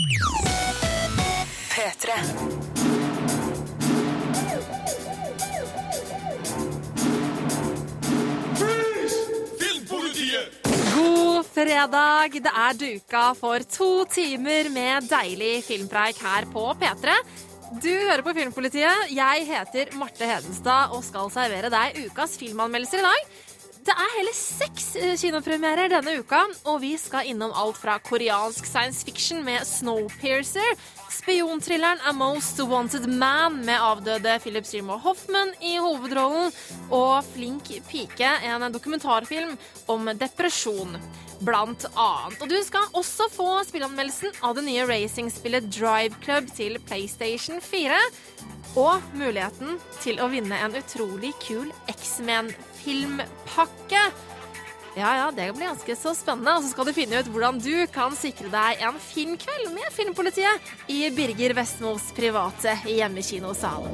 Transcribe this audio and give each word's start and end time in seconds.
P3. 0.00 0.08
God 10.94 11.44
fredag! 11.44 12.32
Det 12.32 12.48
er 12.48 12.78
duka 12.80 13.34
for 13.36 13.60
to 13.68 14.06
timer 14.08 14.72
med 14.72 15.04
deilig 15.10 15.60
filmpreik 15.68 16.16
her 16.24 16.48
på 16.48 16.64
P3. 16.80 17.20
Du 17.76 17.92
hører 17.92 18.24
på 18.24 18.32
Filmpolitiet. 18.34 19.12
Jeg 19.12 19.44
heter 19.52 19.92
Marte 20.00 20.24
Hedenstad 20.24 20.96
og 20.96 21.04
skal 21.04 21.28
servere 21.30 21.68
deg 21.68 22.06
ukas 22.06 22.40
filmanmeldelser 22.40 23.04
i 23.04 23.08
dag. 23.10 23.40
Det 23.80 23.94
er 23.96 24.10
hele 24.12 24.32
seks 24.36 24.90
eh, 25.00 25.14
kinopremierer 25.16 25.88
denne 25.88 26.18
uka, 26.20 26.42
og 26.68 26.82
vi 26.82 26.90
skal 27.00 27.30
innom 27.30 27.54
alt 27.56 27.78
fra 27.80 27.94
koreansk 28.04 28.66
science 28.68 29.06
fiction 29.06 29.40
med 29.46 29.64
Snowpiercer, 29.64 30.74
spionthrilleren 31.14 32.02
A 32.04 32.12
Most 32.12 32.60
Wanted 32.60 33.08
Man 33.08 33.62
med 33.64 33.80
avdøde 33.80 34.36
Philip 34.44 34.68
Seymour 34.68 35.00
Hoffman 35.06 35.54
i 35.64 35.78
hovedrollen, 35.80 36.52
og 36.92 37.24
Flink 37.32 37.72
pike, 37.88 38.34
en 38.44 38.68
dokumentarfilm 38.68 39.56
om 39.88 40.12
depresjon. 40.20 40.98
Blant 41.40 41.86
annet. 41.94 42.36
Og 42.36 42.50
du 42.52 42.58
skal 42.60 42.92
også 43.00 43.30
få 43.32 43.48
spillanmeldelsen 43.64 44.42
av 44.44 44.58
det 44.58 44.66
nye 44.66 44.84
racingspillet 44.84 45.70
Drive 45.72 46.20
Club 46.20 46.52
til 46.52 46.76
PlayStation 46.84 47.64
4. 47.64 47.96
Og 48.76 49.08
muligheten 49.16 49.80
til 50.02 50.20
å 50.20 50.28
vinne 50.28 50.60
en 50.60 50.76
utrolig 50.76 51.32
kul 51.40 51.72
X-Men-filmpakke. 52.80 54.10
Ja, 54.96 55.16
ja, 55.16 55.30
det 55.30 55.52
blir 55.54 55.68
ganske 55.68 55.96
så 55.96 56.14
spennende. 56.14 56.56
Og 56.56 56.64
så 56.64 56.72
skal 56.72 56.88
du 56.88 56.94
finne 56.96 57.20
ut 57.20 57.30
hvordan 57.30 57.60
du 57.62 57.86
kan 57.94 58.14
sikre 58.18 58.50
deg 58.50 58.82
en 58.82 58.98
fin 59.02 59.36
kveld 59.38 59.70
med 59.74 59.92
Filmpolitiet 59.94 60.72
i 60.90 61.04
Birger 61.14 61.54
Vestmos 61.54 62.10
private 62.16 62.74
hjemmekinosal. 62.88 63.86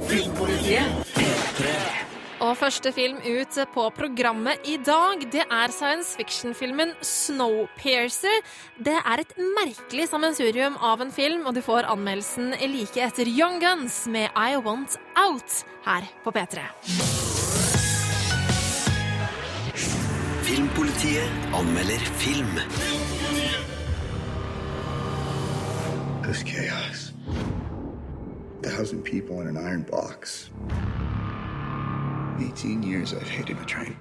Og 2.36 2.52
første 2.60 2.90
film 2.92 3.16
ut 3.24 3.58
på 3.72 3.84
programmet 3.96 4.66
i 4.68 4.76
dag, 4.76 5.22
det 5.32 5.44
er 5.44 5.72
science 5.72 6.16
fiction-filmen 6.18 6.92
Snowpiercer. 7.00 8.42
Det 8.76 8.96
er 8.98 9.22
et 9.22 9.32
merkelig 9.56 10.10
sammensurium 10.12 10.76
av 10.84 11.00
en 11.04 11.12
film, 11.12 11.46
og 11.48 11.56
du 11.56 11.62
får 11.64 11.88
anmeldelsen 11.88 12.52
like 12.60 13.00
etter 13.08 13.28
Young 13.28 13.60
Guns 13.64 14.04
med 14.04 14.28
I 14.36 14.60
Want 14.60 15.00
Out 15.16 15.62
her 15.88 16.12
på 16.24 16.36
P3. 16.36 17.15
Filmpolitiet 20.46 21.28
anmelder 21.52 21.98
film. 22.22 22.54
This 26.22 26.44
chaos. 26.44 27.12
A 28.62 28.68
Thousand 28.70 29.02
people 29.02 29.40
in 29.40 29.48
an 29.48 29.56
iron 29.56 29.82
box. 29.82 30.50
18 32.38 32.84
years 32.84 33.12
I've 33.12 33.28
hated 33.28 33.58
a 33.58 33.64
train. 33.64 33.96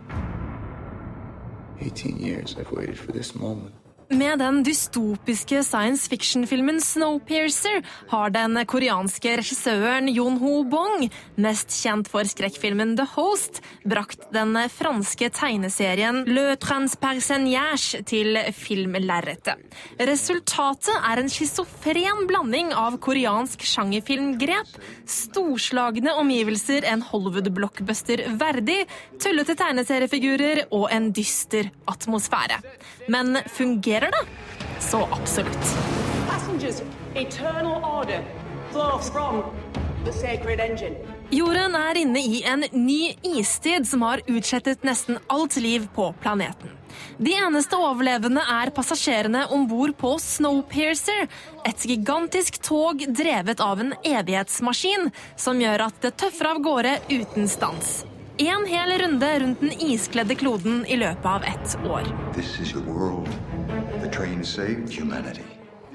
18 1.82 2.20
years 2.20 2.56
I've 2.60 2.72
waited 2.72 3.00
for 3.00 3.12
this 3.12 3.34
moment. 3.34 3.74
Med 4.10 4.38
den 4.38 4.60
dystopiske 4.62 5.64
science 5.66 6.10
fiction-filmen 6.10 6.78
Snowpiercer 6.82 7.80
har 8.12 8.30
den 8.30 8.60
koreanske 8.70 9.32
regissøren 9.40 10.06
Jon 10.14 10.36
Ho 10.38 10.60
Bong, 10.70 11.08
mest 11.42 11.74
kjent 11.74 12.12
for 12.12 12.28
skrekkfilmen 12.30 12.94
The 13.00 13.08
Host, 13.16 13.64
brakt 13.82 14.28
den 14.36 14.54
franske 14.70 15.32
tegneserien 15.34 16.22
Le 16.30 16.54
Transpersonnage 16.62 18.04
til 18.06 18.38
filmlerretet. 18.54 19.58
Resultatet 19.98 20.94
er 21.00 21.24
en 21.24 21.32
schizofren 21.34 22.28
blanding 22.30 22.76
av 22.78 23.00
koreansk 23.02 23.66
sjangerfilmgrep, 23.66 24.70
storslagne 25.10 26.14
omgivelser 26.22 26.86
en 26.94 27.02
Hollywood-blockbuster 27.10 28.28
verdig, 28.38 28.84
tullete 29.18 29.58
tegneseriefigurer 29.58 30.68
og 30.70 30.92
en 30.94 31.10
dyster 31.10 31.74
atmosfære. 31.90 32.62
Men 33.10 33.42
fungerer 33.50 33.95
det? 34.02 34.12
Så 34.80 35.08
absolutt. 35.12 35.78
Passengers, 36.30 36.82
eternal 37.16 37.84
order 37.84 38.24
flows 38.72 39.10
from 39.10 39.44
the 40.06 40.12
sacred 40.12 40.60
engine. 40.60 40.96
Jorden 41.30 41.76
er 41.76 41.98
inne 41.98 42.20
i 42.22 42.44
en 42.46 42.64
ny 42.72 43.16
istid 43.24 43.88
som 43.88 44.04
har 44.06 44.22
utslettet 44.28 44.84
nesten 44.86 45.18
alt 45.28 45.56
liv 45.58 45.88
på 45.96 46.14
planeten. 46.22 46.70
De 47.18 47.34
eneste 47.34 47.78
overlevende 47.80 48.44
er 48.52 48.72
passasjerene 48.76 49.46
om 49.52 49.66
bord 49.68 49.96
på 49.98 50.14
Snowpiercer, 50.22 51.28
et 51.66 51.86
gigantisk 51.90 52.62
tog 52.64 53.02
drevet 53.08 53.64
av 53.64 53.82
en 53.82 53.94
evighetsmaskin 54.04 55.10
som 55.36 55.62
gjør 55.62 55.88
at 55.90 56.02
det 56.06 56.16
tøffer 56.22 56.52
av 56.54 56.62
gårde 56.64 56.98
uten 57.10 57.50
stans. 57.52 58.04
En 58.38 58.66
hel 58.68 58.98
runde 59.00 59.34
rundt 59.40 59.62
den 59.64 59.76
iskledde 59.90 60.36
kloden 60.36 60.84
i 60.92 61.00
løpet 61.00 61.26
av 61.26 61.44
ett 61.44 61.78
år. 61.88 62.04
This 62.36 62.60
is 62.60 62.74
your 62.76 62.84
world. 62.84 63.32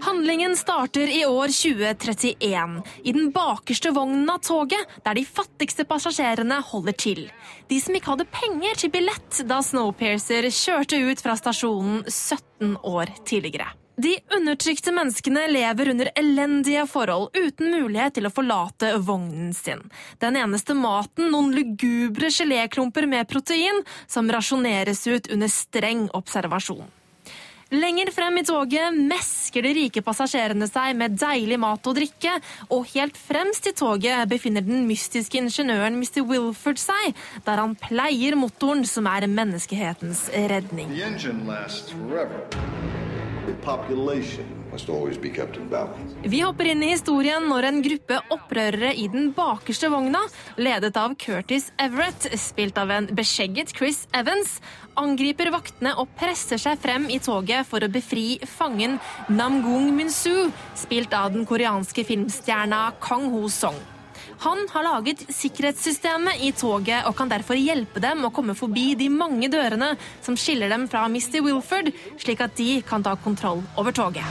Handlingen 0.01 0.57
starter 0.57 1.09
i 1.21 1.27
år 1.27 1.49
2031, 1.49 2.83
i 3.05 3.13
den 3.13 3.31
bakerste 3.31 3.91
vognen 3.91 4.31
av 4.31 4.39
toget, 4.39 4.95
der 5.05 5.15
de 5.19 5.25
fattigste 5.29 5.85
passasjerene 5.85 6.63
holder 6.71 6.97
til. 6.97 7.27
De 7.69 7.81
som 7.81 7.95
ikke 7.95 8.15
hadde 8.15 8.31
penger 8.33 8.81
til 8.81 8.95
billett 8.95 9.43
da 9.49 9.61
Snowpiercer 9.65 10.49
kjørte 10.49 11.03
ut 11.05 11.21
fra 11.21 11.37
stasjonen 11.37 12.03
17 12.09 12.79
år 12.81 13.13
tidligere. 13.29 13.69
De 14.01 14.15
undertrykte 14.33 14.95
menneskene 14.97 15.43
lever 15.51 15.91
under 15.93 16.09
elendige 16.17 16.87
forhold, 16.89 17.35
uten 17.37 17.69
mulighet 17.75 18.15
til 18.17 18.29
å 18.29 18.33
forlate 18.33 18.95
vognen 19.05 19.51
sin. 19.53 19.83
Den 20.25 20.39
eneste 20.41 20.73
maten, 20.79 21.29
noen 21.35 21.53
lugubre 21.53 22.31
geléklumper 22.33 23.05
med 23.11 23.29
protein, 23.29 23.83
som 24.09 24.31
rasjoneres 24.33 25.05
ut 25.11 25.29
under 25.35 25.53
streng 25.53 26.07
observasjon. 26.17 26.89
Lenger 27.71 28.09
frem 28.11 28.39
i 28.41 28.43
toget 28.43 28.97
mesker 28.99 29.63
de 29.63 29.71
rike 29.77 30.03
passasjerene 30.03 30.67
seg 30.67 30.97
med 30.99 31.15
deilig 31.21 31.55
mat 31.63 31.87
og 31.87 31.95
drikke, 32.01 32.33
og 32.75 32.89
helt 32.97 33.15
fremst 33.15 33.69
i 33.71 33.73
toget 33.79 34.27
befinner 34.33 34.65
den 34.67 34.89
mystiske 34.89 35.39
ingeniøren 35.39 35.95
Mr. 36.01 36.25
Wilford 36.27 36.83
seg, 36.83 37.15
der 37.47 37.63
han 37.63 37.77
pleier 37.79 38.35
motoren 38.35 38.83
som 38.91 39.07
er 39.07 39.29
menneskehetens 39.31 40.27
redning. 40.51 40.91
Vi 46.23 46.41
hopper 46.45 46.69
inn 46.71 46.83
i 46.83 46.91
historien 46.93 47.47
når 47.51 47.67
en 47.67 47.81
gruppe 47.83 48.19
opprørere 48.35 48.93
i 48.95 49.07
den 49.11 49.31
bakerste 49.35 49.91
vogna, 49.91 50.21
ledet 50.59 50.95
av 50.99 51.17
Curtis 51.19 51.71
Everett, 51.79 52.29
spilt 52.39 52.79
av 52.79 52.93
en 52.95 53.09
beskjegget 53.15 53.75
Chris 53.75 54.05
Evans, 54.15 54.59
angriper 54.99 55.53
vaktene 55.55 55.95
og 56.01 56.11
presser 56.19 56.61
seg 56.61 56.81
frem 56.83 57.09
i 57.13 57.21
toget 57.23 57.69
for 57.69 57.85
å 57.85 57.93
befri 57.93 58.41
fangen 58.57 58.99
Namgung 59.29 59.93
Minsu, 59.95 60.51
spilt 60.79 61.15
av 61.17 61.33
den 61.35 61.47
koreanske 61.49 62.05
filmstjerna 62.09 62.87
Kang 63.03 63.31
Ho 63.35 63.47
Song. 63.53 63.79
Han 64.41 64.63
har 64.71 64.83
laget 64.83 65.27
sikkerhetssystemet 65.29 66.41
i 66.41 66.53
toget 66.57 67.05
og 67.05 67.13
kan 67.19 67.29
derfor 67.29 67.59
hjelpe 67.61 68.01
dem 68.01 68.25
å 68.25 68.31
komme 68.33 68.55
forbi 68.57 68.95
de 68.97 69.11
mange 69.13 69.51
dørene 69.53 69.91
som 70.25 70.39
skiller 70.41 70.73
dem 70.73 70.87
fra 70.89 71.03
Mr. 71.13 71.43
Wilford, 71.45 71.91
slik 72.17 72.41
at 72.41 72.57
de 72.57 72.81
kan 72.89 73.05
ta 73.05 73.19
kontroll 73.21 73.61
over 73.77 73.93
toget. 73.93 74.25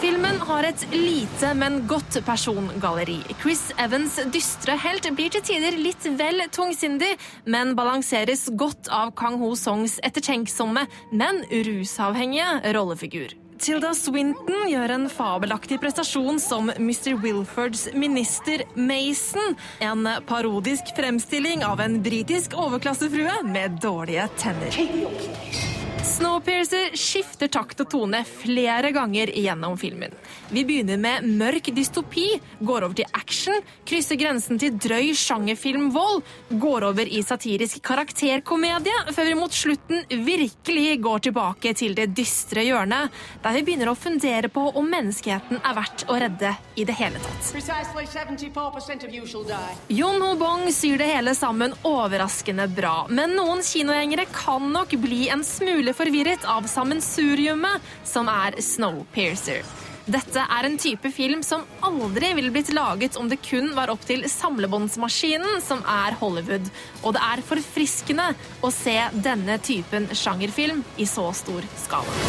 Filmen 0.00 0.40
har 0.48 0.70
et 0.70 0.86
lite, 0.96 1.52
men 1.60 1.78
godt 1.86 2.18
persongalleri. 2.24 3.20
Chris 3.42 3.68
Evans' 3.76 4.16
dystre 4.32 4.80
helt 4.80 5.12
blir 5.12 5.36
til 5.36 5.44
tider 5.44 5.76
litt 5.76 6.08
vel 6.16 6.40
tungsindig, 6.56 7.12
men 7.44 7.76
balanseres 7.76 8.48
godt 8.56 8.88
av 8.88 9.12
Kang 9.12 9.36
Ho 9.44 9.52
Songs 9.60 10.00
ettertenksomme, 10.00 10.88
men 11.12 11.44
rusavhengige 11.52 12.62
rollefigur. 12.72 13.43
Tilda 13.60 13.94
Swinton 13.94 14.66
gjør 14.68 14.94
en 14.96 15.06
fabelaktig 15.10 15.78
prestasjon 15.82 16.40
som 16.42 16.70
Mr. 16.74 17.14
Wilfords 17.22 17.86
minister 17.94 18.64
Mason. 18.74 19.54
En 19.84 20.08
parodisk 20.26 20.94
fremstilling 20.96 21.64
av 21.64 21.80
en 21.84 22.00
britisk 22.02 22.56
overklassefrue 22.58 23.42
med 23.46 23.78
dårlige 23.84 24.28
tenner. 24.40 25.73
Snowpiercer 26.14 26.92
skifter 26.94 27.48
takt 27.50 27.80
og 27.82 27.88
tone 27.90 28.20
flere 28.28 28.92
ganger 28.94 29.32
gjennom 29.34 29.74
filmen. 29.80 30.12
Vi 30.54 30.62
begynner 30.62 31.00
med 31.00 31.24
mørk 31.26 31.72
dystopi, 31.74 32.28
går 32.62 32.84
over 32.86 32.94
til 33.00 33.08
action, 33.18 33.56
krysser 33.88 34.18
grensen 34.20 34.60
til 34.62 34.76
drøy 34.78 35.10
sjangerfilmvold, 35.18 36.22
går 36.62 36.86
over 36.86 37.10
i 37.10 37.22
satirisk 37.26 37.80
karakterkomedie, 37.88 38.94
før 39.16 39.26
vi 39.26 39.34
mot 39.40 39.56
slutten 39.56 40.04
virkelig 40.28 41.00
går 41.02 41.24
tilbake 41.26 41.72
til 41.80 41.96
det 41.98 42.06
dystre 42.14 42.62
hjørnet, 42.62 43.10
der 43.42 43.58
vi 43.58 43.64
begynner 43.66 43.90
å 43.90 43.96
fundere 43.98 44.52
på 44.54 44.68
om 44.70 44.86
menneskeheten 44.94 45.58
er 45.64 45.76
verdt 45.80 46.06
å 46.06 46.20
redde 46.22 46.54
i 46.78 46.86
det 46.86 46.94
hele 47.00 47.18
tatt. 47.26 47.50
Precisely 47.56 48.06
74% 48.06 49.08
of 49.08 49.18
you 49.18 49.26
shall 49.26 49.42
die. 49.50 49.74
Jon 49.98 50.22
Ho 50.22 50.30
Bong 50.38 50.68
syr 50.70 51.02
det 51.02 51.10
hele 51.10 51.34
sammen 51.34 51.74
overraskende 51.82 52.70
bra, 52.70 52.94
men 53.10 53.34
noen 53.34 53.66
kinogjengere 53.66 54.30
kan 54.30 54.70
nok 54.70 54.94
bli 55.02 55.24
en 55.34 55.42
smule 55.42 55.90
forvirret 56.04 56.44
av 56.44 56.66
sammensuriumet 56.68 57.82
som 58.04 58.28
er 58.28 58.58
Snowpiercer. 58.60 59.64
Dette 60.04 60.42
er 60.42 60.66
en 60.68 60.74
type 60.76 61.08
film 61.16 61.40
som 61.46 61.62
aldri 61.84 62.34
ville 62.36 62.52
blitt 62.52 62.68
laget 62.76 63.16
om 63.16 63.30
det 63.30 63.38
kun 63.46 63.70
var 63.76 63.88
opp 63.88 64.04
til 64.04 64.26
samlebåndsmaskinen 64.28 65.62
som 65.64 65.80
er 65.88 66.18
Hollywood. 66.20 66.68
Og 67.00 67.16
det 67.16 67.22
er 67.24 67.44
forfriskende 67.48 68.28
å 68.60 68.72
se 68.74 68.98
denne 69.24 69.56
typen 69.64 70.10
sjangerfilm 70.12 70.84
i 71.00 71.08
så 71.08 71.30
stor 71.32 71.64
skala. 71.86 72.20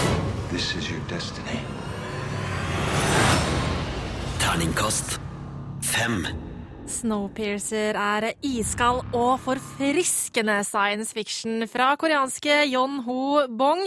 This 0.54 0.72
is 0.80 0.88
your 0.88 1.04
destiny. 1.12 1.60
Terningkast 4.40 5.20
fem. 5.84 6.45
Snowpiercer 6.86 7.98
er 7.98 8.28
iskald 8.46 9.02
og 9.18 9.40
forfriskende 9.42 10.60
science 10.68 11.16
fiction 11.16 11.66
fra 11.70 11.92
koreanske 11.98 12.62
Yon 12.70 13.00
Ho 13.08 13.46
Bong. 13.50 13.82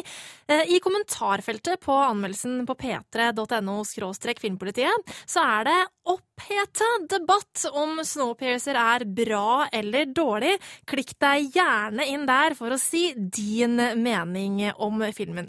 Eh, 0.51 0.75
I 0.75 0.81
kommentarfeltet 0.83 1.79
på 1.85 1.95
anmeldelsen 1.95 2.65
på 2.67 2.75
p3.no 2.79 3.77
filmpolitiet 4.39 5.15
så 5.27 5.45
er 5.45 5.69
det 5.69 5.79
oppheta 6.11 6.89
debatt 7.11 7.69
om 7.73 8.03
Snowpiercer 8.03 8.75
er 8.75 9.07
bra 9.07 9.69
eller 9.73 10.11
dårlig. 10.11 10.57
Klikk 10.89 11.15
deg 11.23 11.55
gjerne 11.55 12.07
inn 12.07 12.27
der 12.27 12.59
for 12.59 12.75
å 12.75 12.81
si 12.83 13.13
din 13.15 13.79
mening 14.03 14.73
om 14.75 15.05
filmen. 15.15 15.47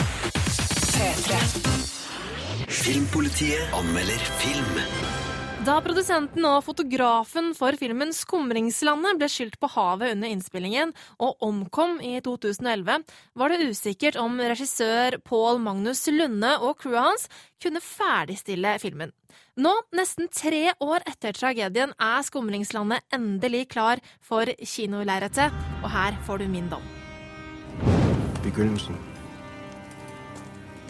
Filmpolitiet 2.69 3.73
anmelder 3.73 4.29
film. 4.37 5.18
Da 5.67 5.73
produsenten 5.83 6.45
og 6.47 6.61
fotografen 6.63 7.49
for 7.57 7.75
filmen 7.75 8.13
Skumringslandet 8.15 9.17
ble 9.19 9.27
skylt 9.27 9.57
på 9.59 9.67
havet 9.73 10.13
under 10.13 10.31
innspillingen 10.31 10.93
og 11.19 11.43
omkom 11.43 11.97
i 11.99 12.13
2011, 12.23 13.03
var 13.35 13.51
det 13.51 13.67
usikkert 13.67 14.15
om 14.21 14.39
regissør 14.39 15.17
Pål 15.27 15.59
Magnus 15.65 16.05
Lunde 16.15 16.53
og 16.63 16.79
crewet 16.79 17.03
hans 17.03 17.27
kunne 17.59 17.83
ferdigstille 17.83 18.77
filmen. 18.79 19.11
Nå, 19.59 19.73
nesten 19.99 20.31
tre 20.31 20.71
år 20.79 21.03
etter 21.03 21.35
tragedien, 21.35 21.91
er 21.99 22.23
Skumringslandet 22.23 23.03
endelig 23.11 23.65
klar 23.75 23.99
for 24.23 24.47
kinolerretet, 24.63 25.51
og 25.83 25.91
her 25.91 26.15
får 26.23 26.39
du 26.39 26.47
min 26.55 26.71
dom. 26.71 26.87
Begynnelsen 28.45 28.95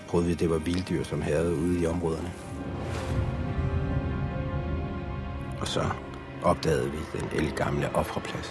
troede 0.09 0.29
vi, 0.29 0.37
det 0.37 0.53
var 0.53 0.61
villdyr 0.61 1.03
som 1.09 1.25
herjet 1.25 1.57
ude 1.57 1.81
i 1.81 1.89
områderne. 1.89 2.31
Og 5.59 5.67
så 5.67 5.85
oppdaget 6.47 6.91
vi 6.93 7.05
den 7.17 7.31
eldgamle 7.43 7.91
offerplass. 7.99 8.49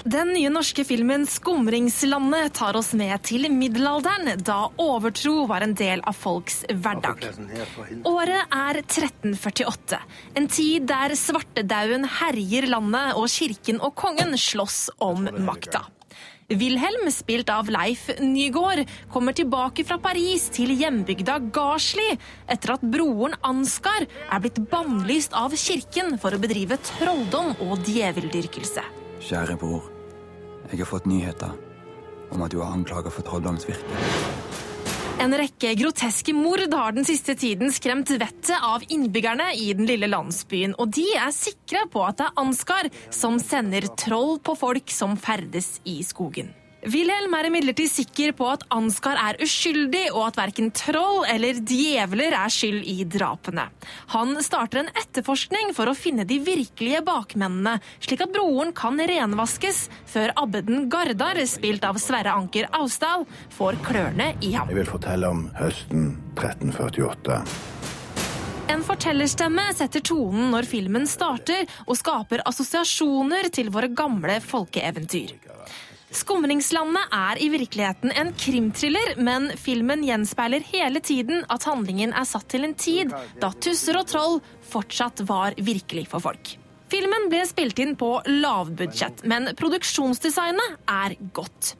Den 0.00 0.30
nye 0.32 0.48
norske 0.48 0.80
filmen 0.88 1.26
Skumringslandet 1.28 2.54
tar 2.56 2.76
oss 2.78 2.94
med 2.96 3.20
til 3.28 3.44
middelalderen, 3.52 4.30
da 4.40 4.70
overtro 4.80 5.44
var 5.50 5.66
en 5.66 5.74
del 5.76 6.00
av 6.08 6.16
folks 6.16 6.62
hverdag. 6.70 7.26
Året 8.08 8.40
er 8.48 8.80
1348, 8.80 10.00
en 10.40 10.48
tid 10.48 10.88
der 10.88 11.12
svartedauden 11.20 12.08
herjer 12.22 12.70
landet 12.72 13.12
og 13.20 13.28
kirken 13.28 13.82
og 13.84 13.92
kongen 14.00 14.38
slåss 14.40 14.86
om 15.04 15.28
makta. 15.44 15.84
Wilhelm, 16.50 17.06
spilt 17.14 17.50
av 17.54 17.68
Leif 17.70 18.08
Nygaard, 18.18 18.88
kommer 19.12 19.36
tilbake 19.36 19.84
fra 19.86 20.00
Paris 20.02 20.48
til 20.54 20.72
hjembygda 20.74 21.38
Garsli 21.54 22.08
etter 22.50 22.74
at 22.74 22.82
broren 22.82 23.36
Ansgar 23.46 24.06
er 24.08 24.42
blitt 24.42 24.58
bannlyst 24.72 25.36
av 25.38 25.54
kirken 25.54 26.16
for 26.18 26.34
å 26.34 26.40
bedrive 26.42 26.80
trolldom 26.96 27.54
og 27.62 27.86
djeveldyrkelse. 27.86 28.82
Kjære 29.22 29.58
bror, 29.60 29.86
jeg 30.72 30.82
har 30.82 30.90
fått 30.90 31.06
nyheter 31.10 31.54
om 32.34 32.42
at 32.42 32.50
du 32.50 32.58
er 32.58 32.74
anklaget 32.74 33.14
for 33.14 33.26
trolldomsvirke. 33.26 34.68
En 35.20 35.34
rekke 35.36 35.74
groteske 35.76 36.32
mord 36.32 36.62
har 36.72 36.94
den 36.96 37.04
siste 37.04 37.34
tiden 37.36 37.68
skremt 37.76 38.08
vettet 38.08 38.56
av 38.56 38.80
innbyggerne 38.88 39.50
i 39.52 39.66
den 39.76 39.84
lille 39.84 40.08
landsbyen, 40.08 40.72
og 40.80 40.94
de 40.96 41.04
er 41.12 41.28
sikre 41.36 41.82
på 41.92 42.06
at 42.06 42.22
det 42.22 42.28
er 42.30 42.40
Ansgar 42.40 42.88
som 43.12 43.36
sender 43.42 43.84
troll 44.00 44.38
på 44.40 44.56
folk 44.56 44.88
som 44.88 45.18
ferdes 45.20 45.74
i 45.84 45.98
skogen. 46.06 46.48
Wilhelm 46.80 47.34
er 47.36 47.44
imidlertid 47.50 47.90
sikker 47.92 48.30
på 48.32 48.46
at 48.48 48.62
Ansgar 48.72 49.18
er 49.20 49.36
uskyldig, 49.44 50.06
og 50.14 50.30
at 50.30 50.38
verken 50.40 50.70
troll 50.72 51.26
eller 51.28 51.58
djevler 51.60 52.32
er 52.32 52.52
skyld 52.52 52.86
i 52.88 53.04
drapene. 53.04 53.66
Han 54.14 54.32
starter 54.40 54.80
en 54.80 54.88
etterforskning 54.96 55.74
for 55.76 55.90
å 55.90 55.96
finne 55.96 56.24
de 56.24 56.38
virkelige 56.40 57.02
bakmennene, 57.04 57.76
slik 58.00 58.24
at 58.24 58.32
broren 58.32 58.72
kan 58.76 58.96
renvaskes 58.96 59.82
før 60.08 60.32
abbeden 60.40 60.88
Gardar, 60.92 61.42
spilt 61.44 61.84
av 61.84 62.00
Sverre 62.00 62.32
Anker 62.32 62.70
Austdal, 62.80 63.26
får 63.52 63.82
klørne 63.84 64.32
i 64.40 64.54
ham. 64.56 64.72
Jeg 64.72 64.80
vil 64.80 64.88
fortelle 64.88 65.28
om 65.28 65.44
høsten 65.60 66.14
1348. 66.38 67.42
En 68.72 68.86
fortellerstemme 68.86 69.66
setter 69.76 70.00
tonen 70.06 70.48
når 70.54 70.64
filmen 70.70 71.04
starter, 71.10 71.68
og 71.84 72.00
skaper 72.00 72.40
assosiasjoner 72.48 73.52
til 73.52 73.68
våre 73.74 73.92
gamle 73.92 74.40
folkeeventyr. 74.40 75.36
Skumringslandet 76.10 77.12
er 77.14 77.38
i 77.38 77.46
virkeligheten 77.52 78.10
en 78.18 78.32
krimthriller, 78.34 79.14
men 79.22 79.50
filmen 79.58 80.02
gjenspeiler 80.02 80.64
hele 80.72 81.02
tiden 81.06 81.44
at 81.46 81.66
handlingen 81.68 82.10
er 82.10 82.26
satt 82.26 82.48
til 82.50 82.66
en 82.66 82.74
tid 82.74 83.14
da 83.38 83.52
tusser 83.62 84.00
og 84.00 84.08
troll 84.10 84.40
fortsatt 84.72 85.22
var 85.28 85.54
virkelig 85.58 86.08
for 86.10 86.24
folk. 86.24 86.56
Filmen 86.90 87.28
ble 87.30 87.44
spilt 87.46 87.78
inn 87.78 87.94
på 87.94 88.16
lavbudsjett, 88.26 89.22
men 89.30 89.52
produksjonsdesignet 89.58 90.80
er 90.90 91.14
godt. 91.36 91.76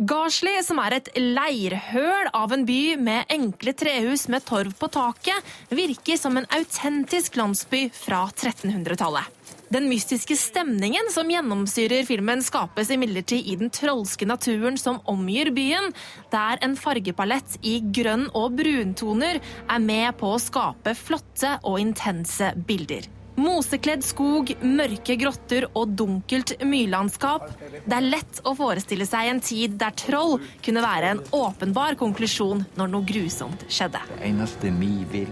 Garsli, 0.00 0.52
som 0.64 0.78
er 0.80 0.98
et 0.98 1.08
leirhøl 1.16 2.30
av 2.36 2.52
en 2.56 2.66
by 2.68 2.96
med 3.00 3.32
enkle 3.32 3.72
trehus 3.76 4.26
med 4.32 4.44
torv 4.48 4.76
på 4.76 4.88
taket, 4.92 5.50
virker 5.72 6.20
som 6.20 6.36
en 6.36 6.48
autentisk 6.56 7.40
landsby 7.40 7.86
fra 7.96 8.26
1300-tallet. 8.28 9.39
Den 9.70 9.86
mystiske 9.86 10.34
stemningen 10.34 11.12
som 11.14 11.28
gjennomsyrer 11.30 12.02
filmen, 12.02 12.40
skapes 12.42 12.88
imidlertid 12.90 13.46
i 13.46 13.54
den 13.60 13.70
trolske 13.70 14.26
naturen 14.26 14.74
som 14.80 14.98
omgir 15.06 15.52
byen, 15.54 15.92
der 16.32 16.58
en 16.66 16.74
fargepalett 16.74 17.54
i 17.62 17.76
grønn 17.94 18.26
og 18.34 18.56
bruntoner 18.58 19.38
er 19.38 19.84
med 19.84 20.18
på 20.18 20.32
å 20.34 20.40
skape 20.42 20.96
flotte 20.98 21.52
og 21.62 21.78
intense 21.84 22.50
bilder. 22.66 23.06
Mosekledd 23.40 24.02
skog, 24.04 24.50
mørke 24.66 25.14
grotter 25.20 25.68
og 25.70 25.94
dunkelt 25.96 26.56
myrlandskap. 26.66 27.46
Det 27.86 27.94
er 27.94 28.08
lett 28.10 28.40
å 28.42 28.56
forestille 28.58 29.06
seg 29.08 29.30
en 29.30 29.40
tid 29.44 29.78
der 29.80 29.94
troll 29.96 30.40
kunne 30.66 30.82
være 30.82 31.14
en 31.14 31.22
åpenbar 31.38 31.94
konklusjon 32.00 32.66
når 32.74 32.90
noe 32.90 33.06
grusomt 33.06 33.64
skjedde. 33.70 34.02
Det 34.10 34.26
eneste 34.32 34.74
vi 34.82 34.92
vil, 35.14 35.30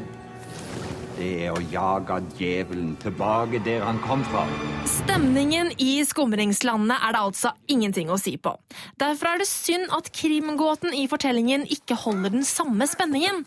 det 1.19 1.29
er 1.45 1.55
å 1.55 1.63
jage 1.73 2.19
djevelen 2.39 2.93
tilbake 3.03 3.61
der 3.67 3.83
han 3.83 3.99
kom 4.05 4.23
fra. 4.31 4.45
Stemningen 4.89 5.73
i 5.83 5.99
Skumringslandet 6.07 6.97
er 7.05 7.15
det 7.15 7.23
altså 7.23 7.53
ingenting 7.71 8.13
å 8.13 8.19
si 8.21 8.37
på. 8.41 8.55
Derfor 9.01 9.33
er 9.33 9.43
det 9.43 9.49
synd 9.51 9.91
at 9.95 10.11
krimgåten 10.15 10.95
i 10.95 11.07
fortellingen 11.11 11.67
ikke 11.75 11.99
holder 11.99 12.37
den 12.37 12.47
samme 12.47 12.87
spenningen. 12.91 13.43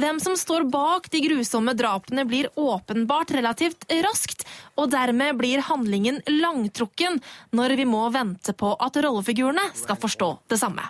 Hvem 0.00 0.20
som 0.22 0.38
står 0.40 0.68
bak 0.72 1.10
de 1.12 1.22
grusomme 1.26 1.74
drapene 1.76 2.24
blir 2.28 2.48
åpenbart 2.56 3.34
relativt 3.36 3.84
raskt, 4.04 4.46
og 4.80 4.92
dermed 4.94 5.36
blir 5.40 5.64
handlingen 5.68 6.22
langtrukken 6.28 7.20
når 7.56 7.76
vi 7.80 7.88
må 7.88 8.06
vente 8.14 8.56
på 8.56 8.72
at 8.80 8.96
rollefigurene 9.04 9.70
skal 9.76 10.00
forstå 10.00 10.32
det 10.50 10.60
samme. 10.62 10.88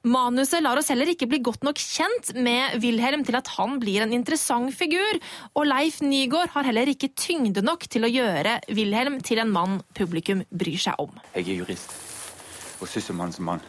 Manuset 0.00 0.62
lar 0.64 0.78
oss 0.80 0.88
heller 0.88 1.10
ikke 1.12 1.26
bli 1.28 1.42
godt 1.44 1.64
nok 1.66 1.76
kjent 1.76 2.30
med 2.32 2.78
Wilhelm 2.80 3.20
til 3.26 3.36
at 3.36 3.50
han 3.58 3.74
blir 3.82 4.00
en 4.00 4.14
interessant 4.16 4.72
figur, 4.72 5.18
og 5.52 5.68
Leif 5.68 5.98
Nygaard 6.00 6.54
har 6.54 6.64
heller 6.64 6.88
ikke 6.88 7.10
tyngde 7.12 7.60
nok 7.60 7.84
til 7.92 8.08
å 8.08 8.08
gjøre 8.08 8.62
Wilhelm 8.72 9.18
til 9.20 9.42
en 9.42 9.52
mann 9.52 9.82
publikum 9.92 10.40
bryr 10.48 10.80
seg 10.80 10.96
om. 11.04 11.12
Jeg 11.36 11.44
er 11.44 11.60
jurist 11.60 11.92
og 12.80 12.88
sysselmannsmann. 12.88 13.60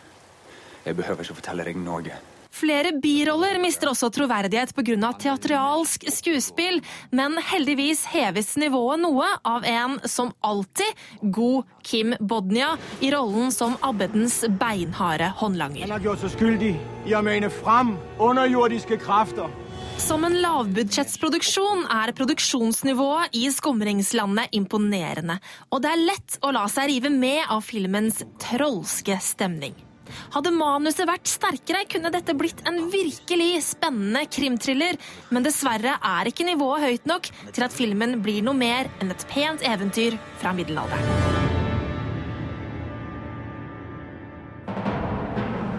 Jeg 0.85 0.95
behøver 0.95 1.27
ikke 1.27 1.41
fortelle 1.41 1.67
deg 1.67 1.81
noe. 1.83 2.15
Flere 2.51 2.91
biroller 2.99 3.59
mister 3.63 3.89
også 3.91 4.09
troverdighet 4.11 4.73
pga. 4.75 5.11
teatralsk 5.17 6.03
skuespill, 6.11 6.81
men 7.11 7.37
heldigvis 7.51 8.03
heves 8.11 8.57
nivået 8.59 8.99
noe 8.99 9.27
av 9.47 9.63
en 9.63 9.97
som 10.03 10.33
alltid 10.43 11.31
god 11.31 11.63
Kim 11.81 12.13
Bodnia 12.19 12.75
i 12.99 13.11
rollen 13.13 13.51
som 13.55 13.77
abbedens 13.81 14.41
beinharde 14.59 15.31
håndlanger. 15.39 15.87
Han 15.87 15.95
har 15.95 16.07
gjort 16.09 16.25
seg 16.25 16.35
skyldig 16.35 16.75
i 17.07 17.15
å 17.15 17.23
mene 17.23 17.49
fram 17.49 17.95
underjordiske 18.19 18.99
krefter. 19.01 19.47
Som 20.01 20.25
en 20.25 20.35
lavbudsjettsproduksjon 20.41 21.85
er 21.93 22.11
produksjonsnivået 22.17 23.37
i 23.37 23.45
Skumringslandet 23.53 24.51
imponerende, 24.57 25.37
og 25.69 25.83
det 25.83 25.91
er 25.93 26.03
lett 26.09 26.37
å 26.41 26.51
la 26.55 26.65
seg 26.71 26.89
rive 26.89 27.13
med 27.13 27.45
av 27.47 27.61
filmens 27.63 28.23
trolske 28.41 29.19
stemning. 29.21 29.77
Hadde 30.35 30.53
manuset 30.55 31.07
vært 31.09 31.29
sterkere, 31.29 31.85
kunne 31.91 32.11
dette 32.13 32.35
blitt 32.37 32.63
en 32.69 32.83
virkelig 32.93 33.63
spennende 33.71 34.25
krimthriller, 34.31 34.99
men 35.31 35.45
dessverre 35.45 35.97
er 35.97 36.31
ikke 36.31 36.47
nivået 36.47 36.85
høyt 36.87 37.09
nok 37.09 37.31
til 37.51 37.67
at 37.67 37.75
filmen 37.75 38.19
blir 38.23 38.43
noe 38.45 38.57
mer 38.57 38.91
enn 39.01 39.13
et 39.13 39.27
pent 39.31 39.65
eventyr 39.67 40.19
fra 40.41 40.53
middelalderen. 40.57 41.49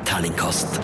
Terningkast 0.09 0.81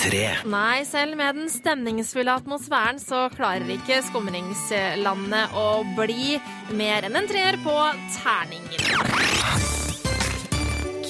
tre. 0.00 0.26
Nei, 0.48 0.82
selv 0.88 1.16
med 1.20 1.36
den 1.38 1.50
stemningsfulle 1.52 2.36
atmosfæren 2.40 3.00
så 3.02 3.26
klarer 3.34 3.68
ikke 3.76 4.00
skumringslandet 4.08 5.56
å 5.58 5.68
bli 5.98 6.38
mer 6.76 7.08
enn 7.08 7.20
en 7.20 7.28
treer 7.30 7.60
på 7.64 7.76
terningen. 8.20 9.69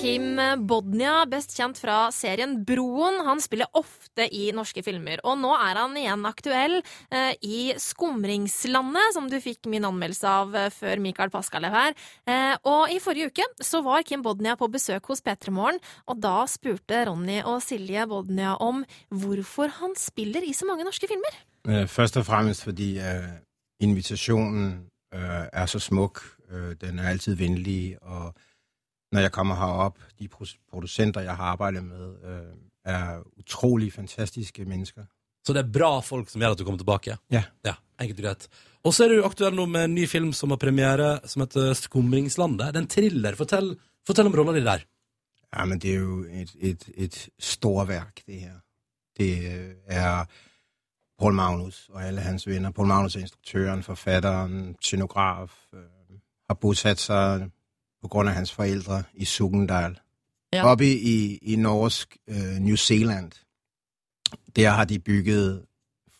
Kim 0.00 0.38
Bodnia, 0.64 1.26
best 1.28 1.52
kjent 1.52 1.76
fra 1.76 2.07
serien 2.14 2.54
Broen. 2.64 3.19
Han 3.26 3.40
spiller 3.45 3.69
ofte 3.76 4.25
i 4.33 4.47
norske 4.57 4.80
filmer, 4.85 5.21
og 5.28 5.37
nå 5.42 5.50
er 5.52 5.76
han 5.76 5.99
igjen 6.00 6.25
aktuell 6.25 6.78
eh, 7.12 7.35
i 7.45 7.59
Skumringslandet, 7.76 9.12
som 9.12 9.28
du 9.28 9.37
fikk 9.45 9.69
min 9.69 9.85
anmeldelse 9.85 10.25
av 10.30 10.57
eh, 10.57 10.71
før 10.73 11.04
Mikael 11.04 11.33
Paskalev 11.35 11.76
her. 11.76 11.92
Eh, 12.25 12.54
og 12.64 12.95
i 12.95 12.97
forrige 13.04 13.28
uke 13.28 13.45
så 13.61 13.83
var 13.85 14.07
Kim 14.09 14.25
Bodnia 14.25 14.57
på 14.57 14.71
besøk 14.73 15.12
hos 15.12 15.21
P3 15.21 15.52
Morgen, 15.52 15.85
og 16.09 16.25
da 16.25 16.49
spurte 16.49 17.04
Ronny 17.11 17.42
og 17.45 17.61
Silje 17.61 18.09
Bodnia 18.09 18.57
om 18.57 18.80
hvorfor 19.12 19.69
han 19.83 19.92
spiller 20.00 20.49
i 20.49 20.57
så 20.57 20.64
mange 20.71 20.88
norske 20.88 21.12
filmer. 21.12 21.42
Øh, 21.69 21.85
Først 21.85 22.16
og 22.16 22.25
fremmest 22.25 22.64
fordi 22.64 22.95
eh, 23.04 23.33
invitasjonen 23.85 24.87
øh, 25.12 25.45
er 25.52 25.66
så 25.66 25.78
smuk. 25.78 26.25
Øh, 26.49 26.73
den 26.80 26.99
er 26.99 27.12
alltid 27.12 27.37
vennlig. 27.37 27.99
Og 28.00 28.33
når 29.12 29.21
jeg 29.21 29.33
kommer 29.33 29.57
herop, 29.59 29.99
de 30.19 30.29
produsenter 30.71 31.21
jeg 31.21 31.37
har 31.37 31.45
arbeidet 31.45 31.85
med, 31.85 32.14
øh, 32.25 32.52
er 32.85 33.23
utrolig 33.38 33.93
fantastiske 33.93 34.64
mennesker. 34.64 35.05
Så 35.45 35.52
det 35.52 35.64
er 35.64 35.73
bra 35.73 36.00
folk 36.00 36.29
som 36.31 36.40
gjør 36.40 36.55
at 36.55 36.59
du 36.59 36.64
kommer 36.64 36.79
tilbake? 36.79 37.17
Ja. 37.33 37.43
Ja, 37.64 37.75
enkelt 38.00 38.21
og 38.21 38.25
greit. 38.25 38.49
Og 38.85 38.95
så 38.95 39.05
er 39.05 39.09
du 39.09 39.25
aktuell 39.25 39.57
nå 39.57 39.67
med 39.67 39.85
en 39.85 39.95
ny 39.95 40.07
film 40.09 40.33
som 40.33 40.50
har 40.50 40.61
premiere, 40.61 41.19
som 41.25 41.43
heter 41.43 41.73
Skumringslandet. 41.75 42.75
Det 42.75 42.76
er 42.76 42.85
en 42.85 42.88
thriller. 42.88 43.37
Fortell, 43.37 43.75
fortell 44.07 44.26
om 44.26 44.37
rolla 44.37 44.52
di 44.57 44.64
der. 44.64 44.85
Ja, 45.57 45.64
men 45.64 45.79
det 45.79 45.90
er 45.90 45.99
jo 45.99 46.25
et, 46.31 46.55
et, 46.61 46.88
et 46.97 47.29
storverk, 47.38 48.23
det 48.26 48.40
her. 48.40 48.61
Det 49.19 49.33
øh, 49.52 49.75
er 49.87 50.25
Paul 51.19 51.35
Magnus 51.35 51.88
og 51.93 52.05
alle 52.05 52.21
hans 52.21 52.47
venner. 52.47 52.71
Paul 52.71 52.87
Magnus 52.87 53.17
er 53.17 53.21
instruktøren, 53.21 53.83
forfatteren, 53.83 54.76
scenograf. 54.81 55.50
Øh, 55.75 55.81
har 56.49 56.55
bosatt 56.55 57.00
seg 57.00 57.50
på 58.02 58.09
grunn 58.09 58.28
av 58.28 58.35
hans 58.35 58.52
foreldre 58.52 59.02
i 59.14 59.25
Sugendal. 59.25 59.99
Ja. 60.52 60.64
Oppe 60.73 60.85
i, 60.87 61.38
i 61.42 61.57
norsk 61.57 62.16
øh, 62.28 62.59
New 62.59 62.76
Zealand. 62.76 63.33
Der 64.57 64.71
har 64.71 64.85
de 64.85 64.99
bygget, 64.99 65.64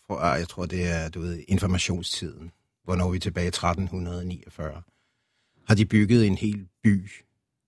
fra, 0.07 0.27
jeg 0.33 0.47
tror 0.47 0.65
det 0.65 0.87
er 0.87 1.09
du 1.09 1.21
ved, 1.21 1.43
informasjonstiden, 1.47 2.51
hvornår 2.83 3.09
vi 3.11 3.15
er 3.15 3.19
tilbake 3.19 3.45
i 3.45 3.47
1349, 3.47 4.81
har 5.67 5.75
de 5.75 5.85
bygget 5.85 6.27
en 6.27 6.35
hel 6.37 6.67
by 6.83 7.11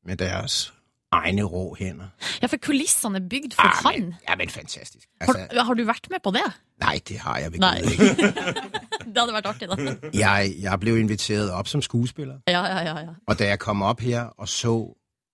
med 0.06 0.18
deres 0.18 0.74
egne 1.12 1.44
rå 1.44 1.76
hænder. 1.80 2.08
Ja, 2.42 2.48
for 2.48 2.58
kulissene 2.58 3.18
er 3.18 3.28
bygd 3.30 3.54
for 3.56 3.90
han. 3.90 4.02
men, 4.02 4.16
ja, 4.30 4.36
men 4.36 4.50
fantastisk. 4.50 5.08
Har, 5.22 5.34
Altså, 5.34 5.62
har 5.64 5.74
du 5.74 5.84
vært 5.84 6.08
med 6.10 6.20
på 6.24 6.32
det? 6.32 6.44
nei, 6.82 7.00
det 7.08 7.18
har 7.20 7.38
jeg. 7.38 7.52
Gud 7.52 7.60
ikke. 7.92 8.64
Det 9.14 9.18
hadde 9.18 9.34
vært 9.34 9.46
artig, 9.46 9.70
da. 9.70 9.76
Jeg, 10.24 10.56
jeg 10.62 10.80
ble 10.80 11.00
inviteret 11.00 11.52
opp 11.52 11.68
som 11.68 11.82
skuespiller, 11.82 12.40
Ja, 12.48 12.66
ja, 12.66 12.80
ja. 12.82 13.00
ja. 13.00 13.14
og 13.28 13.40
da 13.40 13.48
jeg 13.48 13.60
kom 13.60 13.82
opp 13.82 14.00
her 14.00 14.24
og 14.38 14.50
så 14.50 14.76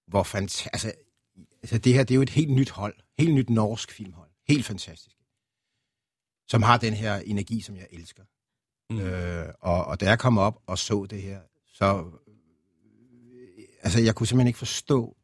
hvor 0.09 0.23
fantastisk 0.23 0.69
altså, 0.73 0.91
altså, 1.61 1.77
det 1.77 1.93
her 1.93 2.03
det 2.03 2.11
er 2.11 2.15
jo 2.15 2.21
et 2.21 2.29
helt 2.29 2.49
nytt 2.49 2.69
hold. 2.69 2.93
Helt 3.19 3.33
nytt 3.33 3.49
norsk 3.49 3.91
filmhold. 3.91 4.29
Helt 4.47 4.65
fantastisk. 4.65 5.15
Som 6.49 6.63
har 6.63 6.77
den 6.77 6.93
her 6.93 7.15
energi 7.15 7.61
som 7.61 7.75
jeg 7.75 7.87
elsker. 7.91 8.23
Mm. 8.89 8.99
Øh, 8.99 9.47
og, 9.61 9.85
og 9.85 10.01
da 10.01 10.05
jeg 10.05 10.19
kom 10.19 10.37
opp 10.37 10.55
og 10.67 10.77
så 10.77 11.05
det 11.09 11.21
her, 11.21 11.39
så 11.73 12.03
Altså, 13.83 14.01
jeg 14.01 14.15
kunne 14.15 14.27
simpelthen 14.27 14.47
ikke 14.47 14.59
forstå 14.59 15.15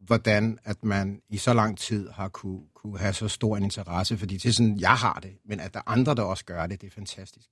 hvordan 0.00 0.58
at 0.64 0.84
man 0.84 1.20
i 1.28 1.36
så 1.36 1.54
lang 1.54 1.78
tid 1.78 2.08
har 2.08 2.28
kunne, 2.28 2.60
kunne 2.74 2.98
ha 2.98 3.12
så 3.12 3.28
stor 3.28 3.56
en 3.56 3.62
interesse. 3.62 4.18
Fordi 4.18 4.34
det 4.34 4.46
er 4.46 4.52
sånn 4.52 4.80
jeg 4.80 4.96
har 4.96 5.20
det, 5.20 5.34
men 5.44 5.60
at 5.60 5.74
det 5.74 5.82
er 5.84 5.92
andre 5.92 6.14
der 6.14 6.22
også 6.22 6.44
gjør 6.48 6.66
det, 6.66 6.80
det 6.80 6.86
er 6.86 6.90
fantastisk. 6.90 7.48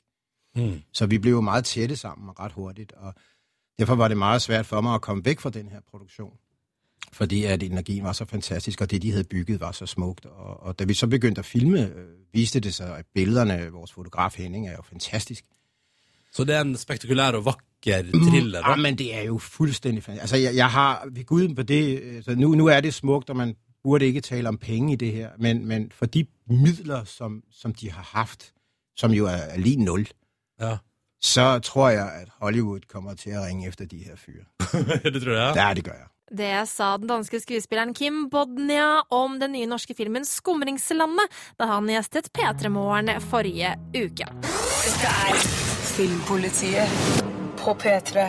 Mm. 0.57 0.83
Så 0.93 1.07
vi 1.07 1.19
ble 1.19 1.31
jo 1.31 1.41
meget 1.41 1.65
tætte 1.65 1.97
sammen 1.97 2.31
ret 2.41 2.53
hurtigt, 2.53 2.93
og 2.93 3.15
derfor 3.79 3.95
var 3.95 4.09
det 4.09 4.17
meget 4.17 4.43
svært 4.43 4.67
for 4.67 4.81
meg 4.81 4.95
å 4.95 4.99
komme 4.99 5.25
væk 5.25 5.41
fra 5.41 5.51
den 5.51 5.69
her 5.69 5.81
produktion. 5.91 6.33
Fordi 7.13 7.45
at 7.45 7.63
energien 7.63 8.05
var 8.05 8.13
så 8.13 8.25
fantastisk, 8.25 8.81
og 8.81 8.91
det 8.91 9.03
de 9.03 9.13
hadde 9.13 9.25
bygget 9.25 9.61
var 9.61 9.73
så 9.73 9.87
smukt. 9.87 10.27
Og, 10.27 10.63
og 10.63 10.79
da 10.79 10.85
vi 10.85 10.95
så 10.95 11.07
begynte 11.07 11.41
å 11.41 11.47
filme, 11.47 11.81
øh, 11.81 12.09
viste 12.33 12.61
det 12.61 12.75
seg 12.75 12.91
at 12.99 13.07
billederne, 13.15 13.71
vores 13.73 13.93
fotograf 13.93 14.37
Henning, 14.37 14.69
er 14.69 14.73
jo 14.73 14.83
fantastisk. 14.83 15.45
Så 16.33 16.45
det 16.45 16.55
er 16.55 16.61
en 16.61 16.77
spektakulær 16.77 17.33
og 17.33 17.45
vakker 17.45 18.03
thriller. 18.29 18.61
Ja, 18.69 18.77
men 18.77 18.99
det 18.99 19.15
er 19.15 19.23
jo 19.23 19.39
fuldstændig 19.39 20.03
fantastisk. 20.03 20.23
Altså, 20.23 20.37
jeg, 20.37 20.57
jeg 20.57 20.71
har 20.71 21.09
ved 21.13 21.25
guden 21.25 21.55
på 21.55 21.63
det, 21.63 22.01
altså, 22.17 22.35
nu, 22.35 22.55
nu 22.55 22.67
er 22.67 22.81
det 22.81 22.95
smukt, 22.95 23.31
og 23.31 23.37
man 23.37 23.55
burde 23.83 24.07
ikke 24.07 24.21
tale 24.21 24.49
om 24.49 24.59
penge 24.59 24.93
i 24.93 24.97
det 24.97 25.13
her, 25.13 25.31
men, 25.39 25.67
men 25.67 25.91
for 25.95 26.07
de 26.07 26.27
midler, 26.47 27.05
som, 27.05 27.43
som 27.51 27.75
de 27.75 27.91
har 27.91 28.03
haft, 28.03 28.53
som 28.97 29.11
jo 29.13 29.27
er, 29.27 29.31
er 29.31 29.59
lige 29.59 29.85
nul, 29.85 30.07
Ja. 30.61 30.79
så 31.21 31.61
tror 31.61 31.91
jeg, 31.91 32.27
at 32.27 32.29
Hollywood 32.41 32.87
kommer 32.89 33.15
til 33.15 33.37
å 33.39 33.45
ringe 33.47 33.69
efter 33.69 33.89
de 33.91 34.05
her 34.05 34.17
fyre. 34.21 34.47
det 35.05 35.21
tror 35.23 35.35
jeg. 35.37 35.57
Ja, 35.57 35.73
det 35.75 35.85
gjør 35.87 35.99
jeg. 36.03 36.11
Det 36.27 36.67
sa 36.67 36.97
den 36.99 37.07
danske 37.07 37.39
skuespilleren 37.39 37.95
Kim 37.95 38.25
Bodnia 38.29 39.05
om 39.15 39.39
den 39.39 39.53
nye 39.55 39.69
norske 39.71 39.95
filmen 39.95 40.25
Skumringslandet 40.27 41.31
da 41.55 41.69
han 41.71 41.87
gjestet 41.87 42.33
P3 42.35 42.73
Morgen 42.75 43.13
forrige 43.31 43.77
uke. 43.95 44.27
Dette 44.43 45.13
er 45.29 45.39
Filmpolitiet 45.95 47.23
på 47.63 47.77
P3. 47.79 48.27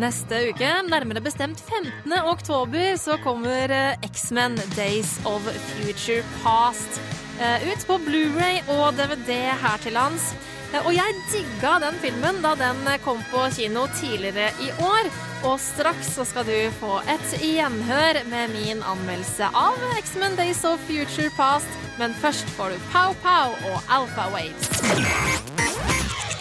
Neste 0.00 0.36
uke, 0.52 0.68
nærmere 0.86 1.20
bestemt 1.24 1.60
15. 1.64 2.12
oktober, 2.28 2.94
så 3.00 3.16
kommer 3.24 3.72
eh, 3.74 3.96
X-Men 4.06 4.60
Days 4.76 5.16
of 5.28 5.48
Future 5.72 6.22
Past 6.44 7.00
eh, 7.40 7.66
ut 7.72 7.88
på 7.88 7.98
Blu-ray 8.04 8.60
og 8.76 8.94
DVD 9.00 9.50
her 9.64 9.82
til 9.82 9.96
lands. 9.98 10.30
Eh, 10.74 10.86
Og 10.86 10.94
jeg 10.94 11.14
digga 11.32 11.78
den 11.82 11.96
filmen 12.02 12.40
da 12.44 12.54
den 12.58 12.80
eh, 12.88 13.00
kom 13.04 13.22
på 13.32 13.44
kino 13.56 13.86
tidligere 14.00 14.50
i 14.62 14.70
år. 14.84 15.10
Og 15.48 15.56
straks 15.60 16.14
så 16.14 16.24
skal 16.28 16.44
du 16.44 16.56
få 16.80 16.98
et 17.08 17.30
gjenhør 17.40 18.20
med 18.28 18.52
min 18.52 18.82
anmeldelse 18.84 19.48
av 19.56 19.78
X-Men 19.98 20.36
Days 20.36 20.64
of 20.68 20.80
Future 20.86 21.30
Past. 21.36 21.66
Men 21.98 22.14
først 22.14 22.48
får 22.56 22.74
du 22.74 22.84
Pow 22.92 23.14
Pow 23.24 23.54
og 23.72 23.80
Alpha 23.88 24.28
Waves. 24.34 24.68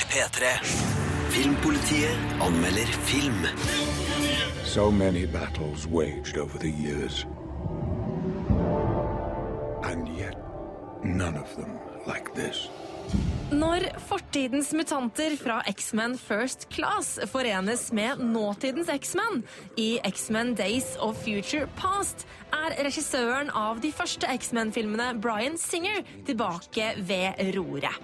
P3. 0.10 0.52
Filmpolitiet 1.30 2.18
anmelder 2.42 2.88
film. 3.08 3.46
So 4.66 4.92
many 4.92 5.26
battles 5.26 5.88
waged 5.88 6.38
over 6.38 6.58
the 6.60 6.70
years. 6.72 7.26
And 9.84 10.08
yet, 10.20 10.36
none 11.04 11.38
of 11.38 11.56
them 11.56 11.80
like 12.08 12.34
this. 12.36 12.70
Når 13.50 13.82
fortidens 14.06 14.70
mutanter 14.78 15.34
fra 15.40 15.56
X-Men 15.72 16.14
First 16.22 16.68
Class 16.70 17.16
forenes 17.32 17.88
med 17.98 18.22
nåtidens 18.22 18.92
X-Men 18.94 19.42
i 19.74 19.98
X-Men 20.06 20.54
Days 20.56 20.92
of 21.02 21.18
Future 21.24 21.66
Past, 21.80 22.28
er 22.54 22.76
regissøren 22.86 23.50
av 23.50 23.82
de 23.82 23.90
første 23.96 24.30
X-Men-filmene, 24.30 25.16
Bryan 25.18 25.58
Singer, 25.58 26.06
tilbake 26.30 26.92
ved 27.10 27.42
roret. 27.58 27.98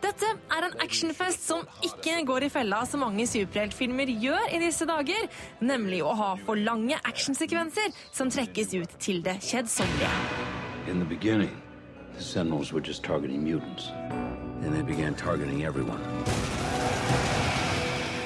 Dette 0.00 0.32
er 0.56 0.66
en 0.66 0.76
actionfest 0.82 1.46
som 1.46 1.62
ikke 1.86 2.18
går 2.26 2.48
i 2.48 2.50
fella 2.50 2.82
så 2.88 2.98
mange 2.98 3.28
superheltfilmer 3.30 4.10
gjør 4.18 4.56
i 4.56 4.62
disse 4.64 4.88
dager, 4.90 5.30
nemlig 5.62 6.02
å 6.02 6.16
ha 6.18 6.34
for 6.42 6.58
lange 6.58 6.98
actionsekvenser 7.04 7.94
som 8.10 8.32
trekkes 8.32 8.74
ut 8.74 8.98
til 8.98 9.22
det 9.22 9.38
kjedsommelige. 9.44 11.60
The 12.20 12.26
Sentinels 12.26 12.70
were 12.70 12.82
just 12.82 13.02
targeting 13.02 13.42
mutants. 13.42 13.88
And 14.62 14.74
they 14.74 14.82
began 14.82 15.14
targeting 15.14 15.64
everyone. 15.64 16.00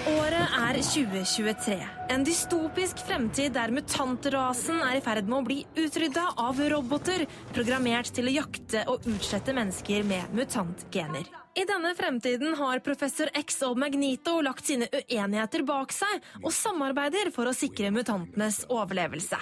Året 0.07 0.57
er 0.59 0.81
2023. 0.83 1.77
En 2.11 2.27
dystopisk 2.27 3.05
fremtid 3.07 3.55
der 3.55 3.71
mutantrasen 3.71 4.83
er 4.83 4.99
i 4.99 5.05
ferd 5.05 5.31
med 5.31 5.39
å 5.39 5.47
bli 5.47 5.61
utrydda 5.79 6.27
av 6.43 6.59
roboter, 6.75 7.29
programmert 7.55 8.11
til 8.19 8.33
å 8.33 8.37
jakte 8.41 8.83
og 8.91 9.07
utslette 9.15 9.55
mennesker 9.55 10.03
med 10.11 10.35
mutantgener. 10.35 11.44
I 11.55 11.63
denne 11.65 11.93
fremtiden 11.95 12.57
har 12.59 12.81
professor 12.83 13.29
X 13.39 13.61
og 13.63 13.79
Magnito 13.79 14.41
lagt 14.43 14.67
sine 14.67 14.89
uenigheter 14.91 15.63
bak 15.63 15.93
seg 15.95 16.25
og 16.41 16.51
samarbeider 16.51 17.29
for 17.35 17.47
å 17.47 17.53
sikre 17.55 17.93
mutantenes 17.95 18.65
overlevelse. 18.67 19.39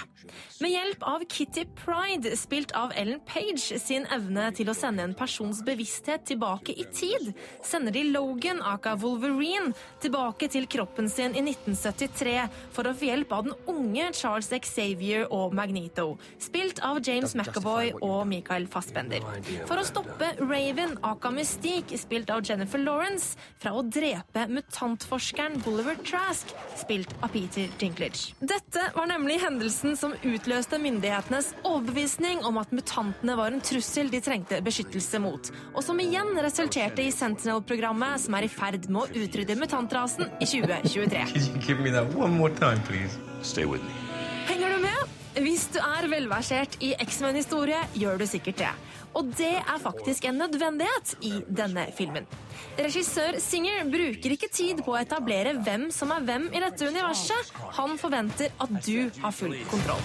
Med 0.61 0.75
hjelp 0.75 1.07
av 1.09 1.25
Kitty 1.33 1.65
Pride, 1.79 2.35
spilt 2.37 2.75
av 2.77 2.93
Ellen 3.01 3.23
Page, 3.25 3.79
sin 3.81 4.05
evne 4.13 4.51
til 4.53 4.69
å 4.69 4.75
sende 4.77 5.07
en 5.07 5.15
persons 5.17 5.63
bevissthet 5.65 6.27
tilbake 6.29 6.75
i 6.77 6.85
tid, 6.93 7.31
sender 7.65 7.97
de 7.97 8.05
Logan, 8.11 8.61
aka 8.61 8.93
Wolverine, 9.01 9.73
tilbake 10.05 10.51
til 10.53 10.69
kroppen 10.69 11.09
sin 11.09 11.33
i 11.33 11.41
1973 11.47 12.37
for 12.77 12.91
å 12.91 12.93
få 12.93 13.09
hjelp 13.09 13.33
av 13.33 13.49
den 13.49 13.57
unge 13.73 14.11
Charles 14.21 14.53
Xavier 14.53 15.33
og 15.33 15.57
Magneto, 15.57 16.19
spilt 16.37 16.85
av 16.85 17.01
James 17.01 17.33
McAvoy 17.39 17.95
og 18.03 18.29
Michael 18.29 18.69
Fassbender, 18.69 19.25
for 19.65 19.81
å 19.81 19.89
stoppe 19.89 20.35
Raven, 20.45 20.99
aka 21.09 21.33
Mystique, 21.33 22.02
spilt 22.03 22.31
av 22.35 22.43
Jennifer 22.47 22.83
Lawrence, 22.83 23.39
fra 23.63 23.73
å 23.79 23.85
drepe 23.87 24.47
mutantforskeren 24.51 25.61
Bolivar 25.65 25.99
Trask, 26.05 26.53
spilt 26.81 27.15
av 27.23 27.33
Peter 27.35 27.71
Dinklage. 27.81 28.35
Dette 28.41 28.89
var 28.97 29.09
nemlig 29.11 29.39
hendelsen 29.43 29.97
som 29.99 30.17
utløste 30.21 30.81
myndighetenes 30.83 31.53
overbevisning 31.63 32.43
om 32.49 32.61
at 32.63 32.75
mutantene 32.75 33.39
var 33.39 33.55
en 33.55 33.65
trussel 33.65 34.11
de 34.13 34.23
trengte 34.25 34.61
beskyttelse 34.65 35.23
mot, 35.23 35.53
og 35.73 35.83
som 35.87 36.01
igjen 36.03 36.35
resulterte 36.43 37.07
i 37.07 37.15
Sentinel-programmet 37.15 38.27
som 38.27 38.39
er 38.39 38.49
i 38.49 38.53
ferd 38.53 38.89
med 38.91 39.05
å 39.05 39.25
utrydde 39.25 39.59
mutantrasen 39.61 40.29
i 40.39 40.49
2023. 40.49 41.27
Give 41.63 41.81
me 41.81 41.95
that 41.95 42.15
one 42.19 42.37
more 42.37 42.53
time, 42.61 42.83
please. 42.89 43.19
Stay 43.43 43.65
with 43.65 43.83
me. 43.83 43.95
Henger 44.47 44.77
du 44.77 44.83
med? 44.83 45.19
Hvis 45.43 45.65
du 45.73 45.79
er 45.81 46.07
velversert 46.13 46.75
i 46.85 46.93
X-Men-historie, 47.01 47.79
gjør 47.97 48.19
du 48.21 48.27
sikkert 48.29 48.59
det. 48.61 48.73
Og 49.19 49.29
det 49.37 49.55
er 49.61 49.79
faktisk 49.83 50.25
en 50.29 50.41
nødvendighet 50.41 51.15
i 51.29 51.33
denne 51.49 51.87
filmen. 51.97 52.27
Regissør 52.79 53.37
Singer 53.43 53.85
bruker 53.93 54.37
ikke 54.37 54.49
tid 54.53 54.81
på 54.85 54.95
å 54.95 55.01
etablere 55.03 55.55
hvem 55.61 55.91
som 55.93 56.13
er 56.15 56.25
hvem 56.25 56.49
i 56.53 56.63
dette 56.63 56.89
universet. 56.89 57.53
Han 57.77 57.99
forventer 58.01 58.55
at 58.63 58.77
du 58.87 59.11
har 59.21 59.37
full 59.37 59.57
kontroll. 59.71 60.01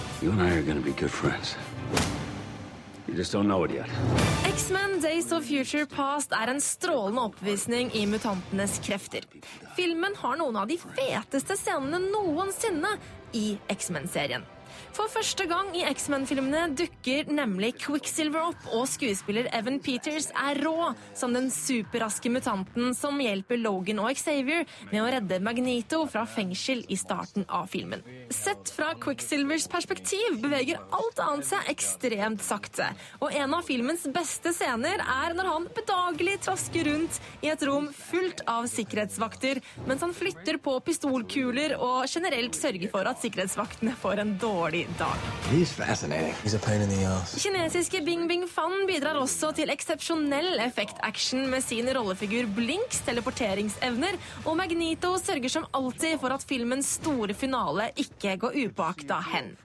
X-Men 3.08 5.00
Days 5.00 5.32
of 5.32 5.46
Future 5.48 5.86
Past 5.88 6.36
er 6.36 6.52
en 6.52 6.60
strålende 6.62 7.24
oppvisning 7.30 7.94
i 7.96 8.04
mutantenes 8.10 8.82
krefter. 8.84 9.24
Filmen 9.78 10.18
har 10.20 10.36
noen 10.42 10.60
av 10.60 10.68
de 10.68 10.76
feteste 10.82 11.56
scenene 11.56 12.02
noensinne 12.12 12.98
i 13.38 13.54
X-Men-serien. 13.72 14.44
For 14.98 15.10
første 15.12 15.46
gang 15.50 15.70
i 15.78 15.84
X-Men-filmene 15.86 16.72
dukker 16.78 17.30
nemlig 17.30 17.76
Quicksilver 17.84 18.50
opp, 18.50 18.64
og 18.74 18.88
skuespiller 18.90 19.50
Evan 19.56 19.78
Peters 19.84 20.30
er 20.34 20.58
rå 20.66 20.92
som 21.18 21.36
den 21.36 21.52
superraske 21.54 22.32
mutanten 22.34 22.96
som 22.98 23.20
hjelper 23.22 23.60
Logan 23.62 24.02
og 24.02 24.18
Xavier 24.18 24.66
med 24.92 25.02
å 25.04 25.10
redde 25.14 25.40
Magneto 25.44 26.04
fra 26.10 26.24
fengsel 26.30 26.82
i 26.90 26.98
starten 27.00 27.46
av 27.46 27.70
filmen. 27.72 28.02
Sett 28.34 28.72
fra 28.74 28.94
Quicksilvers 29.00 29.68
perspektiv 29.72 30.40
beveger 30.44 30.82
alt 30.98 31.22
annet 31.24 31.50
seg 31.50 31.72
ekstremt 31.74 32.44
sakte, 32.46 32.90
og 33.22 33.36
en 33.38 33.58
av 33.58 33.66
filmens 33.68 34.08
beste 34.14 34.54
scener 34.56 35.02
er 35.04 35.38
når 35.38 35.52
han 35.52 35.70
bedagelig 35.78 36.40
trasker 36.48 36.90
rundt 36.90 37.22
i 37.46 37.52
et 37.54 37.68
rom 37.68 37.90
fullt 37.94 38.44
av 38.50 38.66
sikkerhetsvakter, 38.72 39.62
mens 39.86 40.04
han 40.06 40.16
flytter 40.18 40.60
på 40.64 40.78
pistolkuler 40.86 41.78
og 41.78 42.06
generelt 42.10 42.58
sørger 42.58 42.92
for 42.94 43.08
at 43.10 43.22
sikkerhetsvaktene 43.24 43.96
får 44.02 44.24
en 44.24 44.36
dårlig 44.42 44.67
dag. 44.72 45.18
He's 45.52 45.72
fascinating. 45.72 46.34
He's 46.44 46.54
a 46.54 46.60
pain 46.60 46.82
in 46.82 46.90
the 46.90 47.06
ass. 47.06 47.36
Kinesiske 47.44 48.02
Bing 48.06 48.28
Bing 48.28 48.48
Fan 48.48 48.88
bidrar 48.88 49.16
også 49.22 49.52
til 49.56 49.70
eksepsjonell 49.70 50.60
effektaction 50.60 51.50
med 51.50 51.64
sin 51.64 51.88
rollefigur 51.96 52.50
Blinks 52.56 53.00
teleporteringsevner, 53.08 54.18
og 54.46 54.58
Magneto 54.58 55.18
sørger 55.18 55.50
som 55.50 55.70
alltid 55.74 56.20
for 56.20 56.36
at 56.36 56.44
filmens 56.44 56.98
store 57.00 57.34
finale 57.34 57.92
ikke 57.96 58.38
går 58.38 58.60
upåakta 58.66 59.22
hen. 59.32 59.56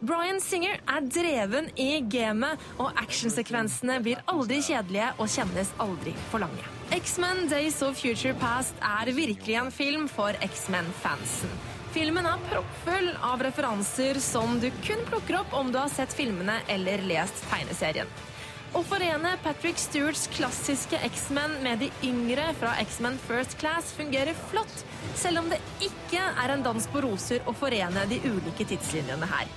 Bryan 0.00 0.40
Singer 0.40 0.78
er 0.88 1.06
dreven 1.10 1.70
i 1.76 2.00
gamet, 2.00 2.60
og 2.78 2.96
actionsekvensene 3.02 3.98
blir 4.04 4.22
aldri 4.30 4.60
kjedelige 4.64 5.12
og 5.18 5.30
kjennes 5.32 5.72
aldri 5.82 6.14
for 6.30 6.44
lange. 6.44 6.72
X-Men 6.94 7.48
Days 7.50 7.80
of 7.82 7.98
Future 7.98 8.36
Past 8.38 8.78
er 8.80 9.10
virkelig 9.12 9.58
en 9.58 9.72
film 9.74 10.06
for 10.08 10.36
X-Men-fansen. 10.46 11.75
Filmen 11.96 12.26
er 12.28 12.40
proppfull 12.50 13.06
av 13.24 13.40
referanser 13.40 14.18
som 14.20 14.58
du 14.60 14.66
kun 14.84 15.00
plukker 15.08 15.38
opp 15.38 15.54
om 15.56 15.70
du 15.72 15.78
har 15.80 15.88
sett 15.88 16.12
filmene 16.12 16.58
eller 16.68 17.00
lest 17.08 17.38
tegneserien. 17.48 18.10
Å 18.76 18.82
forene 18.84 19.30
Patrick 19.40 19.80
Stewarts 19.80 20.26
klassiske 20.34 21.00
X-Men 21.08 21.54
med 21.64 21.80
de 21.80 21.88
yngre 22.04 22.50
fra 22.60 22.74
X-Men 22.82 23.16
First 23.24 23.56
Class 23.62 23.94
fungerer 23.96 24.36
flott, 24.50 24.74
selv 25.16 25.40
om 25.40 25.48
det 25.48 25.62
ikke 25.86 26.20
er 26.20 26.52
en 26.52 26.66
dans 26.66 26.90
på 26.92 27.00
roser 27.00 27.40
å 27.48 27.56
forene 27.56 28.04
de 28.12 28.20
ulike 28.26 28.68
tidslinjene 28.74 29.30
her. 29.32 29.48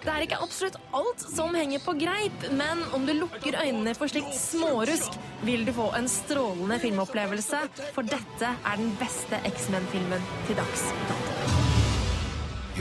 Det 0.00 0.14
er 0.14 0.24
ikke 0.24 0.40
absolutt 0.40 0.80
alt 0.96 1.28
som 1.28 1.52
henger 1.58 1.84
på 1.84 1.92
greip, 2.00 2.48
men 2.56 2.86
om 2.96 3.04
du 3.04 3.12
lukker 3.18 3.60
øynene 3.60 3.92
for 3.98 4.08
slikt 4.08 4.32
smårusk, 4.38 5.20
vil 5.44 5.68
du 5.68 5.74
få 5.76 5.90
en 5.98 6.08
strålende 6.08 6.80
filmopplevelse, 6.80 7.66
for 7.92 8.08
dette 8.16 8.56
er 8.56 8.80
den 8.80 8.96
beste 9.02 9.44
X-Men-filmen 9.52 10.28
til 10.48 10.62
dags 10.64 10.90
dato. 11.12 11.65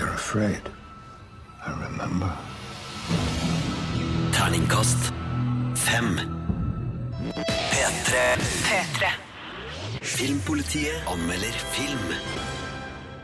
You're 0.06 0.14
afraid. 0.14 0.62
I 1.66 1.72
remember. 1.86 2.30
Terningkast 4.34 5.14
fem. 5.76 6.20
P3. 7.72 8.14
P3. 8.68 9.10
Filmpolitiet 10.02 11.08
anmelder 11.10 11.58
film. 11.74 12.14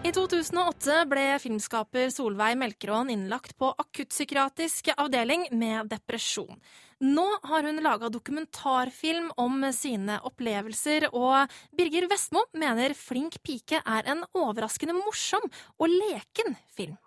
I 0.04 0.10
2008 0.12 1.06
ble 1.06 1.28
filmskaper 1.44 2.10
Solveig 2.10 2.58
Melkeråen 2.58 3.14
innlagt 3.14 3.54
på 3.62 3.70
akuttpsykiatrisk 3.78 4.90
avdeling 4.98 5.52
med 5.52 5.92
depresjon. 5.94 6.58
Nå 7.02 7.26
har 7.50 7.66
hun 7.66 7.82
laga 7.82 8.12
dokumentarfilm 8.14 9.32
om 9.42 9.64
sine 9.74 10.20
opplevelser, 10.28 11.08
og 11.18 11.50
Birger 11.74 12.06
Vestmo 12.12 12.44
mener 12.54 12.94
Flink 12.94 13.40
pike 13.42 13.82
er 13.82 14.12
en 14.14 14.22
overraskende 14.38 14.94
morsom 15.00 15.48
og 15.82 15.90
leken 15.90 16.54
film. 16.70 17.00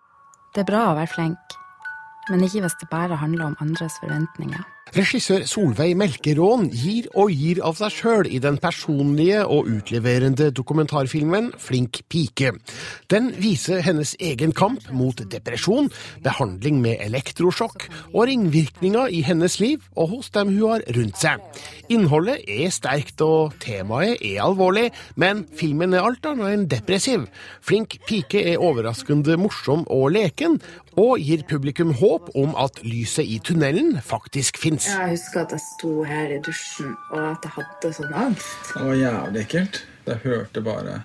Det 0.51 0.65
er 0.65 0.67
bra 0.67 0.89
å 0.89 0.97
være 0.99 1.13
flink, 1.15 1.59
men 2.27 2.43
ikke 2.43 2.65
hvis 2.65 2.79
det 2.81 2.91
bare 2.91 3.21
handler 3.23 3.53
om 3.53 3.59
andres 3.63 3.95
forventninger. 4.03 4.74
Regissør 4.95 5.41
Solveig 5.43 5.91
Melkeråen 5.99 6.69
gir 6.71 7.09
og 7.19 7.33
gir 7.35 7.57
av 7.67 7.75
seg 7.75 7.91
sjøl 7.91 8.27
i 8.31 8.37
den 8.39 8.55
personlige 8.63 9.41
og 9.43 9.67
utleverende 9.67 10.53
dokumentarfilmen 10.55 11.49
Flink 11.59 11.99
pike. 12.07 12.53
Den 13.11 13.27
viser 13.35 13.83
hennes 13.83 14.13
egen 14.23 14.53
kamp 14.55 14.87
mot 14.95 15.19
depresjon, 15.33 15.89
behandling 16.23 16.79
med 16.85 17.03
elektrosjokk 17.03 17.89
og 18.13 18.29
ringvirkninger 18.29 19.11
i 19.11 19.19
hennes 19.27 19.59
liv 19.59 19.83
og 19.99 20.13
hos 20.13 20.31
dem 20.31 20.53
hun 20.55 20.77
har 20.77 20.87
rundt 20.95 21.19
seg. 21.19 21.43
Innholdet 21.91 22.47
er 22.47 22.71
sterkt 22.71 23.19
og 23.25 23.59
temaet 23.59 24.23
er 24.23 24.45
alvorlig, 24.47 24.93
men 25.19 25.43
filmen 25.59 25.91
er 25.91 26.07
alt 26.07 26.23
annet 26.31 26.55
enn 26.55 26.65
depressiv. 26.71 27.27
Flink 27.59 27.99
pike 28.07 28.47
er 28.53 28.63
overraskende 28.63 29.35
morsom 29.43 29.83
og 29.91 30.13
leken, 30.15 30.61
og 30.95 31.19
gir 31.19 31.43
publikum 31.49 31.91
håp 31.99 32.31
om 32.39 32.55
at 32.55 32.79
lyset 32.87 33.27
i 33.27 33.41
tunnelen 33.43 33.97
faktisk 33.99 34.55
fins. 34.85 34.93
Jeg 34.93 35.17
husker 35.17 35.43
at 35.43 35.57
jeg 35.57 35.65
sto 35.65 35.91
her 36.05 36.37
i 36.37 36.39
dusjen, 36.45 36.95
og 37.11 37.19
at 37.33 37.45
jeg 37.49 37.57
hadde 37.57 37.93
sånn 37.99 38.17
angst. 38.25 38.71
Det 38.71 38.87
var 38.87 38.97
jævlig 39.01 39.45
ekkelt. 39.45 39.83
Jeg 40.05 40.21
hørte 40.25 40.65
bare 40.65 40.97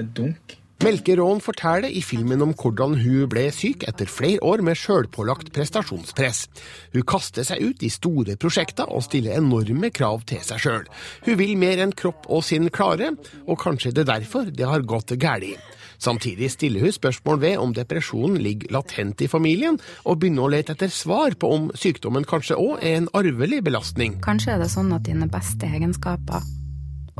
et 0.00 0.16
dunk. 0.16 0.60
Melkeråen 0.80 1.42
forteller 1.44 1.92
i 1.92 2.00
filmen 2.00 2.40
om 2.40 2.54
hvordan 2.56 2.94
hun 3.02 3.26
ble 3.28 3.42
syk 3.52 3.82
etter 3.88 4.08
flere 4.08 4.40
år 4.48 4.62
med 4.64 4.78
sjølpålagt 4.80 5.50
prestasjonspress. 5.52 6.46
Hun 6.94 7.04
kaster 7.04 7.44
seg 7.44 7.60
ut 7.60 7.84
i 7.84 7.90
store 7.92 8.38
prosjekter 8.40 8.88
og 8.88 9.04
stiller 9.04 9.36
enorme 9.36 9.90
krav 9.92 10.24
til 10.30 10.40
seg 10.46 10.62
sjøl. 10.64 10.88
Hun 11.26 11.36
vil 11.36 11.52
mer 11.60 11.84
enn 11.84 11.92
kropp 11.92 12.30
og 12.32 12.46
sinn 12.48 12.70
klare, 12.72 13.12
og 13.44 13.60
kanskje 13.60 13.92
det 13.92 14.06
er 14.06 14.12
derfor 14.14 14.48
det 14.48 14.70
har 14.72 14.88
gått 14.88 15.12
galt. 15.20 15.60
Samtidig 16.00 16.50
stiller 16.54 16.86
hun 16.86 16.94
spørsmål 16.96 17.40
ved 17.42 17.58
om 17.60 17.74
depresjonen 17.76 18.40
ligger 18.40 18.72
latent 18.72 19.20
i 19.20 19.28
familien, 19.28 19.76
og 20.04 20.20
begynner 20.22 20.46
å 20.46 20.52
lete 20.54 20.72
etter 20.76 20.92
svar 20.92 21.36
på 21.36 21.50
om 21.52 21.68
sykdommen 21.76 22.24
kanskje 22.28 22.56
òg 22.56 22.80
er 22.80 23.02
en 23.02 23.10
arvelig 23.16 23.60
belastning. 23.66 24.16
Kanskje 24.24 24.56
er 24.56 24.64
det 24.64 24.70
sånn 24.72 24.94
at 24.96 25.04
dine 25.04 25.28
beste 25.30 25.68
egenskaper 25.68 26.46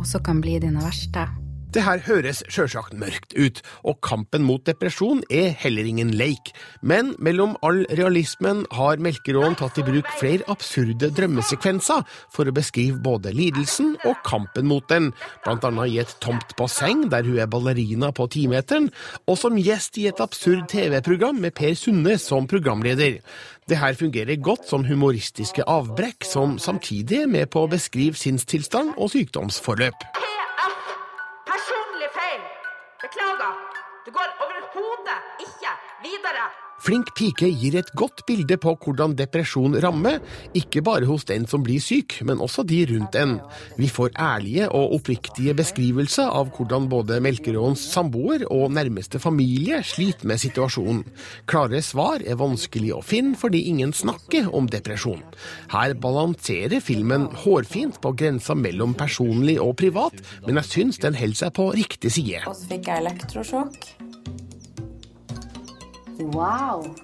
også 0.01 0.23
kan 0.25 0.41
bli 0.41 0.57
dine 0.63 0.81
verste. 0.81 1.27
Det 1.71 1.85
her 1.87 2.01
høres 2.03 2.41
sjølsagt 2.51 2.97
mørkt 2.99 3.37
ut, 3.39 3.61
og 3.87 4.01
kampen 4.03 4.43
mot 4.43 4.65
depresjon 4.67 5.21
er 5.31 5.53
heller 5.55 5.87
ingen 5.87 6.09
leik. 6.19 6.51
Men 6.83 7.13
mellom 7.23 7.53
all 7.63 7.85
realismen 7.95 8.65
har 8.75 8.99
Melkeråen 8.99 9.55
tatt 9.59 9.79
i 9.79 9.85
bruk 9.87 10.09
flere 10.19 10.43
absurde 10.51 11.13
drømmesekvenser 11.15 12.03
for 12.35 12.51
å 12.51 12.55
beskrive 12.57 12.99
både 13.05 13.31
lidelsen 13.37 13.93
og 14.03 14.19
kampen 14.27 14.67
mot 14.67 14.89
den, 14.91 15.13
blant 15.45 15.69
annet 15.69 15.93
i 15.93 16.01
et 16.03 16.17
tomt 16.25 16.57
basseng 16.59 17.07
der 17.13 17.29
hun 17.29 17.39
er 17.39 17.53
ballerina 17.53 18.11
på 18.19 18.27
timeteren, 18.35 18.91
og 19.31 19.39
som 19.39 19.61
gjest 19.61 20.03
i 20.03 20.09
et 20.11 20.25
absurd 20.27 20.67
TV-program 20.75 21.39
med 21.39 21.55
Per 21.55 21.79
Sunde 21.79 22.19
som 22.19 22.51
programleder. 22.51 23.21
Det 23.71 23.79
her 23.79 23.95
fungerer 23.95 24.43
godt 24.43 24.67
som 24.67 24.89
humoristiske 24.91 25.63
avbrekk, 25.71 26.27
som 26.27 26.59
samtidig 26.59 27.23
er 27.23 27.31
med 27.31 27.55
på 27.55 27.63
å 27.63 27.71
beskrive 27.71 28.19
sinnstilstand 28.19 28.97
og 28.99 29.15
sykdomsforløp. 29.15 30.11
Beklager. 33.11 33.55
Du 34.07 34.11
går 34.11 34.29
overhodet 34.41 35.19
ikke 35.41 35.71
videre. 36.03 36.70
Flink 36.81 37.11
pike 37.17 37.49
gir 37.61 37.75
et 37.77 37.91
godt 37.99 38.23
bilde 38.29 38.57
på 38.61 38.73
hvordan 38.81 39.13
depresjon 39.19 39.77
rammer, 39.85 40.21
ikke 40.57 40.81
bare 40.85 41.09
hos 41.09 41.27
den 41.29 41.45
som 41.51 41.65
blir 41.65 41.83
syk, 41.85 42.17
men 42.25 42.41
også 42.41 42.65
de 42.65 42.79
rundt 42.89 43.19
en. 43.21 43.37
Vi 43.77 43.91
får 43.93 44.15
ærlige 44.17 44.71
og 44.73 44.97
oppriktige 44.97 45.53
beskrivelser 45.59 46.33
av 46.33 46.49
hvordan 46.57 46.89
både 46.89 47.21
Melkeråens 47.21 47.83
samboer 47.93 48.47
og 48.49 48.73
nærmeste 48.73 49.21
familie 49.21 49.83
sliter 49.85 50.29
med 50.31 50.41
situasjonen. 50.41 51.05
Klare 51.51 51.83
svar 51.85 52.25
er 52.25 52.41
vanskelig 52.41 52.95
å 52.97 53.05
finne 53.05 53.37
fordi 53.41 53.67
ingen 53.69 53.93
snakker 53.97 54.49
om 54.57 54.69
depresjon. 54.73 55.21
Her 55.75 55.93
balanserer 56.01 56.81
filmen 56.85 57.29
hårfint 57.45 58.01
på 58.01 58.15
grensa 58.17 58.57
mellom 58.57 58.97
personlig 58.97 59.59
og 59.61 59.77
privat, 59.81 60.17
men 60.47 60.63
jeg 60.63 60.73
syns 60.73 61.03
den 61.05 61.19
holder 61.19 61.45
seg 61.45 61.57
på 61.61 61.73
riktig 61.77 62.15
side. 62.17 62.47
Og 62.49 62.57
så 62.57 62.73
fikk 62.73 62.89
jeg 62.89 63.05
elektrosjokk. 63.05 63.93
Wow. 66.21 66.95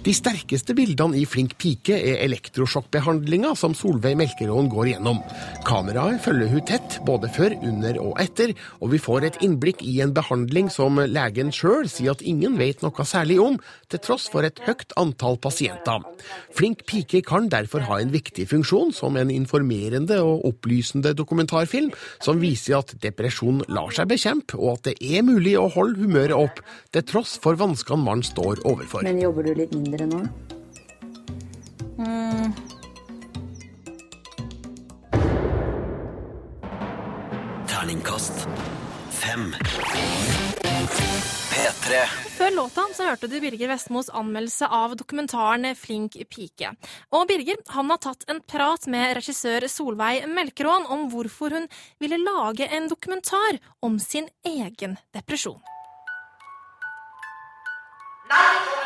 De 0.00 0.12
sterkeste 0.16 0.72
bildene 0.72 1.18
i 1.20 1.26
Flink 1.28 1.58
pike 1.60 1.92
er 1.92 2.22
elektrosjokkbehandlinga 2.24 3.50
som 3.58 3.74
Solveig 3.76 4.16
Melkeråen 4.16 4.70
går 4.72 4.94
gjennom. 4.94 5.18
Kameraet 5.66 6.22
følger 6.24 6.48
hun 6.48 6.64
tett, 6.64 6.96
både 7.04 7.28
før, 7.28 7.52
under 7.68 7.98
og 8.00 8.14
etter, 8.22 8.54
og 8.80 8.94
vi 8.94 9.00
får 9.02 9.26
et 9.28 9.36
innblikk 9.44 9.82
i 9.84 9.98
en 10.00 10.14
behandling 10.16 10.70
som 10.72 10.96
legen 11.04 11.52
sjøl 11.52 11.84
sier 11.92 12.14
at 12.14 12.24
ingen 12.24 12.56
vet 12.56 12.80
noe 12.80 13.04
særlig 13.04 13.36
om, 13.44 13.58
til 13.92 14.00
tross 14.00 14.30
for 14.32 14.46
et 14.48 14.62
høyt 14.64 14.94
antall 15.00 15.36
pasienter. 15.36 16.00
Flink 16.56 16.86
pike 16.88 17.20
kan 17.28 17.50
derfor 17.52 17.84
ha 17.90 18.00
en 18.00 18.14
viktig 18.14 18.48
funksjon 18.48 18.94
som 18.96 19.20
en 19.20 19.32
informerende 19.34 20.22
og 20.24 20.48
opplysende 20.48 21.12
dokumentarfilm 21.18 21.92
som 22.24 22.40
viser 22.40 22.78
at 22.80 22.96
depresjon 23.04 23.66
lar 23.68 23.92
seg 23.92 24.08
bekjempe, 24.14 24.56
og 24.56 24.78
at 24.78 24.88
det 24.88 24.96
er 25.04 25.28
mulig 25.28 25.58
å 25.60 25.68
holde 25.76 26.00
humøret 26.00 26.36
opp, 26.40 26.64
til 26.88 27.04
tross 27.04 27.36
for 27.42 27.60
vanskene 27.60 28.00
man 28.08 28.24
står 28.24 28.64
overfor. 28.64 29.04
Men 29.04 29.20
jobber 29.20 29.44
du 29.44 29.54
litt 29.60 29.76
mindre 29.76 29.89
nå? 29.98 30.20
Mm. 31.98 32.52
Terningkast 37.66 38.46
fem. 39.10 39.54
P3. 41.50 42.06
Før 42.36 42.50
låta 42.50 42.86
så 42.94 43.04
hørte 43.04 43.28
du 43.28 43.40
Birger 43.40 43.68
Vestmos 43.68 44.08
anmeldelse 44.08 44.66
av 44.66 44.96
dokumentaren 44.96 45.74
Flink 45.76 46.16
pike. 46.30 46.72
Og 47.12 47.26
Birger 47.28 47.60
han 47.74 47.90
har 47.90 48.00
tatt 48.00 48.24
en 48.30 48.40
prat 48.40 48.86
med 48.86 49.16
regissør 49.18 49.66
Solveig 49.68 50.28
Melkeråen 50.28 50.86
om 50.86 51.08
hvorfor 51.12 51.56
hun 51.58 51.68
ville 52.00 52.20
lage 52.22 52.68
en 52.70 52.88
dokumentar 52.88 53.60
om 53.82 53.98
sin 54.00 54.28
egen 54.46 54.96
depresjon. 55.14 55.60
Nei, 58.30 58.79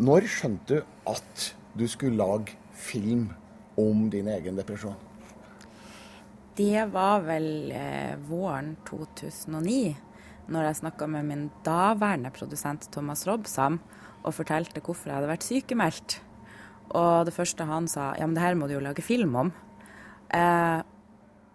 Når 0.00 0.24
skjønte 0.32 0.78
du 0.78 1.10
at 1.10 1.42
du 1.76 1.82
skulle 1.90 2.16
lage 2.16 2.54
film 2.72 3.26
om 3.76 4.06
din 4.08 4.30
egen 4.32 4.56
depresjon? 4.56 4.96
Det 6.56 6.86
var 6.94 7.20
vel 7.26 7.68
eh, 7.76 8.14
våren 8.24 8.78
2009, 8.88 9.92
når 10.48 10.66
jeg 10.66 10.78
snakka 10.80 11.08
med 11.12 11.28
min 11.28 11.44
daværende 11.66 12.32
produsent 12.32 12.88
Thomas 12.94 13.26
Robsam 13.28 13.76
og 14.24 14.38
fortalte 14.38 14.80
hvorfor 14.80 15.10
jeg 15.10 15.18
hadde 15.18 15.32
vært 15.34 15.46
sykemeldt. 15.50 16.16
Og 16.96 17.28
det 17.28 17.36
første 17.36 17.68
han 17.68 17.88
sa, 17.88 18.14
ja, 18.16 18.24
men 18.24 18.38
det 18.38 18.46
her 18.46 18.56
må 18.56 18.70
du 18.70 18.78
jo 18.78 18.84
lage 18.84 19.04
film 19.04 19.36
om. 19.36 19.52
Eh, 20.32 20.80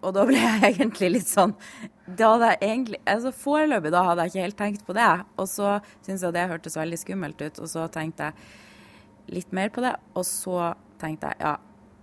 og 0.06 0.14
da 0.14 0.22
ble 0.28 0.38
jeg 0.38 0.62
egentlig 0.70 1.16
litt 1.18 1.34
sånn 1.34 1.58
da 2.06 2.28
hadde 2.34 2.50
jeg 2.52 2.58
egentlig, 2.62 2.98
altså 3.10 3.32
Foreløpig 3.34 3.90
da 3.90 4.02
hadde 4.06 4.24
jeg 4.24 4.32
ikke 4.32 4.44
helt 4.44 4.58
tenkt 4.60 4.84
på 4.86 4.94
det. 4.96 5.08
Og 5.36 5.48
så 5.50 5.76
syntes 6.06 6.22
jeg 6.22 6.36
det 6.36 6.48
hørtes 6.52 6.78
veldig 6.78 6.98
skummelt 7.02 7.42
ut, 7.42 7.58
og 7.58 7.70
så 7.70 7.86
tenkte 7.92 8.30
jeg 8.30 9.34
litt 9.38 9.54
mer 9.56 9.72
på 9.74 9.82
det. 9.82 9.94
Og 10.14 10.26
så 10.28 10.72
tenkte 11.02 11.32
jeg 11.32 11.42
ja, 11.42 11.56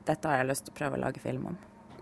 dette 0.08 0.30
har 0.30 0.42
jeg 0.42 0.50
lyst 0.52 0.68
til 0.68 0.76
å 0.76 0.80
prøve 0.82 1.00
å 1.00 1.04
lage 1.06 1.24
film 1.24 1.48
om. 1.54 1.60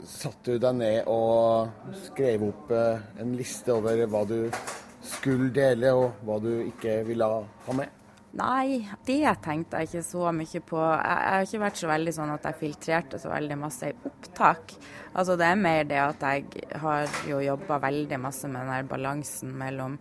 Satt 0.09 0.39
du 0.47 0.55
deg 0.57 0.77
ned 0.79 1.09
og 1.13 1.93
skrev 2.07 2.47
opp 2.47 2.71
eh, 2.73 3.03
en 3.21 3.35
liste 3.37 3.69
over 3.75 4.01
hva 4.09 4.23
du 4.25 4.39
skulle 5.05 5.51
dele, 5.53 5.93
og 5.93 6.23
hva 6.25 6.39
du 6.41 6.51
ikke 6.65 7.03
ville 7.05 7.27
ha 7.27 7.77
med? 7.77 8.00
Nei, 8.31 8.79
det 9.03 9.25
tenkte 9.43 9.81
jeg 9.81 9.89
ikke 9.89 10.03
så 10.07 10.29
mye 10.31 10.59
på. 10.63 10.79
Jeg, 10.79 11.01
jeg 11.03 11.33
har 11.35 11.47
ikke 11.47 11.63
vært 11.65 11.79
så 11.81 11.89
veldig 11.89 12.13
sånn 12.15 12.29
at 12.31 12.45
jeg 12.47 12.59
filtrerte 12.61 13.19
så 13.19 13.31
veldig 13.33 13.57
masse 13.59 13.89
i 13.91 13.95
opptak. 14.07 14.75
Altså 15.11 15.35
Det 15.39 15.49
er 15.49 15.59
mer 15.59 15.83
det 15.89 15.99
at 15.99 16.23
jeg 16.23 16.69
har 16.79 17.17
jo 17.27 17.41
jobba 17.43 17.81
veldig 17.83 18.19
masse 18.23 18.47
med 18.47 18.63
den 18.63 18.71
der 18.71 18.87
balansen 18.87 19.51
mellom 19.59 19.97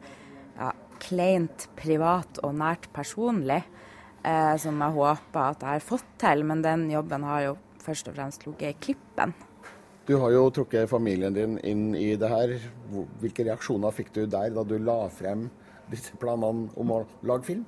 ja, 0.60 0.70
kleint 1.02 1.66
privat 1.78 2.38
og 2.46 2.54
nært 2.60 2.86
personlig, 2.94 3.64
eh, 4.22 4.54
som 4.62 4.78
jeg 4.78 4.98
håper 5.00 5.40
at 5.48 5.66
jeg 5.66 5.80
har 5.80 5.88
fått 5.88 6.14
til. 6.22 6.46
Men 6.46 6.62
den 6.62 6.86
jobben 6.92 7.26
har 7.26 7.48
jo 7.48 7.56
først 7.82 8.12
og 8.12 8.18
fremst 8.20 8.46
ligget 8.46 8.76
i 8.76 8.80
klippen. 8.86 9.34
Du 10.06 10.14
har 10.22 10.30
jo 10.36 10.46
trukket 10.54 10.90
familien 10.90 11.34
din 11.34 11.58
inn 11.66 11.90
i 11.98 12.14
det 12.18 12.30
her. 12.30 12.54
Hvilke 13.18 13.50
reaksjoner 13.50 13.90
fikk 13.94 14.14
du 14.14 14.22
der 14.30 14.54
da 14.54 14.62
du 14.62 14.78
la 14.78 15.00
frem 15.10 15.48
disse 15.90 16.14
planene 16.22 16.70
om 16.78 16.94
å 16.94 17.02
lage 17.26 17.50
film? 17.50 17.66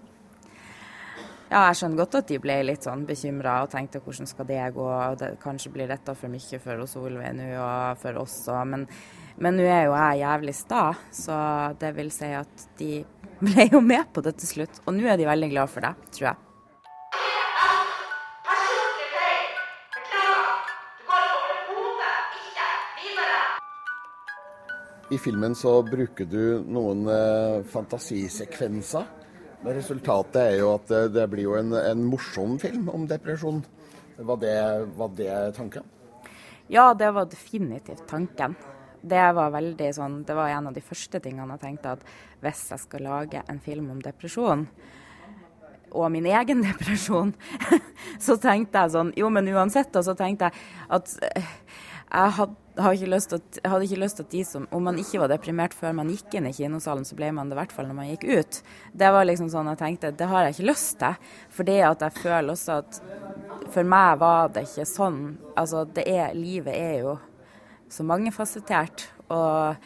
Ja, 1.52 1.66
jeg 1.68 1.82
skjønner 1.82 1.98
godt 2.00 2.14
at 2.16 2.30
de 2.30 2.36
ble 2.40 2.54
litt 2.64 2.86
sånn 2.86 3.02
bekymra 3.04 3.58
og 3.60 3.72
tenkte 3.74 4.00
hvordan 4.00 4.28
skal 4.30 4.46
det 4.48 4.60
gå. 4.72 4.86
Det, 5.20 5.26
kanskje 5.42 5.72
blir 5.74 5.90
dette 5.90 6.14
for 6.16 6.32
mye 6.32 6.60
for 6.62 6.84
Solveig 6.88 7.34
nå 7.36 7.48
og 7.60 7.98
for 8.00 8.20
oss 8.22 8.38
òg. 8.48 8.62
Men, 8.70 8.86
men 9.36 9.60
nå 9.60 9.66
er 9.68 9.82
jo 9.84 9.92
jeg 9.92 10.22
jævlig 10.22 10.54
sta, 10.56 10.86
så 11.12 11.36
det 11.76 11.92
vil 11.98 12.08
si 12.14 12.32
at 12.38 12.64
de 12.80 13.02
ble 13.44 13.68
jo 13.68 13.82
med 13.84 14.08
på 14.16 14.24
det 14.24 14.32
til 14.40 14.48
slutt. 14.54 14.80
Og 14.86 14.96
nå 14.96 15.04
er 15.04 15.20
de 15.20 15.28
veldig 15.28 15.52
glad 15.52 15.68
for 15.74 15.84
det, 15.84 15.92
tror 16.16 16.30
jeg. 16.30 16.40
I 25.12 25.20
filmen 25.20 25.52
så 25.52 25.82
bruker 25.84 26.24
du 26.24 26.62
noen 26.64 27.04
eh, 27.12 27.58
fantasisekvenser. 27.68 29.18
Men 29.62 29.76
resultatet 29.78 30.40
er 30.42 30.56
jo 30.58 30.72
at 30.74 30.88
det, 30.90 31.02
det 31.14 31.28
blir 31.30 31.46
jo 31.46 31.56
en, 31.58 31.70
en, 31.78 32.04
morsom 32.10 32.56
film 32.58 32.88
om 32.90 33.06
depresjon. 33.06 33.62
Var 34.18 34.40
det, 34.42 34.56
var 34.98 35.12
det 35.16 35.36
tanken? 35.56 35.86
Ja, 36.72 36.92
det 36.94 37.10
var 37.14 37.30
definitivt 37.30 38.02
tanken. 38.10 38.56
Det 39.02 39.22
var 39.34 39.54
sånn, 39.94 40.20
det 40.26 40.34
var 40.34 40.50
en 40.50 40.68
av 40.70 40.74
de 40.74 40.82
første 40.82 41.18
tingene 41.22 41.56
jeg 41.56 41.62
tenkte 41.62 41.94
at 41.96 42.02
hvis 42.42 42.66
jeg 42.70 42.82
skal 42.84 43.06
lage 43.06 43.42
en 43.50 43.58
film 43.62 43.90
om 43.94 44.02
depresjon, 44.02 44.66
og 45.92 46.08
min 46.10 46.26
egen 46.26 46.62
depresjon, 46.68 47.34
så 48.22 48.38
tenkte 48.40 48.82
jeg 48.84 48.94
sånn 48.94 49.12
Jo, 49.18 49.30
men 49.30 49.50
uansett, 49.52 49.94
og 49.98 50.06
så 50.06 50.14
tenkte 50.18 50.50
jeg 50.50 50.62
at 50.98 51.16
jeg 52.12 52.32
hadde, 52.36 52.56
hadde 52.76 52.96
ikke 52.98 53.36
at, 53.36 53.58
hadde 53.64 53.86
ikke 53.86 54.00
lyst 54.00 54.18
til 54.18 54.26
at 54.26 54.32
de 54.32 54.42
som 54.44 54.66
Om 54.72 54.86
man 54.88 54.98
ikke 55.00 55.20
var 55.22 55.30
deprimert 55.32 55.74
før 55.76 55.94
man 55.96 56.10
gikk 56.12 56.36
inn 56.36 56.48
i 56.48 56.54
kinosalen, 56.56 57.06
så 57.08 57.16
ble 57.16 57.30
man 57.32 57.48
det 57.48 57.56
i 57.56 57.60
hvert 57.60 57.72
fall 57.72 57.88
når 57.88 57.96
man 57.96 58.10
gikk 58.10 58.26
ut. 58.28 58.60
Det 58.92 59.10
var 59.12 59.28
liksom 59.28 59.50
sånn 59.52 59.70
jeg 59.72 59.80
tenkte 59.80 60.12
det 60.16 60.28
har 60.28 60.46
jeg 60.46 60.56
ikke 60.56 60.70
lyst 60.70 60.98
til. 61.00 61.30
Fordi 61.56 61.78
at 61.88 62.04
jeg 62.04 62.18
føler 62.20 62.52
også 62.52 62.78
at 62.82 63.00
for 63.72 63.88
meg 63.88 64.20
var 64.20 64.52
det 64.52 64.66
ikke 64.68 64.88
sånn. 64.88 65.20
Altså 65.56 65.86
det 65.88 66.04
er 66.08 66.36
Livet 66.36 66.76
er 66.76 66.96
jo 67.06 67.16
så 67.92 68.04
mangefasettert, 68.08 69.04
og 69.32 69.76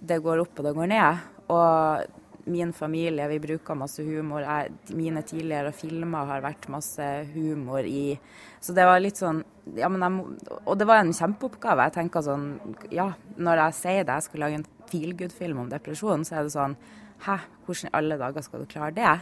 det 0.00 0.20
går 0.24 0.40
opp 0.40 0.60
og 0.60 0.68
det 0.68 0.76
går 0.76 0.92
ned. 0.92 1.24
Og 1.52 2.13
min 2.50 2.72
familie, 2.76 3.28
vi 3.28 3.40
bruker 3.40 3.78
masse 3.78 4.04
humor. 4.04 4.44
Jeg, 4.44 4.72
mine 4.96 5.22
tidligere 5.26 5.72
filmer 5.76 6.28
har 6.28 6.44
vært 6.44 6.68
masse 6.72 7.08
humor 7.32 7.86
i. 7.88 8.18
Så 8.60 8.76
det 8.76 8.86
var 8.88 9.02
litt 9.02 9.20
sånn 9.20 9.42
ja, 9.78 9.88
må, 9.88 10.26
Og 10.64 10.76
det 10.76 10.88
var 10.88 11.00
en 11.00 11.14
kjempeoppgave. 11.16 11.88
Jeg 11.88 11.96
tenker 11.98 12.24
sånn 12.24 12.48
Ja, 12.92 13.12
når 13.36 13.62
jeg 13.66 13.78
sier 13.80 14.04
det, 14.04 14.18
jeg 14.18 14.28
skal 14.28 14.44
lage 14.44 14.60
en 14.60 14.66
feelgood-film 14.90 15.64
om 15.64 15.70
depresjon, 15.72 16.26
så 16.28 16.38
er 16.38 16.48
det 16.48 16.56
sånn 16.56 16.76
Hæ, 17.24 17.38
hvordan 17.64 17.88
i 17.88 17.96
alle 17.96 18.18
dager 18.20 18.44
skal 18.44 18.64
du 18.64 18.68
klare 18.68 18.92
det? 18.96 19.14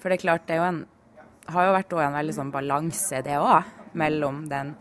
For 0.00 0.10
det 0.10 0.18
er 0.18 0.24
klart, 0.24 0.48
det 0.48 0.56
er 0.56 0.62
jo 0.62 0.70
en 0.70 0.80
har 1.50 1.66
jo 1.66 1.74
vært 1.74 1.94
en 1.98 2.16
veldig 2.18 2.36
sånn 2.36 2.52
balanse, 2.54 3.22
det 3.26 3.38
òg, 3.40 3.74
mellom 3.98 4.46
den 4.50 4.76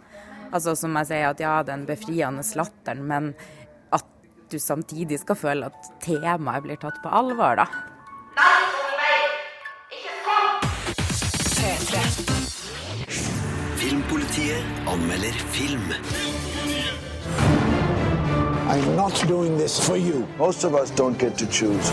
Altså 0.49 0.73
som 0.73 0.95
jeg 0.97 1.05
sier, 1.12 1.27
at 1.29 1.41
ja, 1.43 1.60
den 1.62 1.84
befriende 1.86 2.41
latteren, 2.58 3.03
men 3.05 3.25
du 4.51 4.59
samtidig 4.59 5.19
skal 5.19 5.35
føle 5.35 5.69
at 5.69 5.89
temaet 6.01 6.63
blir 6.63 6.79
tatt 6.81 6.97
på 7.03 7.09
alvor, 7.09 7.59
da. 7.59 7.65
Filmpolitiet 13.79 14.63
anmelder 14.88 15.38
film. 15.53 15.93
I'm 18.69 18.95
not 18.95 19.25
doing 19.27 19.57
this 19.57 19.79
for 19.79 19.97
you. 19.97 20.27
Most 20.38 20.63
of 20.63 20.75
us 20.75 20.91
don't 20.91 21.17
get 21.17 21.38
to 21.38 21.45
choose. 21.47 21.91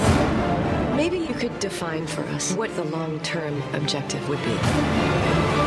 Maybe 0.96 1.18
you 1.18 1.34
could 1.34 1.58
define 1.58 2.06
for 2.06 2.22
us 2.34 2.52
what 2.54 2.74
the 2.76 2.84
long-term 2.84 3.62
objective 3.74 4.28
would 4.28 4.42
be. 4.44 5.65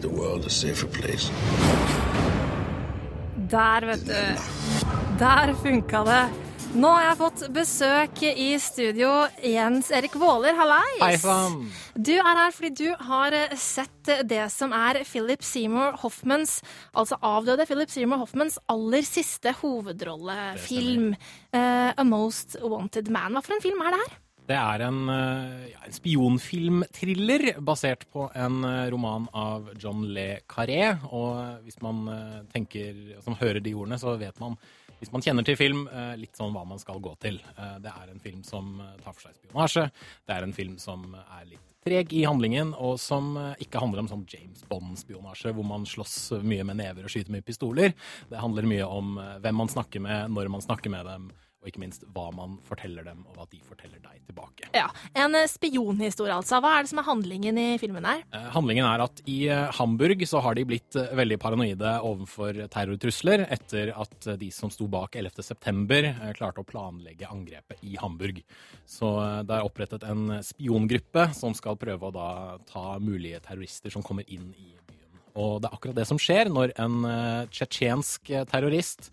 Make 0.00 0.08
the 0.08 0.22
world 0.22 0.46
a 0.46 0.50
safer 0.50 0.86
place. 0.86 1.30
Der, 3.50 3.86
vet 3.86 4.06
du. 4.06 4.14
Der 5.18 5.54
funka 5.54 6.04
det. 6.04 6.28
Nå 6.70 6.86
har 6.86 7.02
jeg 7.02 7.16
fått 7.18 7.40
besøk 7.50 8.20
i 8.22 8.52
studio. 8.62 9.08
Jens 9.42 9.90
Erik 9.90 10.14
Våler, 10.14 10.54
hallais! 10.54 11.00
Hei 11.02 11.16
sann! 11.18 11.64
Du 11.96 12.12
er 12.14 12.38
her 12.38 12.54
fordi 12.54 12.70
du 12.78 13.08
har 13.08 13.34
eh, 13.34 13.56
sett 13.58 14.12
det 14.30 14.44
som 14.54 14.70
er 14.70 15.00
Philip 15.02 15.42
Seymour 15.42 15.98
Hoffmans, 16.04 16.60
altså 16.94 17.18
avdøde 17.26 17.66
Philip 17.66 17.90
Seymour 17.90 18.22
Hoffmans 18.22 18.60
aller 18.70 19.02
siste 19.02 19.56
hovedrollefilm. 19.64 21.10
Uh, 21.50 21.90
A 21.90 22.06
Most 22.06 22.60
Wanted 22.62 23.10
Man. 23.10 23.34
Hva 23.34 23.42
for 23.42 23.58
en 23.58 23.66
film 23.66 23.82
er 23.82 23.96
det 23.96 24.04
her? 24.04 24.18
Det 24.50 24.56
er 24.58 24.82
en, 24.82 25.04
eh, 25.08 25.70
ja, 25.70 25.80
en 25.86 25.94
spionfilmthriller 25.94 27.60
basert 27.62 28.02
på 28.10 28.26
en 28.34 28.64
eh, 28.64 28.88
roman 28.90 29.28
av 29.36 29.68
John 29.78 30.02
Le 30.10 30.40
Carré. 30.50 30.96
Og 31.14 31.62
hvis 31.62 31.78
man 31.84 32.08
eh, 32.10 32.40
tenker, 32.50 32.98
som 33.22 33.38
hører 33.38 33.62
de 33.62 33.76
ordene, 33.78 34.00
så 34.00 34.16
vet 34.18 34.40
man 34.42 34.58
hvis 35.00 35.12
man 35.14 35.22
kjenner 35.24 35.46
til 35.46 35.56
film, 35.56 35.86
litt 36.20 36.36
sånn 36.36 36.50
hva 36.52 36.60
man 36.68 36.76
skal 36.76 36.98
gå 37.00 37.14
til. 37.22 37.38
Det 37.80 37.88
er 37.88 38.10
en 38.10 38.18
film 38.20 38.42
som 38.44 38.74
tar 39.00 39.14
for 39.14 39.22
seg 39.30 39.38
spionasje. 39.38 39.86
Det 40.28 40.34
er 40.34 40.44
en 40.44 40.52
film 40.52 40.74
som 40.76 41.14
er 41.22 41.46
litt 41.54 41.70
treg 41.86 42.12
i 42.12 42.26
handlingen, 42.28 42.74
og 42.76 42.98
som 43.00 43.30
ikke 43.56 43.80
handler 43.80 44.02
om 44.02 44.10
sånn 44.10 44.26
James 44.28 44.60
Bond-spionasje, 44.68 45.54
hvor 45.56 45.64
man 45.64 45.88
slåss 45.88 46.34
mye 46.44 46.66
med 46.68 46.82
never 46.82 47.08
og 47.08 47.14
skyter 47.14 47.32
med 47.32 47.46
pistoler. 47.48 47.96
Det 48.28 48.44
handler 48.44 48.68
mye 48.68 48.90
om 48.92 49.16
hvem 49.40 49.62
man 49.62 49.72
snakker 49.72 50.04
med, 50.04 50.36
når 50.36 50.52
man 50.52 50.66
snakker 50.68 50.92
med 50.92 51.08
dem, 51.08 51.30
og 51.60 51.68
ikke 51.68 51.82
minst 51.82 52.04
hva 52.14 52.30
man 52.32 52.54
forteller 52.64 53.04
dem, 53.04 53.18
og 53.28 53.36
hva 53.36 53.44
de 53.52 53.58
forteller 53.66 54.00
deg 54.00 54.20
tilbake. 54.30 54.68
Ja, 54.72 54.86
En 55.18 55.34
eh, 55.36 55.44
spionhistorie, 55.50 56.32
altså. 56.32 56.56
Hva 56.64 56.70
er 56.78 56.86
det 56.86 56.90
som 56.92 57.00
er 57.02 57.06
handlingen 57.08 57.58
i 57.60 57.66
filmen 57.82 58.06
her? 58.08 58.22
Eh, 58.32 58.46
Handlingen 58.54 58.86
er 58.88 59.02
at 59.04 59.20
i 59.28 59.36
eh, 59.52 59.66
Hamburg 59.76 60.24
så 60.28 60.40
har 60.40 60.56
de 60.56 60.64
blitt 60.70 60.96
veldig 60.96 61.36
paranoide 61.42 61.92
overfor 62.06 62.62
terrortrusler 62.72 63.44
etter 63.52 63.92
at 63.92 64.30
de 64.40 64.48
som 64.54 64.72
sto 64.72 64.88
bak 64.90 65.18
11. 65.20 65.42
september 65.44 66.08
eh, 66.14 66.30
klarte 66.38 66.64
å 66.64 66.68
planlegge 66.68 67.28
angrepet 67.28 67.84
i 67.84 67.98
Hamburg. 68.00 68.40
Så 68.88 69.10
eh, 69.20 69.40
det 69.44 69.58
er 69.58 69.68
opprettet 69.68 70.06
en 70.08 70.38
spiongruppe 70.46 71.28
som 71.36 71.52
skal 71.58 71.76
prøve 71.80 72.08
å 72.08 72.14
da 72.16 72.30
ta 72.70 72.86
mulige 73.04 73.42
terrorister 73.44 73.92
som 73.92 74.04
kommer 74.06 74.24
inn 74.32 74.48
i 74.56 74.70
byen. 74.88 75.20
Og 75.36 75.58
det 75.60 75.68
er 75.68 75.76
akkurat 75.76 76.00
det 76.00 76.08
som 76.08 76.18
skjer 76.20 76.48
når 76.50 76.72
en 76.80 76.96
tsjetsjensk 77.52 78.32
terrorist 78.50 79.10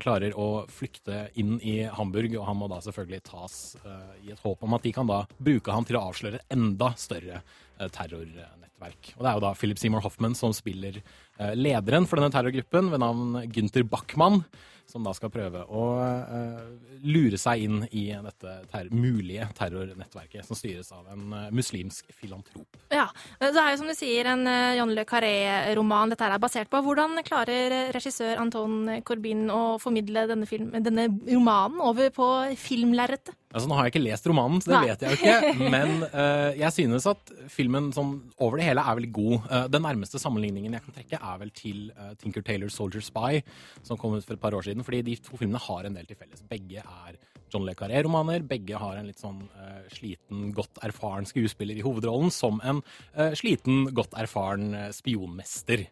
klarer 0.00 0.36
å 0.38 0.64
flykte 0.72 1.26
inn 1.40 1.56
i 1.60 1.80
Hamburg, 1.92 2.36
og 2.38 2.46
han 2.48 2.58
må 2.60 2.68
da 2.70 2.78
selvfølgelig 2.84 3.22
tas 3.26 3.56
eh, 3.82 4.14
i 4.26 4.32
et 4.34 4.42
håp 4.44 4.62
om 4.64 4.76
at 4.76 4.86
de 4.86 4.92
kan 4.94 5.08
da 5.08 5.24
bruke 5.36 5.74
han 5.74 5.86
til 5.88 5.98
å 5.98 6.06
avsløre 6.10 6.42
enda 6.52 6.92
større 7.00 7.40
eh, 7.40 7.88
terrornettverk. 7.92 9.12
Og 9.16 9.24
det 9.24 9.30
er 9.30 9.38
jo 9.38 9.44
da 9.46 9.54
Philip 9.58 9.80
Seymour 9.80 10.04
Hoffman 10.06 10.36
som 10.38 10.54
spiller 10.56 11.00
eh, 11.00 11.25
lederen 11.58 12.06
for 12.08 12.20
denne 12.20 12.32
terrorgruppen 12.32 12.90
ved 12.92 13.02
navn 13.02 13.42
Gunther 13.52 13.84
Backman, 13.88 14.42
som 14.86 15.04
da 15.06 15.12
skal 15.16 15.32
prøve 15.34 15.64
å 15.66 15.84
eh, 16.00 16.60
lure 17.06 17.38
seg 17.40 17.64
inn 17.66 17.80
i 17.90 18.06
dette 18.12 18.52
ter 18.70 18.90
mulige 18.94 19.48
terrornettverket 19.58 20.46
som 20.46 20.58
styres 20.58 20.92
av 20.94 21.08
en 21.12 21.24
eh, 21.34 21.48
muslimsk 21.54 22.12
filantrop. 22.14 22.78
Ja, 22.94 23.08
Det 23.42 23.50
er 23.50 23.72
jo 23.72 23.80
som 23.82 23.90
du 23.90 23.96
sier 23.98 24.30
en 24.30 24.46
eh, 24.50 24.76
John 24.78 24.94
Le 24.94 25.06
Carré-roman 25.08 26.14
dette 26.14 26.28
er 26.28 26.42
basert 26.42 26.70
på. 26.72 26.82
Hvordan 26.86 27.18
klarer 27.26 27.74
eh, 27.74 27.90
regissør 27.96 28.38
Anton 28.42 29.02
Corbin 29.06 29.48
å 29.52 29.76
formidle 29.82 30.28
denne, 30.30 30.46
film, 30.48 30.70
denne 30.78 31.08
romanen 31.26 31.82
over 31.82 32.12
på 32.14 32.30
filmlerretet? 32.60 33.34
Altså, 33.56 33.70
nå 33.70 33.76
har 33.78 33.86
jeg 33.86 33.94
ikke 33.94 34.04
lest 34.04 34.26
romanen, 34.28 34.60
så 34.60 34.72
det 34.72 34.76
Nei. 34.76 34.88
vet 34.90 35.02
jeg 35.02 35.12
jo 35.12 35.18
ikke. 35.20 35.68
Men 35.74 35.92
uh, 36.10 36.50
jeg 36.58 36.74
synes 36.76 37.06
at 37.08 37.30
filmen 37.48 37.88
sånn, 37.96 38.10
over 38.42 38.60
det 38.60 38.66
hele 38.66 38.82
er 38.84 38.98
veldig 38.98 39.12
god. 39.16 39.36
Uh, 39.46 39.62
den 39.72 39.86
nærmeste 39.86 40.20
sammenligningen 40.20 40.76
jeg 40.76 40.84
kan 40.84 40.96
trekke, 40.98 41.20
er 41.26 41.40
vel 41.42 41.52
til 41.56 41.86
eh, 41.94 42.12
Tinker 42.20 42.44
Taylor 42.46 42.72
Soldier 42.72 43.04
Spy, 43.04 43.40
som 43.86 44.00
kom 44.00 44.16
ut 44.16 44.26
for 44.26 44.36
et 44.36 44.42
par 44.42 44.56
år 44.56 44.68
siden. 44.68 44.84
Fordi 44.86 45.02
de 45.06 45.16
to 45.20 45.38
filmene 45.40 45.62
har 45.68 45.88
en 45.88 45.98
del 45.98 46.08
til 46.08 46.18
felles. 46.20 46.44
Begge 46.50 46.84
er 46.84 47.18
John 47.52 47.66
Le 47.66 47.76
Carré-romaner. 47.78 48.44
Begge 48.46 48.78
har 48.80 48.98
en 48.98 49.08
litt 49.08 49.22
sånn 49.22 49.44
uh, 49.54 49.82
sliten, 49.94 50.50
godt 50.56 50.80
erfaren 50.86 51.28
skuespiller 51.28 51.78
i 51.78 51.84
hovedrollen 51.86 52.32
som 52.34 52.58
en 52.66 52.82
uh, 53.14 53.32
sliten, 53.38 53.86
godt 53.96 54.16
erfaren 54.18 54.72
uh, 54.74 54.88
spionmester. 54.94 55.86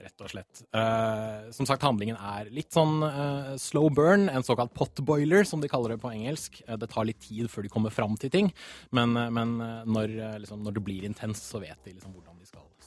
Rett 0.00 0.22
og 0.24 0.30
slett. 0.32 0.62
Uh, 0.72 1.50
som 1.52 1.66
sagt, 1.68 1.84
handlingen 1.84 2.16
er 2.16 2.48
litt 2.54 2.72
sånn 2.72 3.02
uh, 3.04 3.52
slow 3.60 3.90
burn, 3.92 4.30
en 4.32 4.46
såkalt 4.46 4.72
potboiler, 4.76 5.44
som 5.48 5.60
de 5.60 5.68
kaller 5.68 5.94
det 5.94 6.00
på 6.00 6.12
engelsk. 6.14 6.62
Uh, 6.64 6.78
det 6.80 6.88
tar 6.92 7.08
litt 7.08 7.20
tid 7.20 7.50
før 7.52 7.66
de 7.66 7.72
kommer 7.72 7.92
fram 7.92 8.16
til 8.20 8.32
ting, 8.32 8.48
men, 8.96 9.12
men 9.12 9.58
når, 9.90 10.14
liksom, 10.40 10.62
når 10.64 10.78
det 10.78 10.84
blir 10.86 11.04
intens, 11.08 11.42
så 11.44 11.60
vet 11.60 11.76
de 11.84 11.92
liksom 11.96 12.14
hvordan 12.14 12.29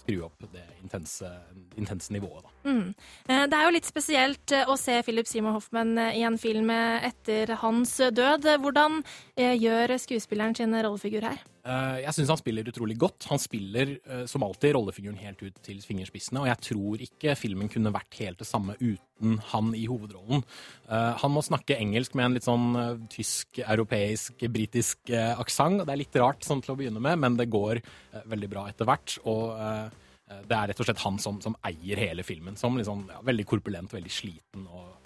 skru 0.03 0.23
opp 0.25 0.43
det 0.51 0.63
intense, 0.83 1.29
intense 1.79 2.11
nivået. 2.13 2.43
Da. 2.43 2.69
Mm. 2.69 2.93
Eh, 3.29 3.45
Det 3.47 3.57
er 3.57 3.63
jo 3.63 3.73
litt 3.75 3.87
spesielt 3.87 4.51
eh, 4.51 4.67
å 4.67 4.77
se 4.77 5.01
Philip 5.03 5.27
Seymour 5.27 5.53
Hoffman 5.57 5.97
eh, 5.97 6.19
i 6.19 6.23
en 6.27 6.37
film 6.37 6.69
etter 6.69 7.55
hans 7.63 7.97
død. 7.97 8.47
Hvordan 8.59 9.03
gjør 9.37 9.97
skuespilleren 9.97 10.55
sin 10.55 10.75
rollefigur 10.75 11.23
her? 11.23 11.39
Eh, 11.63 12.01
Jeg 12.03 12.11
syns 12.17 12.31
han 12.33 12.39
spiller 12.39 12.67
utrolig 12.67 12.97
godt. 12.99 13.23
Han 13.31 13.39
spiller 13.39 13.93
eh, 14.03 14.25
som 14.27 14.43
alltid 14.43 14.75
rollefiguren 14.75 15.19
helt 15.21 15.39
ut 15.45 15.61
til 15.63 15.79
fingerspissene, 15.83 16.41
og 16.41 16.49
jeg 16.49 16.59
tror 16.67 17.03
ikke 17.05 17.35
filmen 17.39 17.71
kunne 17.71 17.93
vært 17.95 18.17
helt 18.19 18.41
det 18.41 18.47
samme 18.49 18.75
uten 18.81 19.37
han 19.53 19.69
i 19.77 19.85
hovedrollen. 19.87 20.43
Eh, 20.89 21.11
Han 21.23 21.31
må 21.31 21.43
snakke 21.45 21.77
engelsk 21.79 22.17
med 22.19 22.25
en 22.25 22.35
litt 22.35 22.47
sånn 22.47 23.07
tysk, 23.13 23.61
europeisk, 23.63 24.43
britisk 24.51 25.13
aksent. 25.15 25.85
Det 25.85 25.93
er 25.93 26.01
litt 26.01 26.19
rart 26.19 26.43
sånn 26.43 26.63
til 26.63 26.75
å 26.75 26.79
begynne 26.79 26.99
med, 27.03 27.19
men 27.19 27.37
det 27.39 27.51
går 27.53 27.79
veldig 28.27 28.49
bra 28.51 28.65
etter 28.67 28.89
hvert. 28.89 29.15
Og 29.23 29.55
det 30.43 30.57
er 30.57 30.67
rett 30.67 30.81
og 30.81 30.87
slett 30.87 31.03
han 31.05 31.19
som, 31.21 31.39
som 31.43 31.55
eier 31.63 31.99
hele 32.01 32.25
filmen, 32.27 32.57
som 32.59 32.75
liksom, 32.79 33.05
ja, 33.13 33.21
veldig 33.23 33.45
korpulent, 33.47 33.93
veldig 33.93 34.11
sliten 34.11 34.67
og 34.67 34.99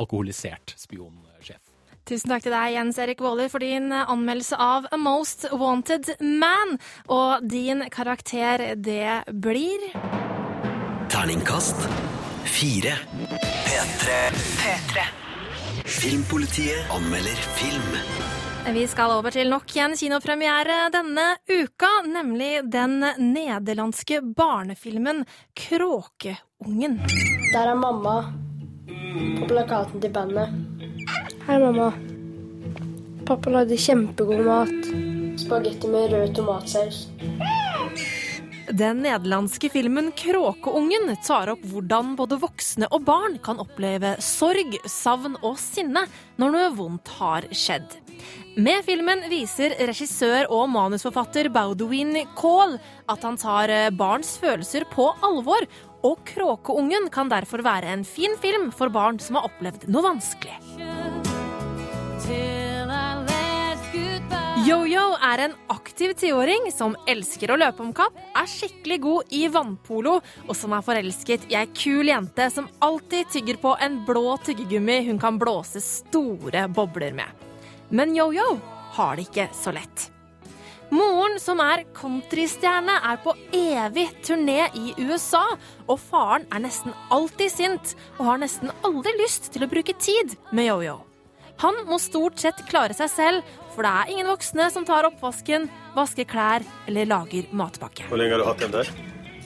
alkoholisert 0.00 0.74
spionsjef. 0.80 1.73
Tusen 2.04 2.34
takk 2.34 2.42
til 2.44 2.52
deg, 2.52 2.74
Jens 2.74 2.98
Erik 3.00 3.22
Våler, 3.24 3.48
for 3.48 3.64
din 3.64 3.88
eh, 3.88 4.10
anmeldelse 4.12 4.58
av 4.60 4.84
A 4.92 4.98
Most 5.00 5.46
Wanted 5.56 6.10
Man. 6.20 6.76
Og 7.08 7.46
din 7.48 7.86
karakter, 7.88 8.74
det 8.76 9.24
blir 9.32 9.88
Terningkast 11.08 11.80
fire. 12.44 12.92
P3. 13.40 15.06
Filmpolitiet 15.84 16.92
anmelder 16.92 17.40
film. 17.56 17.96
Vi 18.76 18.84
skal 18.88 19.12
over 19.16 19.32
til 19.32 19.48
nok 19.52 19.72
en 19.80 19.96
kinopremiere 19.96 20.90
denne 20.92 21.24
uka, 21.48 21.90
nemlig 22.08 22.66
den 22.72 22.98
nederlandske 23.20 24.20
barnefilmen 24.36 25.24
Kråkeungen. 25.56 27.00
Der 27.52 27.72
er 27.72 27.80
mamma 27.80 28.16
på 29.40 29.48
plakaten 29.48 30.00
til 30.00 30.12
bandet. 30.12 30.73
Hei, 31.44 31.58
mamma. 31.60 31.90
Pappa 33.28 33.50
lagde 33.52 33.76
kjempegod 33.76 34.46
mat. 34.46 34.86
Spagetti 35.36 35.90
med 35.92 36.14
rød 36.14 36.30
tomatsaus. 36.38 37.02
Den 38.72 39.02
nederlandske 39.04 39.68
filmen 39.68 40.08
Kråkeungen 40.16 41.12
tar 41.26 41.52
opp 41.52 41.66
hvordan 41.68 42.14
både 42.16 42.38
voksne 42.40 42.88
og 42.88 43.04
barn 43.04 43.36
kan 43.44 43.60
oppleve 43.60 44.14
sorg, 44.24 44.78
savn 44.88 45.36
og 45.42 45.60
sinne 45.60 46.06
når 46.40 46.56
noe 46.56 46.72
vondt 46.78 47.12
har 47.18 47.44
skjedd. 47.52 47.92
Med 48.56 48.80
filmen 48.88 49.26
viser 49.28 49.76
regissør 49.84 50.48
og 50.48 50.70
manusforfatter 50.72 51.52
Baudouin 51.52 52.22
Kahl 52.38 52.78
at 53.10 53.26
han 53.26 53.36
tar 53.36 53.68
eh, 53.68 53.90
barns 53.92 54.38
følelser 54.40 54.88
på 54.88 55.10
alvor, 55.26 55.68
og 56.04 56.24
Kråkeungen 56.28 57.10
kan 57.12 57.28
derfor 57.28 57.64
være 57.64 57.92
en 57.92 58.04
fin 58.08 58.32
film 58.40 58.70
for 58.72 58.88
barn 58.88 59.20
som 59.20 59.36
har 59.36 59.50
opplevd 59.52 59.90
noe 59.92 60.08
vanskelig. 60.08 61.03
Yo-Yo 64.64 65.02
er 65.20 65.42
en 65.44 65.54
aktiv 65.68 66.14
tiåring 66.16 66.70
som 66.72 66.94
elsker 67.10 67.50
å 67.52 67.58
løpe 67.60 67.82
om 67.84 67.90
kapp, 67.92 68.16
er 68.32 68.48
skikkelig 68.48 68.96
god 69.04 69.34
i 69.36 69.42
vannpolo, 69.52 70.14
og 70.48 70.56
som 70.56 70.72
er 70.72 70.86
forelsket 70.86 71.44
i 71.52 71.58
ei 71.60 71.66
kul 71.76 72.08
jente 72.08 72.46
som 72.54 72.70
alltid 72.84 73.28
tygger 73.34 73.60
på 73.60 73.74
en 73.84 74.00
blå 74.08 74.38
tyggegummi 74.46 75.02
hun 75.10 75.20
kan 75.20 75.36
blåse 75.42 75.84
store 75.84 76.64
bobler 76.72 77.12
med. 77.12 77.28
Men 77.92 78.16
Yo-Yo 78.16 78.56
har 78.96 79.16
det 79.16 79.28
ikke 79.28 79.50
så 79.52 79.76
lett. 79.76 80.08
Moren, 80.94 81.36
som 81.42 81.60
er 81.60 81.84
countrystjerne, 81.96 83.00
er 83.04 83.20
på 83.20 83.36
evig 83.52 84.08
turné 84.24 84.70
i 84.72 84.94
USA, 85.04 85.44
og 85.84 85.98
faren 86.00 86.48
er 86.48 86.64
nesten 86.64 86.96
alltid 87.12 87.52
sint 87.52 87.96
og 88.18 88.30
har 88.32 88.40
nesten 88.40 88.72
aldri 88.86 89.12
lyst 89.20 89.52
til 89.52 89.66
å 89.66 89.74
bruke 89.74 89.96
tid 90.00 90.38
med 90.52 90.72
Yo-Yo. 90.72 91.02
Han 91.62 91.84
må 91.88 91.98
stort 92.02 92.40
sett 92.42 92.64
klare 92.70 92.96
seg 92.96 93.10
selv, 93.12 93.56
for 93.74 93.86
det 93.86 93.92
er 93.92 94.14
ingen 94.14 94.30
voksne 94.30 94.68
som 94.74 94.86
tar 94.86 95.06
oppvasken, 95.08 95.68
vasker 95.94 96.26
klær 96.30 96.66
eller 96.88 97.10
lager 97.10 97.50
matpakke. 97.54 98.08
Hvor 98.10 98.20
lenge 98.20 98.36
har 98.36 98.42
du 98.42 98.48
hatt 98.50 98.64
den 98.66 98.74
der? 98.74 98.90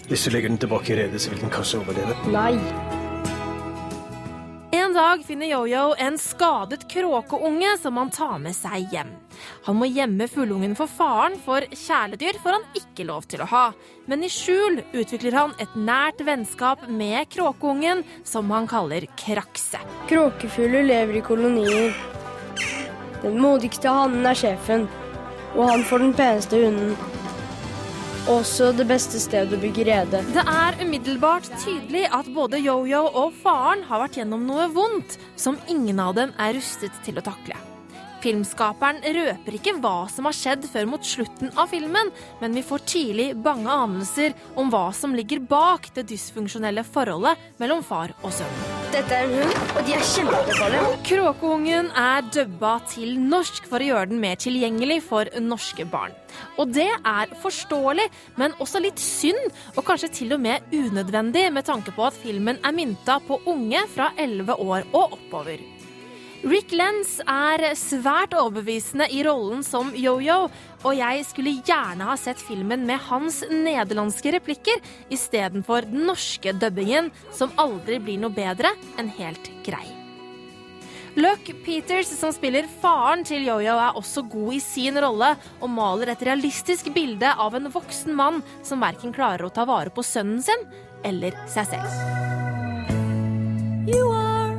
Hvis 0.09 0.25
du 0.25 0.33
legger 0.33 0.49
den 0.49 0.63
tilbake 0.63 0.95
i 0.95 1.03
redet, 1.03 1.21
så 1.21 1.35
vil 1.35 1.45
den 1.45 1.53
kanskje 1.53 1.83
overleve. 1.83 2.17
Nei. 2.33 2.97
En 4.89 4.95
dag 4.95 5.25
finner 5.25 5.47
Yo-Yo 5.47 5.95
en 5.99 6.15
skadet 6.19 6.87
kråkeunge 6.89 7.75
som 7.83 7.99
han 8.01 8.09
tar 8.11 8.39
med 8.41 8.55
seg 8.57 8.87
hjem. 8.89 9.11
Han 9.67 9.77
må 9.77 9.85
gjemme 9.85 10.25
fugleungen 10.33 10.73
for 10.79 10.89
faren, 10.89 11.37
for 11.45 11.61
kjæledyr 11.61 12.39
får 12.41 12.57
han 12.57 12.65
ikke 12.81 13.05
lov 13.11 13.27
til 13.29 13.43
å 13.45 13.51
ha. 13.51 13.67
Men 14.09 14.25
i 14.25 14.31
skjul 14.33 14.81
utvikler 14.97 15.37
han 15.37 15.53
et 15.61 15.77
nært 15.77 16.25
vennskap 16.25 16.87
med 16.89 17.29
kråkeungen, 17.35 18.01
som 18.25 18.49
han 18.55 18.71
kaller 18.71 19.05
Krakse. 19.21 19.83
Kråkefugler 20.09 20.89
lever 20.89 21.21
i 21.21 21.25
kolonier. 21.27 21.93
Den 23.21 23.37
modigste 23.45 23.93
hannen 23.93 24.25
er 24.33 24.41
sjefen, 24.41 24.89
og 25.53 25.67
han 25.69 25.85
får 25.85 26.07
den 26.07 26.17
peneste 26.17 26.65
hunden. 26.65 26.97
Også 28.29 28.75
det 28.77 28.85
beste 28.91 29.17
stedet 29.17 29.57
å 29.57 29.61
bygge 29.63 29.87
rede. 29.89 30.19
Det 30.35 30.43
er 30.45 30.77
umiddelbart 30.83 31.47
tydelig 31.63 32.03
at 32.13 32.27
både 32.37 32.59
Yo-Yo 32.61 33.07
og 33.17 33.33
faren 33.41 33.87
har 33.89 34.03
vært 34.03 34.19
gjennom 34.21 34.43
noe 34.45 34.67
vondt 34.75 35.17
som 35.41 35.57
ingen 35.73 35.97
av 36.05 36.13
dem 36.19 36.35
er 36.37 36.53
rustet 36.59 36.93
til 37.07 37.17
å 37.17 37.25
takle. 37.25 37.57
Filmskaperen 38.21 39.01
røper 39.17 39.57
ikke 39.57 39.79
hva 39.81 40.11
som 40.13 40.29
har 40.29 40.37
skjedd 40.37 40.67
før 40.69 40.91
mot 40.91 41.09
slutten 41.09 41.55
av 41.57 41.71
filmen, 41.73 42.13
men 42.43 42.59
vi 42.59 42.67
får 42.67 42.85
tidlig 42.91 43.31
bange 43.41 43.73
anelser 43.73 44.37
om 44.61 44.69
hva 44.75 44.91
som 44.93 45.17
ligger 45.17 45.41
bak 45.49 45.89
det 45.97 46.05
dysfunksjonelle 46.13 46.85
forholdet 46.85 47.49
mellom 47.63 47.81
far 47.87 48.13
og 48.21 48.35
sønn. 48.43 48.78
Dette 48.89 49.13
er 49.13 49.27
en 49.27 49.35
hund, 49.37 49.57
og 49.77 49.85
de 49.85 49.93
er 49.93 50.05
kjempefarlige. 50.09 50.93
Kråkeungen 51.05 51.91
er 51.93 52.25
dubba 52.33 52.71
til 52.89 53.19
norsk 53.21 53.69
for 53.69 53.85
å 53.85 53.89
gjøre 53.91 54.09
den 54.15 54.23
mer 54.23 54.39
tilgjengelig 54.41 55.03
for 55.05 55.29
norske 55.45 55.85
barn. 55.93 56.17
Og 56.57 56.73
det 56.73 56.89
er 56.97 57.35
forståelig, 57.43 58.09
men 58.41 58.57
også 58.65 58.81
litt 58.81 59.03
synd, 59.03 59.53
og 59.77 59.85
kanskje 59.85 60.13
til 60.23 60.33
og 60.39 60.41
med 60.41 60.73
unødvendig 60.73 61.51
med 61.53 61.69
tanke 61.69 61.93
på 61.93 62.09
at 62.09 62.17
filmen 62.17 62.63
er 62.65 62.77
mynta 62.77 63.19
på 63.29 63.43
unge 63.53 63.85
fra 63.93 64.15
11 64.17 64.57
år 64.57 64.89
og 64.95 65.19
oppover. 65.19 65.78
Rick 66.47 66.71
Lenz 66.71 67.17
er 67.27 67.65
svært 67.75 68.35
overbevisende 68.39 69.09
i 69.11 69.25
rollen 69.27 69.65
som 69.67 69.91
Yo-Yo, 69.91 70.45
og 70.87 70.93
jeg 70.95 71.25
skulle 71.27 71.57
gjerne 71.67 72.07
ha 72.07 72.15
sett 72.21 72.39
filmen 72.39 72.85
med 72.87 73.03
hans 73.09 73.41
nederlandske 73.51 74.37
replikker 74.37 74.79
istedenfor 75.11 75.89
den 75.91 76.07
norske 76.07 76.55
dubbingen, 76.55 77.11
som 77.35 77.51
aldri 77.59 77.99
blir 77.99 78.23
noe 78.23 78.35
bedre 78.35 78.71
enn 79.01 79.11
helt 79.19 79.51
grei. 79.67 79.87
Luck 81.19 81.51
Peters, 81.65 82.13
som 82.15 82.31
spiller 82.31 82.69
faren 82.79 83.25
til 83.27 83.43
Yo-Yo, 83.43 83.75
er 83.75 83.99
også 83.99 84.23
god 84.31 84.55
i 84.55 84.63
sin 84.63 85.01
rolle 85.03 85.33
og 85.59 85.73
maler 85.75 86.13
et 86.13 86.23
realistisk 86.23 86.93
bilde 86.95 87.33
av 87.35 87.59
en 87.59 87.67
voksen 87.75 88.15
mann 88.15 88.45
som 88.63 88.79
verken 88.85 89.11
klarer 89.17 89.49
å 89.49 89.51
ta 89.51 89.67
vare 89.67 89.91
på 89.91 90.07
sønnen 90.07 90.45
sin 90.47 90.69
eller 91.03 91.35
seg 91.51 91.75
selv. 91.75 91.91
You 93.89 94.07
are 94.13 94.58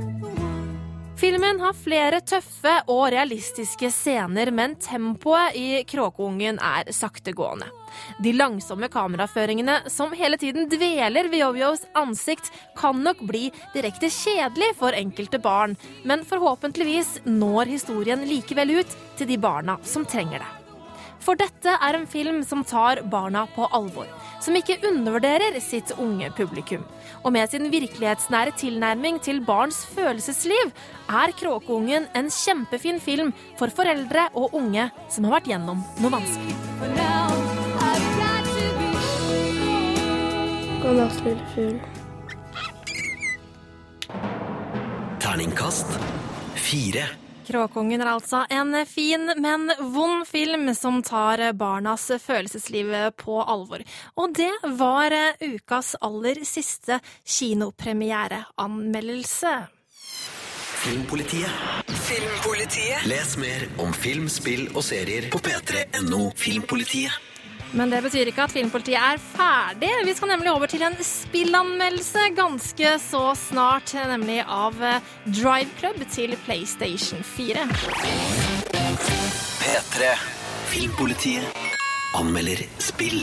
Filmen 1.19 1.57
har 1.59 1.73
flere 1.75 2.21
tøffe 2.23 2.71
og 2.87 3.09
realistiske 3.11 3.89
scener, 3.91 4.53
men 4.55 4.77
tempoet 4.79 5.57
i 5.59 5.81
Kråkeungen 5.83 6.61
er 6.63 6.87
saktegående. 6.95 7.67
De 8.23 8.31
langsomme 8.31 8.87
kameraføringene 8.93 9.81
som 9.91 10.13
hele 10.15 10.39
tiden 10.39 10.69
dveler 10.71 11.27
ved 11.27 11.41
Yo-Yos 11.41 11.83
ansikt, 11.99 12.47
kan 12.79 13.03
nok 13.03 13.25
bli 13.27 13.49
direkte 13.73 14.07
kjedelig 14.07 14.71
for 14.79 14.95
enkelte 14.95 15.41
barn, 15.43 15.75
men 16.07 16.23
forhåpentligvis 16.23 17.17
når 17.27 17.73
historien 17.73 18.23
likevel 18.29 18.77
ut 18.79 18.95
til 19.19 19.27
de 19.27 19.35
barna 19.43 19.75
som 19.83 20.07
trenger 20.07 20.39
det. 20.39 20.53
For 21.19 21.35
dette 21.35 21.75
er 21.83 21.99
en 21.99 22.07
film 22.07 22.45
som 22.47 22.63
tar 22.63 23.03
barna 23.11 23.43
på 23.57 23.67
alvor, 23.75 24.07
som 24.39 24.55
ikke 24.55 24.79
undervurderer 24.87 25.59
sitt 25.59 25.91
unge 25.99 26.31
publikum. 26.39 26.87
Og 27.23 27.33
med 27.35 27.51
sin 27.51 27.67
virkelighetsnære 27.71 28.55
tilnærming 28.57 29.19
til 29.21 29.41
barns 29.45 29.85
følelsesliv 29.95 30.71
er 31.09 31.33
Kråkeungen 31.39 32.07
en 32.15 32.29
kjempefin 32.31 32.99
film 33.03 33.33
for 33.59 33.67
foreldre 33.75 34.29
og 34.33 34.55
unge 34.55 34.89
som 35.11 35.27
har 35.27 35.39
vært 35.39 35.49
gjennom 35.51 35.83
noe 35.99 36.13
vanskelig. 36.15 36.55
God 40.79 40.95
natt, 40.95 41.23
lille 41.25 41.47
fugl. 41.55 41.79
Terningkast 45.19 45.99
fire. 46.55 47.09
Kråkeungen 47.49 48.01
er 48.01 48.07
altså 48.11 48.43
en 48.53 48.85
fin, 48.85 49.31
men 49.41 49.71
vond 49.93 50.27
film 50.27 50.75
som 50.77 51.03
tar 51.03 51.53
barnas 51.57 52.11
følelsesliv 52.21 52.93
på 53.17 53.41
alvor. 53.41 53.81
Og 54.21 54.33
det 54.37 54.51
var 54.77 55.11
ukas 55.41 55.95
aller 56.01 56.45
siste 56.45 56.99
kinopremiereanmeldelse. 57.25 59.67
Filmpolitiet. 60.79 61.49
Filmpolitiet. 61.87 63.05
Les 63.09 63.37
mer 63.37 63.65
om 63.83 63.93
film, 63.93 64.29
spill 64.31 64.69
og 64.75 64.83
serier 64.85 65.27
på 65.33 65.41
p3.no 65.43 66.29
Filmpolitiet. 66.39 67.28
Men 67.77 67.91
det 67.93 68.01
betyr 68.01 68.31
ikke 68.31 68.47
at 68.47 68.53
Filmpolitiet 68.53 68.97
er 68.97 69.19
ferdig. 69.21 69.91
Vi 70.07 70.15
skal 70.17 70.31
nemlig 70.31 70.51
over 70.51 70.71
til 70.71 70.81
en 70.85 70.97
spillanmeldelse 71.05 72.29
ganske 72.37 72.95
så 73.03 73.23
snart, 73.37 73.93
nemlig 74.09 74.41
av 74.45 74.73
Drive 75.27 75.69
Club 75.77 76.01
til 76.09 76.33
PlayStation 76.47 77.23
4. 77.35 77.67
P3. 79.61 80.11
Filmpolitiet 80.73 81.63
anmelder 82.17 82.65
spill. 82.81 83.21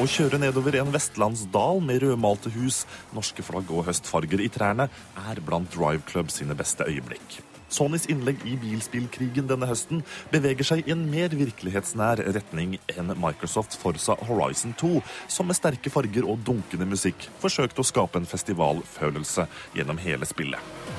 Å 0.00 0.06
kjøre 0.08 0.38
nedover 0.40 0.78
en 0.80 0.88
vestlandsdal 0.94 1.82
med 1.84 1.98
rødmalte 2.00 2.48
hus, 2.54 2.86
norske 3.12 3.44
flagg 3.44 3.68
og 3.68 3.84
høstfarger 3.84 4.40
i 4.40 4.46
trærne 4.48 4.86
er 5.28 5.40
blant 5.44 5.68
Drive 5.74 6.06
Club 6.08 6.30
sine 6.32 6.56
beste 6.56 6.86
øyeblikk. 6.88 7.34
Sonys 7.68 8.06
innlegg 8.08 8.40
i 8.48 8.54
bilspillkrigen 8.62 9.50
denne 9.50 9.68
høsten 9.68 10.00
beveger 10.32 10.64
seg 10.70 10.88
i 10.88 10.94
en 10.94 11.02
mer 11.12 11.36
virkelighetsnær 11.36 12.22
retning 12.32 12.78
enn 12.94 13.12
Microsoft 13.20 13.76
Forza 13.82 14.16
Horizon 14.24 14.72
2, 14.80 15.02
som 15.28 15.52
med 15.52 15.60
sterke 15.60 15.92
farger 15.92 16.24
og 16.24 16.40
dunkende 16.48 16.88
musikk 16.88 17.28
forsøkte 17.44 17.84
å 17.84 17.90
skape 17.90 18.22
en 18.22 18.30
festivalfølelse 18.30 19.46
gjennom 19.76 20.00
hele 20.00 20.24
spillet. 20.32 20.96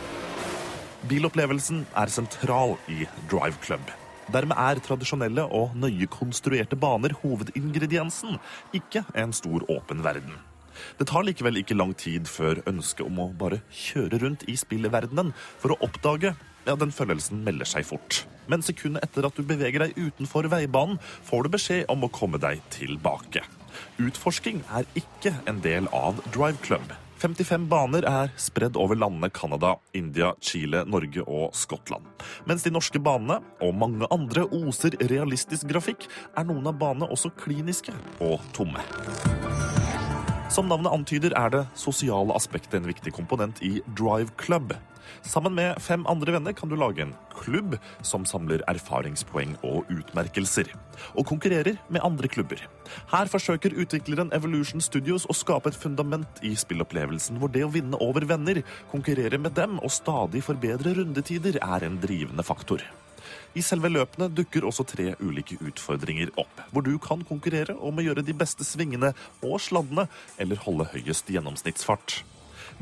Bilopplevelsen 1.10 1.88
er 1.98 2.14
sentral 2.14 2.78
i 2.86 3.10
Drive 3.34 3.58
Club. 3.66 3.90
Dermed 4.32 4.58
er 4.60 4.82
tradisjonelle 4.86 5.48
og 5.50 5.76
nøye 5.80 6.08
konstruerte 6.12 6.78
baner 6.80 7.16
hovedingrediensen, 7.24 8.38
ikke 8.78 9.04
en 9.18 9.34
stor 9.36 9.66
åpen 9.72 10.04
verden. 10.06 10.38
Det 11.00 11.08
tar 11.10 11.26
likevel 11.26 11.62
ikke 11.62 11.78
lang 11.78 11.94
tid 11.98 12.30
før 12.30 12.62
ønsket 12.70 13.06
om 13.06 13.20
å 13.22 13.32
bare 13.38 13.62
kjøre 13.76 14.22
rundt 14.24 14.46
i 14.50 14.56
spillverdenen 14.60 15.34
for 15.62 15.74
å 15.74 15.80
oppdage 15.86 16.34
ja, 16.68 16.76
den 16.78 16.94
følelsen 16.94 17.42
melder 17.46 17.70
seg 17.70 17.88
fort. 17.90 18.24
Men 18.52 18.64
sekundet 18.66 19.06
etter 19.08 19.26
at 19.28 19.38
du 19.38 19.46
beveger 19.48 19.86
deg 19.86 19.98
utenfor 19.98 20.50
veibanen, 20.52 21.00
får 21.28 21.46
du 21.48 21.56
beskjed 21.58 21.86
om 21.92 22.06
å 22.06 22.12
komme 22.14 22.42
deg 22.42 22.62
tilbake. 22.74 23.44
Utforsking 24.02 24.62
er 24.76 24.88
ikke 25.00 25.34
en 25.50 25.62
del 25.64 25.88
av 25.96 26.22
Drive 26.34 26.60
Club. 26.66 26.94
55 27.22 27.68
baner 27.70 28.06
er 28.10 28.32
spredd 28.34 28.78
over 28.82 28.98
landene 28.98 29.30
Canada, 29.30 29.76
India, 29.94 30.32
Chile, 30.42 30.82
Norge 30.90 31.22
og 31.22 31.52
Skottland. 31.54 32.08
Mens 32.50 32.66
de 32.66 32.72
norske 32.74 32.98
banene, 32.98 33.38
og 33.62 33.76
mange 33.78 34.10
andre, 34.10 34.48
oser 34.50 34.98
realistisk 35.12 35.70
grafikk, 35.70 36.08
er 36.34 36.48
noen 36.50 36.66
av 36.72 36.80
banene 36.82 37.12
også 37.14 37.30
kliniske 37.38 37.94
og 38.26 38.42
tomme. 38.58 38.82
Som 40.52 40.72
navnet 40.72 40.90
antyder, 40.92 41.38
er 41.38 41.54
det 41.54 41.62
sosiale 41.78 42.34
aspektet 42.34 42.80
en 42.82 42.90
viktig 42.90 43.14
komponent 43.14 43.62
i 43.62 43.78
Drive 43.94 44.34
Club. 44.42 44.74
Sammen 45.22 45.56
med 45.58 45.80
fem 45.84 46.06
andre 46.10 46.36
venner 46.38 46.56
kan 46.58 46.72
du 46.72 46.78
lage 46.80 47.04
en 47.06 47.14
klubb 47.36 47.78
som 48.06 48.26
samler 48.28 48.64
erfaringspoeng 48.72 49.58
og 49.68 49.90
utmerkelser, 49.92 50.72
og 51.16 51.28
konkurrerer 51.30 51.80
med 51.90 52.04
andre 52.06 52.30
klubber. 52.32 52.64
Her 53.12 53.30
forsøker 53.32 53.76
utvikleren 53.82 54.34
Evolution 54.36 54.84
Studios 54.84 55.28
å 55.30 55.36
skape 55.38 55.72
et 55.72 55.80
fundament 55.80 56.42
i 56.46 56.54
spillopplevelsen 56.58 57.40
hvor 57.42 57.52
det 57.54 57.66
å 57.68 57.74
vinne 57.74 58.00
over 58.04 58.26
venner, 58.30 58.64
konkurrere 58.92 59.40
med 59.42 59.56
dem 59.58 59.80
og 59.82 59.94
stadig 59.94 60.44
forbedre 60.46 60.96
rundetider 60.98 61.62
er 61.62 61.88
en 61.88 62.02
drivende 62.02 62.46
faktor. 62.46 62.84
I 63.56 63.64
selve 63.66 63.92
løpene 63.92 64.30
dukker 64.32 64.66
også 64.68 64.86
tre 64.88 65.12
ulike 65.20 65.58
utfordringer 65.60 66.32
opp, 66.40 66.62
hvor 66.72 66.86
du 66.86 66.94
kan 67.04 67.24
konkurrere 67.28 67.76
om 67.76 68.00
å 68.00 68.06
gjøre 68.06 68.24
de 68.26 68.36
beste 68.38 68.68
svingene 68.68 69.12
og 69.44 69.60
sladdene, 69.64 70.08
eller 70.40 70.62
holde 70.64 70.88
høyest 70.94 71.32
gjennomsnittsfart. 71.32 72.22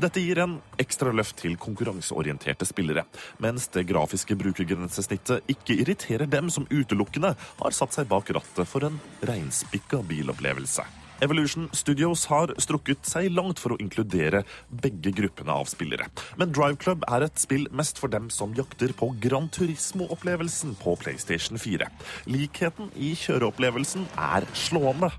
Dette 0.00 0.20
gir 0.22 0.38
en 0.40 0.54
ekstra 0.80 1.10
løft 1.12 1.36
til 1.42 1.58
konkurranseorienterte 1.60 2.64
spillere, 2.64 3.02
mens 3.44 3.66
det 3.74 3.82
grafiske 3.90 4.32
brukergrensesnittet 4.40 5.50
ikke 5.52 5.76
irriterer 5.82 6.30
dem 6.30 6.48
som 6.48 6.64
utelukkende 6.70 7.34
har 7.36 7.76
satt 7.76 7.98
seg 7.98 8.08
bak 8.08 8.32
rattet 8.32 8.70
for 8.70 8.86
en 8.88 8.96
reinspikka 9.28 10.00
bilopplevelse. 10.08 10.86
Evolution 11.20 11.68
Studios 11.76 12.22
har 12.32 12.54
strukket 12.56 13.04
seg 13.04 13.28
langt 13.34 13.60
for 13.60 13.74
å 13.74 13.80
inkludere 13.84 14.40
begge 14.72 15.12
gruppene 15.18 15.52
av 15.52 15.68
spillere. 15.68 16.08
Men 16.40 16.54
Drive 16.56 16.80
Club 16.80 17.04
er 17.12 17.26
et 17.26 17.42
spill 17.42 17.68
mest 17.76 18.00
for 18.00 18.08
dem 18.08 18.30
som 18.32 18.56
jakter 18.56 18.96
på 18.96 19.12
Gran 19.20 19.50
Turismo-opplevelsen 19.52 20.78
på 20.80 20.96
PlayStation 21.02 21.60
4. 21.60 21.92
Likheten 22.32 22.88
i 22.96 23.12
kjøreopplevelsen 23.20 24.08
er 24.16 24.48
slående. 24.56 25.12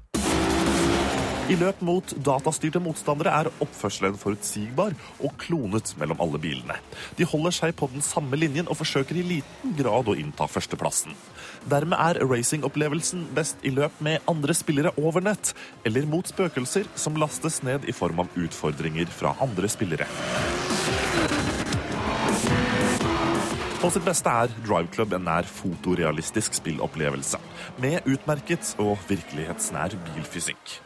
I 1.49 1.55
løp 1.57 1.79
mot 1.81 2.11
datastyrte 2.21 2.79
motstandere 2.83 3.31
er 3.33 3.49
oppførselen 3.63 4.17
forutsigbar 4.19 4.93
og 5.23 5.33
klonet 5.41 5.93
mellom 5.97 6.19
alle 6.21 6.39
bilene. 6.41 6.75
De 7.17 7.25
holder 7.27 7.55
seg 7.55 7.73
på 7.79 7.89
den 7.91 8.03
samme 8.05 8.37
linjen 8.37 8.69
og 8.69 8.77
forsøker 8.77 9.17
i 9.17 9.25
liten 9.25 9.73
grad 9.79 10.11
å 10.11 10.15
innta 10.21 10.45
førsteplassen. 10.51 11.15
Dermed 11.71 11.97
er 11.97 12.21
racingopplevelsen 12.29 13.25
best 13.35 13.65
i 13.65 13.73
løp 13.73 13.97
med 14.05 14.21
andre 14.29 14.55
spillere 14.57 14.93
over 15.01 15.25
nett, 15.25 15.53
eller 15.87 16.05
mot 16.09 16.29
spøkelser 16.29 16.87
som 16.95 17.17
lastes 17.19 17.61
ned 17.65 17.89
i 17.89 17.95
form 17.95 18.21
av 18.23 18.37
utfordringer 18.37 19.09
fra 19.09 19.33
andre 19.41 19.71
spillere. 19.71 20.07
På 23.81 23.89
sitt 23.89 24.05
beste 24.05 24.29
er 24.29 24.53
Drive 24.61 24.93
Club 24.93 25.17
en 25.17 25.25
nær 25.25 25.47
fotorealistisk 25.49 26.53
spillopplevelse, 26.59 27.41
med 27.81 28.05
utmerket 28.05 28.75
og 28.77 29.01
virkelighetsnær 29.09 29.97
bilfysikk. 30.11 30.77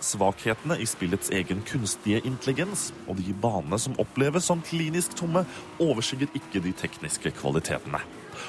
Svakhetene 0.00 0.76
i 0.78 0.86
spillets 0.86 1.30
egen 1.34 1.62
kunstige 1.66 2.20
intelligens 2.26 2.92
og 3.08 3.18
de 3.18 3.34
banene 3.42 3.78
som 3.82 3.96
oppleves 3.98 4.46
som 4.46 4.62
klinisk 4.62 5.16
tomme, 5.18 5.42
overskygger 5.82 6.30
ikke 6.38 6.62
de 6.62 6.72
tekniske 6.78 7.34
kvalitetene. 7.40 8.00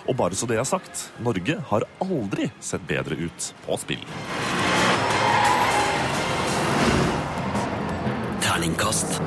Og 0.06 0.18
bare 0.20 0.38
så 0.38 0.46
det 0.50 0.60
er 0.62 0.68
sagt, 0.70 1.08
Norge 1.26 1.58
har 1.72 1.88
aldri 2.06 2.52
sett 2.62 2.86
bedre 2.90 3.18
ut 3.18 3.54
på 3.66 3.80
spill. 3.82 4.06
Terningkast 8.46 9.18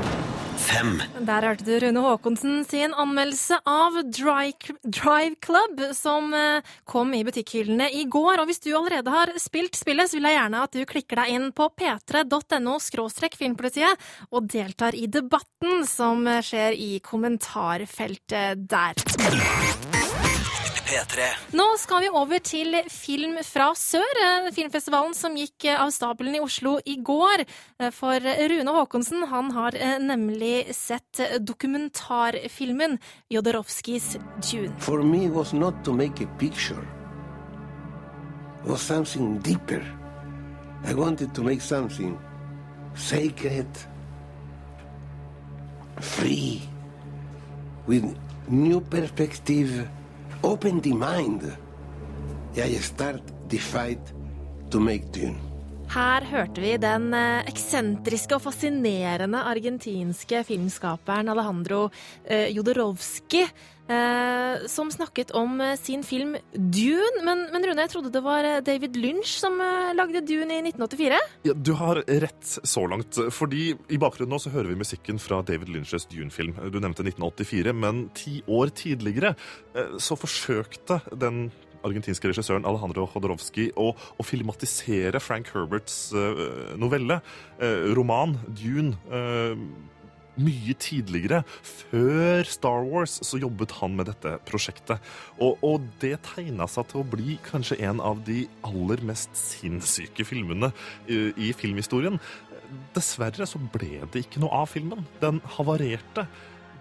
fem. 0.63 0.97
Der 1.27 1.47
hørte 1.47 1.67
du 1.67 1.73
Rune 1.83 2.03
Haakonsen 2.05 2.63
sin 2.69 2.95
anmeldelse 2.99 3.59
av 3.69 3.99
Drive 4.09 5.37
Club, 5.43 5.83
som 5.97 6.33
eh, 6.37 6.75
kom 6.89 7.13
i 7.17 7.23
butikkhyllene 7.27 7.91
i 7.99 8.05
går. 8.11 8.43
Og 8.43 8.51
hvis 8.51 8.63
du 8.65 8.71
allerede 8.77 9.13
har 9.13 9.35
spilt 9.43 9.79
spillet, 9.79 10.11
så 10.11 10.19
vil 10.19 10.31
jeg 10.31 10.39
gjerne 10.39 10.65
at 10.67 10.77
du 10.77 10.85
klikker 10.89 11.23
deg 11.23 11.35
inn 11.37 11.49
på 11.57 11.69
p3.no 11.79 12.79
filmpolitiet 13.43 14.11
og 14.31 14.51
deltar 14.53 14.97
i 14.99 15.09
debatten 15.11 15.87
som 15.89 16.27
skjer 16.45 16.77
i 16.77 16.93
kommentarfeltet 17.05 18.69
der. 18.71 19.92
P3. 20.93 21.25
Nå 21.57 21.65
skal 21.81 22.03
vi 22.05 22.09
over 22.13 22.41
til 22.45 22.75
Film 22.93 23.39
fra 23.47 23.71
sør, 23.79 24.19
eh, 24.21 24.51
filmfestivalen 24.53 25.15
som 25.17 25.33
gikk 25.39 25.65
eh, 25.65 25.81
av 25.81 25.89
stabelen 25.95 26.37
i 26.37 26.41
Oslo 26.45 26.75
i 26.85 26.99
går. 27.01 27.45
Eh, 27.81 27.89
For 27.97 28.21
Rune 28.21 28.75
Haakonsen 28.77 29.25
han 29.31 29.51
har 29.57 29.73
nemlig 30.01 30.75
sett 30.77 31.21
dokumentarfilmen 31.41 32.99
Jodorowskis 33.33 34.19
Dune. 34.45 34.75
For 34.79 35.03
me, 35.03 35.29
var 35.29 35.43
was 35.43 35.53
not 35.55 35.83
to 35.85 35.93
make 35.93 36.21
a 36.21 36.27
picture. 36.39 36.85
It 38.63 38.69
was 38.69 38.83
something 38.83 39.39
deeper. 39.39 39.83
I 40.85 40.95
wanted 40.95 41.35
to 41.35 41.43
make 41.43 41.63
something 41.63 42.19
sacred, 42.95 43.67
free, 46.01 46.61
with 47.87 48.05
new 48.49 48.81
perspective, 48.81 49.89
open 50.43 50.81
the 50.81 50.93
mind. 50.93 51.57
I 52.57 52.75
start 52.75 53.23
the 53.49 53.59
fight 53.59 54.01
to 54.71 54.81
make 54.81 55.11
Dune. 55.13 55.52
Her 55.93 56.25
hørte 56.25 56.63
vi 56.63 56.71
den 56.81 57.11
eh, 57.13 57.43
eksentriske 57.51 58.39
og 58.39 58.41
fascinerende 58.47 59.43
argentinske 59.45 60.39
filmskaperen 60.49 61.29
Alejandro 61.29 61.83
eh, 62.25 62.47
Jodorowsky, 62.55 63.43
eh, 63.93 64.63
som 64.73 64.89
snakket 64.95 65.35
om 65.37 65.61
sin 65.77 66.01
film 66.01 66.39
Dune. 66.55 67.21
Men, 67.27 67.43
men 67.53 67.67
Rune, 67.69 67.85
jeg 67.85 67.93
trodde 67.93 68.13
det 68.15 68.23
var 68.25 68.49
David 68.65 68.97
Lynch 68.97 69.35
som 69.43 69.61
lagde 69.93 70.23
Dune 70.25 70.63
i 70.63 70.63
1984? 70.71 71.19
Ja, 71.51 71.57
du 71.61 71.75
har 71.77 72.01
rett 72.25 72.55
så 72.63 72.87
langt. 72.89 73.21
fordi 73.29 73.75
I 73.93 74.01
bakgrunnen 74.01 74.33
nå 74.33 74.41
så 74.41 74.55
hører 74.55 74.73
vi 74.73 74.79
musikken 74.81 75.21
fra 75.21 75.43
David 75.45 75.75
Lynches 75.75 76.09
Dune-film. 76.09 76.57
Du 76.73 76.81
nevnte 76.81 77.05
1984, 77.05 77.77
men 77.77 78.07
ti 78.17 78.39
år 78.49 78.73
tidligere 78.81 79.35
så 80.01 80.17
forsøkte 80.17 81.03
den 81.13 81.51
argentinske 81.87 82.31
regissøren 82.31 82.67
Alejandro 82.69 83.07
Khodorovsky 83.11 83.71
å, 83.79 83.93
å 83.93 84.27
filmatisere 84.27 85.21
Frank 85.23 85.53
Herberts 85.55 86.11
uh, 86.17 86.77
novelle, 86.81 87.21
uh, 87.63 87.89
roman 87.97 88.37
Dune. 88.49 88.97
Uh, 89.11 89.91
mye 90.41 90.75
tidligere, 90.81 91.43
før 91.61 92.47
Star 92.49 92.87
Wars, 92.89 93.19
så 93.27 93.37
jobbet 93.41 93.75
han 93.83 93.97
med 93.99 94.09
dette 94.09 94.39
prosjektet. 94.49 95.03
Og, 95.37 95.61
og 95.61 95.85
det 96.01 96.15
tegna 96.25 96.69
seg 96.71 96.89
til 96.89 97.03
å 97.03 97.09
bli 97.15 97.37
kanskje 97.45 97.81
en 97.85 98.01
av 98.01 98.23
de 98.27 98.47
aller 98.65 99.03
mest 99.05 99.37
sinnssyke 99.37 100.25
filmene 100.25 100.73
i, 101.05 101.27
i 101.37 101.53
filmhistorien. 101.57 102.17
Dessverre 102.97 103.45
så 103.49 103.61
ble 103.75 104.01
det 104.13 104.25
ikke 104.25 104.41
noe 104.41 104.63
av 104.63 104.73
filmen. 104.73 105.05
Den 105.21 105.43
havarerte 105.59 106.25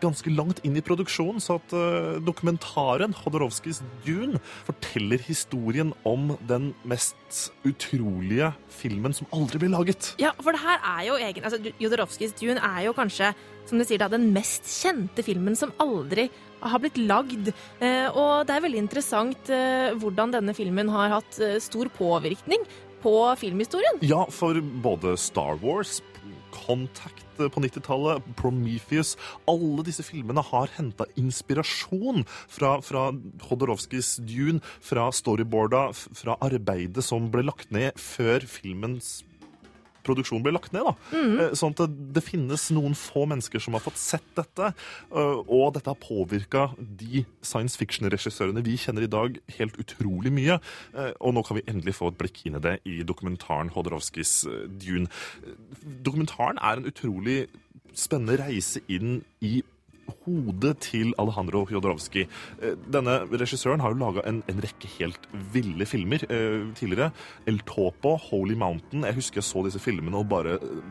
ganske 0.01 0.33
langt 0.33 0.61
inn 0.67 0.77
i 0.77 0.83
produksjonen, 0.85 1.41
så 1.43 1.57
at 1.59 1.75
eh, 1.77 2.19
dokumentaren 2.25 3.15
Hodorowskis 3.21 3.81
Dune 4.05 4.41
forteller 4.67 5.21
historien 5.25 5.93
om 6.07 6.35
den 6.49 6.71
mest 6.87 7.51
utrolige 7.67 8.51
filmen 8.73 9.15
som 9.15 9.29
aldri 9.35 9.63
ble 9.63 9.71
laget. 9.73 10.13
Ja, 10.21 10.33
for 10.41 10.55
det 10.55 10.63
her 10.63 10.83
er 10.97 11.07
jo 11.07 11.17
egen, 11.21 11.47
altså 11.47 11.73
Jodorowskis 11.81 12.35
Dune 12.39 12.61
er 12.61 12.85
jo 12.87 12.95
kanskje, 12.97 13.31
som 13.69 13.79
du 13.79 13.85
sier 13.87 14.01
da, 14.01 14.09
den 14.11 14.31
mest 14.35 14.67
kjente 14.67 15.23
filmen 15.25 15.57
som 15.57 15.73
aldri 15.81 16.29
har 16.61 16.81
blitt 16.81 16.99
lagd. 16.99 17.51
Eh, 17.81 18.07
og 18.11 18.47
det 18.47 18.55
er 18.55 18.65
veldig 18.67 18.85
interessant 18.85 19.51
eh, 19.53 19.91
hvordan 20.01 20.33
denne 20.37 20.55
filmen 20.57 20.91
har 20.93 21.19
hatt 21.19 21.41
stor 21.63 21.89
påvirkning 21.97 22.65
på 23.01 23.15
filmhistorien. 23.41 24.01
Ja, 24.05 24.25
for 24.29 24.57
både 24.83 25.15
Star 25.17 25.57
Wars, 25.63 25.99
Contact 26.53 27.25
på 27.41 27.63
90-tallet, 27.63 28.27
Prometheus. 28.39 29.15
Alle 29.49 29.85
disse 29.87 30.05
filmene 30.05 30.43
har 30.51 30.71
henta 30.77 31.07
inspirasjon 31.19 32.25
fra, 32.27 32.77
fra 32.85 33.09
Hodorowskis 33.49 34.17
Dune, 34.27 34.61
fra 34.83 35.09
storyboarda, 35.15 35.89
fra 35.95 36.37
arbeidet 36.43 37.05
som 37.05 37.31
ble 37.33 37.47
lagt 37.47 37.73
ned 37.73 37.97
før 37.99 38.45
filmens 38.49 39.21
produksjon 40.05 40.43
ble 40.43 40.53
lagt 40.55 40.73
ned. 40.75 40.85
da. 40.87 40.93
Mm. 41.15 41.55
Sånn 41.57 41.75
at 41.77 41.95
det, 42.15 42.23
finnes 42.25 42.67
noen 42.75 42.95
få 42.97 43.25
mennesker 43.29 43.59
som 43.63 43.73
har 43.77 43.83
fått 43.83 43.99
sett 44.01 44.27
dette, 44.37 44.71
eh, 45.11 45.39
og 45.47 45.73
dette 45.77 45.89
har 45.91 45.99
påvirka 46.01 46.69
de 46.77 47.25
science 47.41 47.77
fiction-regissørene 47.79 48.63
vi 48.65 48.77
kjenner 48.77 49.07
i 49.07 49.11
dag, 49.11 49.39
helt 49.57 49.77
utrolig 49.81 50.31
mye. 50.33 50.59
Eh, 50.95 51.11
Og 51.21 51.33
nå 51.35 51.43
kan 51.45 51.57
vi 51.57 51.65
endelig 51.67 51.95
få 51.97 52.09
et 52.11 52.17
blikk 52.17 52.45
inn 52.45 52.55
i 52.57 52.63
det 52.63 52.79
i 52.85 53.01
dokumentaren 53.03 53.69
Hodorowskis 53.73 54.45
Dune. 54.81 55.07
Dokumentaren 56.03 56.57
er 56.61 56.79
en 56.79 56.89
utrolig 56.89 57.47
spennende 57.93 58.37
reise 58.39 58.81
inn 58.87 59.21
i 59.43 59.61
hodet 60.25 60.77
til 60.85 61.13
Alejandro 61.21 61.65
Jodorowsky. 61.71 62.25
Eh, 62.61 62.75
Denne 62.93 63.21
regissøren 63.31 63.83
har 63.83 63.93
jo 63.93 64.01
laga 64.01 64.25
en, 64.29 64.41
en 64.49 64.63
rekke 64.63 64.89
helt 64.97 65.29
ville 65.53 65.87
filmer 65.89 66.25
eh, 66.29 66.67
tidligere. 66.77 67.11
El 67.47 67.61
Topo, 67.67 68.17
Holy 68.29 68.57
Mountain. 68.57 69.05
Jeg 69.07 69.17
husker 69.19 69.41
jeg 69.41 69.49
så 69.49 69.65
disse 69.67 69.81
filmene 69.81 70.21
og 70.21 70.29
bare 70.31 70.59
eh, 70.59 70.83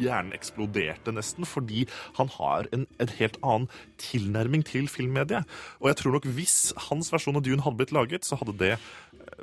Hjernen 0.00 0.32
eksploderte 0.36 1.12
nesten, 1.12 1.44
fordi 1.48 1.86
han 2.16 2.30
har 2.36 2.68
en, 2.72 2.86
en 3.00 3.10
helt 3.18 3.36
annen 3.42 3.66
tilnærming 4.00 4.64
til 4.64 4.88
filmmediet. 4.92 5.44
Og 5.80 5.90
jeg 5.90 5.98
tror 6.00 6.16
nok 6.16 6.28
hvis 6.38 6.56
hans 6.88 7.12
versjon 7.12 7.36
av 7.36 7.44
Dune 7.44 7.64
hadde 7.64 7.80
blitt 7.80 7.92
laget, 7.96 8.24
så 8.24 8.38
hadde 8.40 8.56
det 8.60 8.72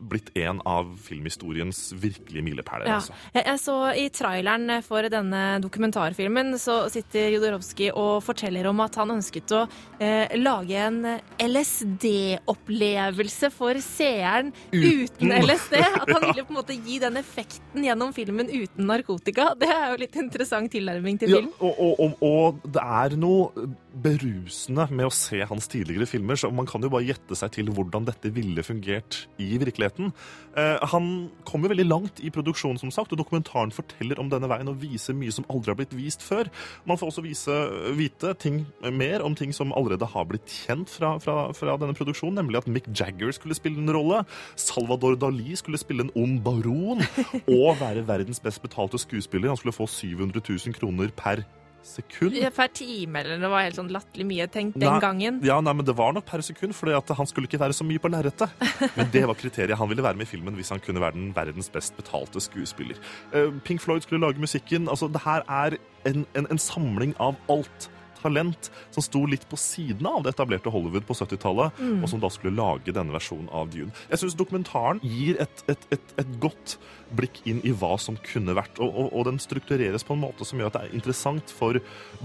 blitt 0.01 0.31
en 0.41 0.57
av 0.65 0.87
filmhistoriens 1.05 1.91
virkelige 2.01 2.41
milepæler. 2.43 2.87
Ja. 2.89 2.95
altså. 3.01 3.13
Jeg, 3.35 3.43
jeg 3.45 3.59
så 3.61 3.75
I 3.99 4.07
traileren 4.09 4.71
for 4.85 5.01
denne 5.13 5.41
dokumentarfilmen 5.61 6.55
så 6.61 6.79
sitter 6.93 7.29
Jodorowsky 7.35 7.91
og 7.93 8.23
forteller 8.25 8.65
om 8.71 8.79
at 8.85 8.95
han 9.01 9.11
ønsket 9.17 9.51
å 9.53 9.61
eh, 9.99 10.33
lage 10.39 10.77
en 10.87 10.99
LSD-opplevelse 11.37 13.49
for 13.53 13.73
seeren 13.83 14.51
uten, 14.71 15.03
Uten. 15.03 15.31
LSD. 15.43 15.75
At 16.01 16.09
han 16.09 16.21
Ja. 16.23 16.27
ville 16.31 16.43
på 16.47 16.51
en 16.53 16.57
måte 16.59 16.75
gi 16.85 16.95
den 17.01 17.17
effekten 17.19 17.83
gjennom 17.85 18.13
filmen 18.15 18.47
uten 18.49 18.85
narkotika. 18.89 19.51
Det 19.59 19.67
er 19.69 19.91
jo 19.93 19.97
litt 20.01 20.15
interessant 20.19 20.71
tilnærming 20.73 21.17
til 21.21 21.29
Ja, 21.33 21.37
film. 21.41 21.51
og, 21.59 21.73
og, 21.79 21.99
og, 21.99 22.11
og 22.23 22.59
det 22.73 22.81
er 22.83 23.09
noe 23.19 23.51
berusende 23.93 24.87
med 24.89 25.05
å 25.05 25.11
se 25.13 25.43
hans 25.45 25.67
tidligere 25.69 26.05
filmer, 26.09 26.35
så 26.39 26.49
man 26.53 26.65
kan 26.69 26.81
jo 26.81 26.89
bare 26.89 27.05
gjette 27.05 27.35
seg 27.37 27.51
til 27.59 27.65
hvordan 27.69 28.05
dette 28.07 28.31
ville 28.33 28.63
fungert 28.65 29.27
i 29.37 29.51
virkeligheten. 29.57 29.81
Eh, 29.89 30.83
han 30.93 31.07
kommer 31.47 31.71
veldig 31.71 31.85
langt 31.87 32.21
i 32.23 32.31
produksjonen, 32.33 32.79
som 32.81 32.91
sagt, 32.93 33.13
og 33.13 33.19
dokumentaren 33.19 33.73
forteller 33.73 34.19
om 34.21 34.29
denne 34.31 34.49
veien 34.51 34.69
og 34.69 34.79
viser 34.81 35.17
mye 35.17 35.33
som 35.33 35.47
aldri 35.49 35.73
har 35.73 35.79
blitt 35.79 35.95
vist 35.97 36.23
før. 36.25 36.49
Man 36.89 36.99
får 36.99 37.11
også 37.11 37.25
vise, 37.25 37.57
vite 37.97 38.33
ting 38.41 38.63
mer 38.93 39.23
om 39.25 39.35
ting 39.35 39.53
som 39.55 39.73
allerede 39.73 40.09
har 40.13 40.27
blitt 40.29 40.47
kjent 40.47 40.91
fra, 40.93 41.15
fra, 41.23 41.49
fra 41.57 41.77
denne 41.81 41.97
produksjonen, 41.97 42.37
nemlig 42.41 42.61
at 42.61 42.69
Mick 42.69 42.89
Jagger 42.93 43.33
skulle 43.35 43.57
spille 43.57 43.81
en 43.81 43.93
rolle, 43.93 44.23
Salvador 44.59 45.17
Dali 45.19 45.57
skulle 45.59 45.81
spille 45.81 46.07
en 46.07 46.13
ond 46.19 46.39
baron, 46.45 47.03
og 47.47 47.81
være 47.81 48.05
verdens 48.07 48.41
best 48.43 48.61
betalte 48.63 49.01
skuespiller. 49.01 49.51
Han 49.51 49.59
skulle 49.59 49.75
få 49.75 49.89
700 49.89 50.41
000 50.45 50.77
kroner 50.77 51.13
per 51.17 51.43
sekund. 51.83 52.35
Per 52.55 52.71
time, 52.73 53.19
eller 53.21 53.41
det 53.41 53.49
var 53.51 53.65
helt 53.65 53.77
sånn 53.77 53.91
latterlig 53.93 54.25
mye 54.29 54.47
tenkt 54.51 54.77
den 54.79 54.87
Nei, 54.87 54.99
gangen. 55.03 55.39
Ja, 55.45 55.59
nei, 55.63 55.73
men 55.73 55.85
Det 55.85 55.95
var 55.97 56.13
nok 56.15 56.25
per 56.29 56.41
sekund, 56.45 56.75
for 56.75 56.89
han 56.89 57.29
skulle 57.29 57.49
ikke 57.49 57.61
være 57.61 57.75
så 57.77 57.85
mye 57.87 58.01
på 58.01 58.11
lerretet. 58.11 58.49
Men 58.97 59.09
det 59.13 59.25
var 59.27 59.35
kriteriet. 59.39 59.77
Han 59.77 59.89
ville 59.89 60.03
være 60.03 60.17
med 60.19 60.27
i 60.27 60.31
filmen 60.31 60.55
hvis 60.57 60.71
han 60.73 60.81
kunne 60.83 61.01
være 61.03 61.17
den 61.17 61.33
verdens 61.35 61.69
best 61.73 61.95
betalte 61.97 62.41
skuespiller. 62.41 62.99
Eh, 63.33 63.51
Pink 63.65 63.81
Floyd 63.81 64.05
skulle 64.05 64.23
lage 64.23 64.39
musikken. 64.41 64.87
altså 64.89 65.07
Det 65.11 65.21
her 65.25 65.43
er 65.49 65.77
en, 66.05 66.25
en, 66.35 66.47
en 66.51 66.61
samling 66.61 67.15
av 67.19 67.35
alt 67.49 67.89
talent 68.23 68.71
som 68.95 69.03
sto 69.05 69.25
litt 69.29 69.43
på 69.51 69.59
siden 69.59 70.07
av 70.09 70.23
det 70.23 70.33
etablerte 70.33 70.71
Hollywood 70.73 71.05
på 71.07 71.17
70-tallet, 71.19 71.75
Mm. 71.83 72.03
og 72.03 72.09
som 72.09 72.21
da 72.21 72.29
skulle 72.31 72.55
lage 72.55 72.93
denne 72.95 73.13
versjonen 73.13 73.49
av 73.51 73.69
Dune. 73.73 73.91
Jeg 74.09 74.21
syns 74.21 74.37
dokumentaren 74.39 75.01
gir 75.03 75.39
et, 75.43 75.63
et, 75.67 75.85
et, 75.91 76.13
et 76.21 76.33
godt 76.39 76.77
blikk 77.13 77.41
inn 77.49 77.59
i 77.67 77.73
hva 77.75 77.97
som 78.01 78.17
kunne 78.23 78.55
vært, 78.57 78.79
og, 78.79 78.89
og, 78.89 79.11
og 79.13 79.27
den 79.27 79.39
struktureres 79.41 80.05
på 80.07 80.15
en 80.15 80.23
måte 80.23 80.47
som 80.47 80.59
gjør 80.61 80.71
at 80.71 80.79
det 80.79 80.83
er 80.87 80.97
interessant 80.97 81.53
for 81.53 81.79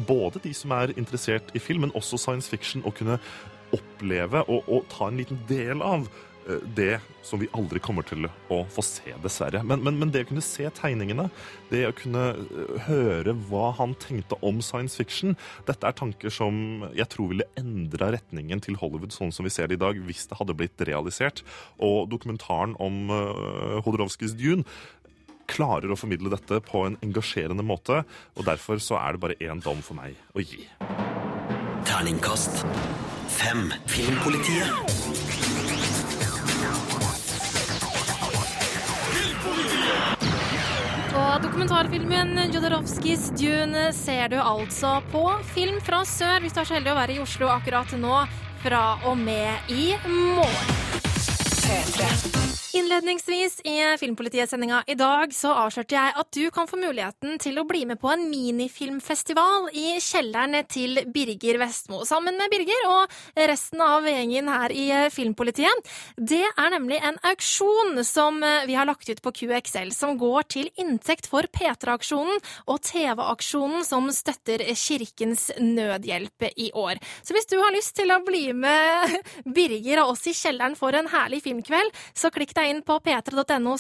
både 0.08 0.42
de 0.44 0.54
som 0.56 0.72
er 0.76 0.94
interessert 0.96 1.50
i 1.54 1.62
film, 1.62 1.86
men 1.86 1.94
også 1.98 2.20
science 2.20 2.48
fiction, 2.48 2.84
å 2.86 2.94
kunne 2.94 3.18
oppleve 3.74 4.44
og, 4.48 4.64
og 4.68 4.86
ta 4.92 5.10
en 5.10 5.18
liten 5.20 5.40
del 5.48 5.82
av 5.84 6.06
det 6.76 6.98
som 7.26 7.40
vi 7.40 7.48
aldri 7.56 7.80
kommer 7.82 8.06
til 8.08 8.28
å 8.52 8.60
få 8.72 8.82
se, 8.84 9.12
dessverre. 9.22 9.60
Men, 9.66 9.82
men, 9.84 9.98
men 10.00 10.12
det 10.14 10.24
å 10.24 10.28
kunne 10.30 10.44
se 10.44 10.68
tegningene, 10.78 11.28
det 11.72 11.84
å 11.88 11.94
kunne 11.96 12.24
eh, 12.34 12.74
høre 12.88 13.34
hva 13.48 13.72
han 13.78 13.94
tenkte 14.00 14.38
om 14.46 14.62
science 14.64 14.98
fiction, 14.98 15.36
dette 15.68 15.88
er 15.88 15.96
tanker 15.98 16.32
som 16.32 16.86
jeg 16.96 17.08
tror 17.12 17.32
ville 17.32 17.48
endra 17.60 18.12
retningen 18.16 18.62
til 18.64 18.78
Hollywood 18.80 19.14
sånn 19.14 19.34
som 19.34 19.48
vi 19.48 19.52
ser 19.54 19.68
det 19.68 19.78
i 19.78 19.82
dag, 19.84 20.00
hvis 20.08 20.28
det 20.30 20.38
hadde 20.40 20.56
blitt 20.58 20.86
realisert. 20.88 21.44
Og 21.84 22.08
dokumentaren 22.12 22.76
om 22.82 23.12
uh, 23.12 23.80
Hodorowskis 23.84 24.36
Dune 24.38 24.64
klarer 25.48 25.92
å 25.92 25.96
formidle 25.96 26.32
dette 26.32 26.60
på 26.64 26.84
en 26.84 26.98
engasjerende 27.04 27.64
måte, 27.64 28.02
og 28.36 28.48
derfor 28.48 28.80
så 28.84 28.98
er 29.00 29.16
det 29.16 29.24
bare 29.24 29.38
én 29.40 29.64
dom 29.64 29.80
for 29.84 29.96
meg 29.96 30.16
å 30.36 30.44
gi. 30.44 30.66
Terningkast 31.88 32.66
fem. 33.38 33.72
Filmpolitiet. 33.86 35.57
Dokumentarfilmen 41.42 42.52
Jodorowskys 42.52 43.28
Dune 43.38 43.92
ser 43.92 44.28
du 44.32 44.38
altså 44.40 44.98
på 45.12 45.24
Film 45.54 45.80
fra 45.84 46.02
sør 46.08 46.42
hvis 46.42 46.54
du 46.56 46.62
er 46.62 46.68
så 46.70 46.78
heldig 46.78 46.94
å 46.94 46.98
være 46.98 47.16
i 47.18 47.22
Oslo 47.22 47.50
akkurat 47.52 47.92
nå 48.00 48.22
fra 48.64 48.84
og 49.06 49.18
med 49.20 49.70
i 49.70 49.92
morgen. 50.08 50.78
Innledningsvis 52.78 53.60
i 53.64 53.96
Filmpolitiet-sendinga 53.98 54.84
i 54.86 54.94
dag 54.94 55.32
så 55.34 55.50
avslørte 55.64 55.96
jeg 55.96 56.12
at 56.20 56.28
du 56.36 56.44
kan 56.54 56.68
få 56.70 56.76
muligheten 56.78 57.40
til 57.42 57.56
å 57.58 57.64
bli 57.66 57.80
med 57.88 57.98
på 57.98 58.12
en 58.12 58.28
minifilmfestival 58.30 59.66
i 59.74 59.96
kjelleren 59.98 60.54
til 60.70 61.00
Birger 61.10 61.58
Vestmo, 61.58 62.04
sammen 62.06 62.38
med 62.38 62.52
Birger 62.52 62.86
og 62.86 63.16
resten 63.50 63.82
av 63.82 64.06
gjengen 64.06 64.50
her 64.52 64.70
i 64.70 64.84
Filmpolitiet. 65.10 65.90
Det 66.14 66.44
er 66.46 66.70
nemlig 66.76 67.00
en 67.02 67.18
auksjon 67.32 67.98
som 68.06 68.38
vi 68.68 68.78
har 68.78 68.86
lagt 68.86 69.10
ut 69.10 69.24
på 69.24 69.34
QXL, 69.40 69.90
som 69.96 70.14
går 70.20 70.46
til 70.54 70.70
inntekt 70.78 71.26
for 71.32 71.50
P3-aksjonen 71.50 72.38
og 72.70 72.78
TV-aksjonen 72.86 73.82
som 73.88 74.06
støtter 74.14 74.62
Kirkens 74.78 75.48
Nødhjelp 75.58 76.46
i 76.54 76.70
år. 76.78 77.02
Så 77.26 77.34
hvis 77.34 77.50
du 77.50 77.58
har 77.58 77.74
lyst 77.74 77.96
til 77.98 78.14
å 78.14 78.22
bli 78.22 78.52
med 78.54 79.18
Birger 79.58 80.04
og 80.04 80.14
oss 80.14 80.28
i 80.30 80.36
kjelleren 80.44 80.78
for 80.78 80.94
en 80.94 81.10
herlig 81.10 81.42
filmkveld, 81.48 81.90
så 82.14 82.30
klikk 82.30 82.54
deg 82.54 82.67
inn 82.70 82.82
på 82.86 82.98
p3.no 83.04 83.76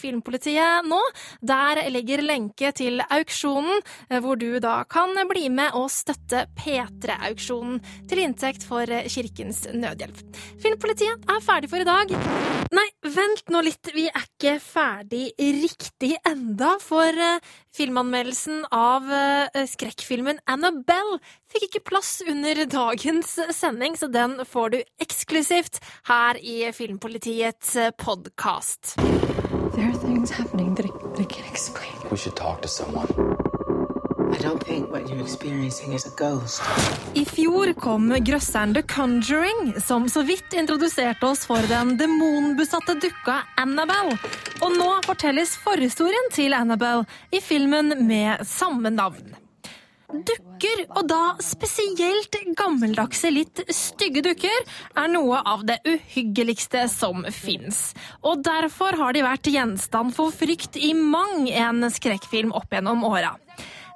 filmpolitiet 0.00 0.86
nå. 0.88 1.00
Der 1.40 1.82
ligger 1.90 2.22
lenke 2.22 2.72
til 2.76 3.02
auksjonen, 3.02 3.82
hvor 4.22 4.38
du 4.40 4.58
da 4.62 4.84
kan 4.88 5.14
bli 5.28 5.48
med 5.52 5.74
og 5.74 5.90
støtte 5.92 6.46
P3-auksjonen 6.58 7.80
til 8.08 8.22
inntekt 8.24 8.64
for 8.66 8.86
Kirkens 8.86 9.66
Nødhjelp. 9.72 10.22
Filmpolitiet 10.62 11.30
er 11.30 11.44
ferdig 11.44 11.70
for 11.70 11.82
i 11.82 11.88
dag. 11.88 12.14
Nei, 12.70 12.86
vent 13.02 13.50
nå 13.50 13.62
litt, 13.66 13.90
vi 13.94 14.06
er 14.08 14.24
ikke 14.24 14.58
ferdig 14.62 15.30
riktig 15.38 16.14
enda, 16.28 16.76
for 16.82 17.08
eh, 17.10 17.40
filmanmeldelsen 17.76 18.64
av 18.74 19.06
eh, 19.12 19.66
skrekkfilmen 19.70 20.40
Annabelle 20.50 21.20
fikk 21.50 21.68
ikke 21.68 21.84
plass 21.92 22.18
under 22.26 22.64
dagens 22.70 23.36
sending, 23.56 23.96
så 23.96 24.10
den 24.10 24.38
får 24.46 24.74
du 24.74 24.78
eksklusivt 25.02 25.80
her 26.10 26.38
i 26.38 26.72
Filmpolitiets 26.74 27.76
podkast. 27.98 28.96
There 29.74 29.88
are 29.88 29.98
things 29.98 30.30
happening 30.30 30.74
that 30.74 30.86
I, 30.86 30.88
that 30.88 31.20
I 31.20 31.24
can't 31.24 31.50
explain. 31.50 31.94
We 32.10 32.16
should 32.16 32.36
talk 32.36 32.62
to 32.62 32.68
someone. 32.68 33.29
I 37.14 37.24
fjor 37.26 37.72
kom 37.82 38.06
grøsseren 38.22 38.74
The 38.76 38.82
Conjuring, 38.86 39.74
som 39.82 40.06
så 40.08 40.22
vidt 40.22 40.54
introduserte 40.54 41.26
oss 41.26 41.42
for 41.48 41.66
den 41.70 41.96
demonbesatte 41.98 42.94
dukka 43.02 43.40
Annabelle. 43.58 44.14
Og 44.62 44.76
nå 44.78 44.88
fortelles 45.08 45.56
forhistorien 45.64 46.30
til 46.34 46.54
Annabelle 46.54 47.08
i 47.34 47.42
filmen 47.42 47.94
med 48.06 48.46
samme 48.46 48.92
navn. 48.94 49.34
Dukker, 50.10 50.84
og 50.98 51.04
da 51.10 51.20
spesielt 51.42 52.34
gammeldagse, 52.58 53.30
litt 53.34 53.62
stygge 53.70 54.22
dukker, 54.26 54.64
er 54.98 55.10
noe 55.10 55.38
av 55.46 55.62
det 55.66 55.78
uhyggeligste 55.86 56.86
som 56.90 57.22
fins. 57.34 57.92
Og 58.26 58.42
derfor 58.46 58.98
har 58.98 59.14
de 59.14 59.26
vært 59.26 59.50
gjenstand 59.50 60.14
for 60.14 60.34
frykt 60.34 60.78
i 60.78 60.94
mang 60.94 61.46
en 61.50 61.86
skrekkfilm 61.90 62.54
opp 62.58 62.74
gjennom 62.74 63.06
åra. 63.06 63.36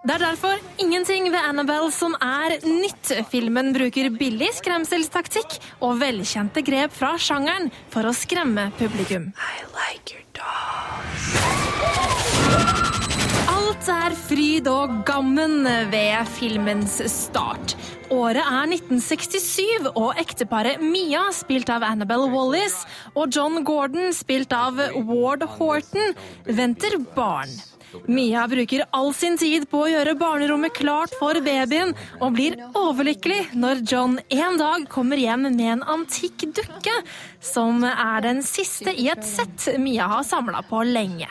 Det 0.05 0.13
er 0.19 0.21
derfor 0.21 0.59
ingenting 0.77 1.31
ved 1.33 1.41
Annabelle 1.41 1.89
som 1.89 2.13
er 2.21 2.59
nytt. 2.61 3.09
Filmen 3.33 3.71
bruker 3.73 4.11
billig 4.13 4.51
skremselstaktikk 4.59 5.57
og 5.81 5.97
velkjente 6.03 6.61
grep 6.67 6.93
fra 6.93 7.15
sjangeren 7.17 7.71
for 7.89 8.05
å 8.05 8.13
skremme 8.13 8.67
publikum. 8.77 9.31
I 9.33 9.65
like 9.73 10.13
your 10.13 10.27
dolls. 10.37 11.31
Alt 13.49 13.89
er 13.97 14.21
fryd 14.29 14.69
og 14.69 15.01
gammen 15.09 15.65
ved 15.89 16.29
filmens 16.37 17.01
start. 17.09 17.73
Året 18.13 18.45
er 18.45 18.75
1967, 18.77 19.89
og 19.97 20.21
ekteparet 20.21 20.85
Mia, 20.85 21.31
spilt 21.33 21.73
av 21.73 21.81
Annabelle 21.89 22.29
Wallis, 22.29 22.83
og 23.17 23.33
John 23.33 23.65
Gordon, 23.65 24.13
spilt 24.13 24.53
av 24.53 24.77
Ward 25.09 25.49
Horton, 25.57 26.13
venter 26.45 27.01
barn. 27.17 27.57
Mia 28.07 28.47
bruker 28.49 28.85
all 28.91 29.13
sin 29.15 29.39
tid 29.41 29.67
på 29.71 29.85
å 29.85 29.91
gjøre 29.93 30.17
barnerommet 30.19 30.75
klart 30.77 31.15
for 31.19 31.39
babyen, 31.45 31.95
og 32.21 32.35
blir 32.37 32.59
overlykkelig 32.75 33.55
når 33.59 33.85
John 33.91 34.19
en 34.29 34.59
dag 34.61 34.89
kommer 34.93 35.21
hjem 35.21 35.49
med 35.49 35.65
en 35.77 35.87
antikk 35.97 36.47
dukke, 36.57 36.95
som 37.45 37.85
er 37.85 38.25
den 38.25 38.43
siste 38.47 38.95
i 38.95 39.09
et 39.13 39.25
sett 39.27 39.69
Mia 39.81 40.09
har 40.11 40.25
samla 40.27 40.63
på 40.69 40.83
lenge. 40.89 41.29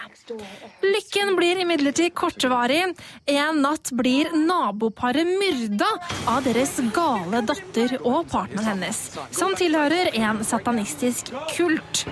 Lykken 0.84 1.36
blir 1.36 1.60
imidlertid 1.64 2.14
kortvarig. 2.16 2.94
En 3.26 3.62
natt 3.64 3.92
blir 3.98 4.32
naboparet 4.36 5.28
myrda 5.28 5.90
av 6.30 6.44
deres 6.46 6.78
gale 6.96 7.44
datter 7.48 7.98
og 8.02 8.30
partneren 8.32 8.74
hennes, 8.74 9.04
som 9.32 9.56
tilhører 9.60 10.14
en 10.16 10.44
satanistisk 10.48 11.34
kult. 11.56 12.06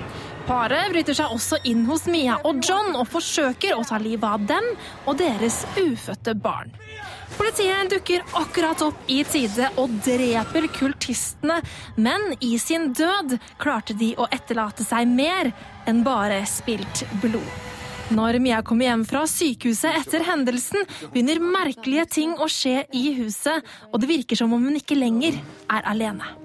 Paret 0.47 0.91
bryter 0.91 1.15
seg 1.15 1.33
også 1.35 1.59
inn 1.69 1.83
hos 1.85 2.07
Mia 2.09 2.39
og 2.47 2.61
John 2.65 2.95
og 2.97 3.07
forsøker 3.11 3.77
å 3.77 3.85
ta 3.87 3.99
livet 4.01 4.25
av 4.25 4.45
dem 4.49 4.67
og 5.05 5.17
deres 5.21 5.61
ufødte 5.77 6.33
barn. 6.35 6.73
Politiet 7.37 7.91
dukker 7.93 8.25
akkurat 8.37 8.81
opp 8.83 9.07
i 9.09 9.21
tide 9.25 9.69
og 9.79 9.93
dreper 10.05 10.67
kultistene, 10.75 11.61
men 11.95 12.33
i 12.43 12.57
sin 12.59 12.91
død 12.97 13.37
klarte 13.61 13.95
de 13.97 14.11
å 14.19 14.27
etterlate 14.33 14.85
seg 14.85 15.07
mer 15.09 15.53
enn 15.89 16.03
bare 16.05 16.41
spilt 16.49 17.05
blod. 17.23 17.47
Når 18.11 18.41
Mia 18.43 18.59
kommer 18.67 18.89
hjem 18.89 19.05
fra 19.07 19.23
sykehuset 19.29 20.01
etter 20.01 20.25
hendelsen, 20.27 20.83
begynner 21.13 21.39
merkelige 21.39 22.09
ting 22.19 22.35
å 22.35 22.49
skje 22.51 22.81
i 22.91 23.07
huset, 23.21 23.63
og 23.93 24.03
det 24.03 24.11
virker 24.11 24.41
som 24.41 24.51
om 24.51 24.67
hun 24.67 24.81
ikke 24.81 24.99
lenger 24.99 25.39
er 25.71 25.87
alene. 25.87 26.40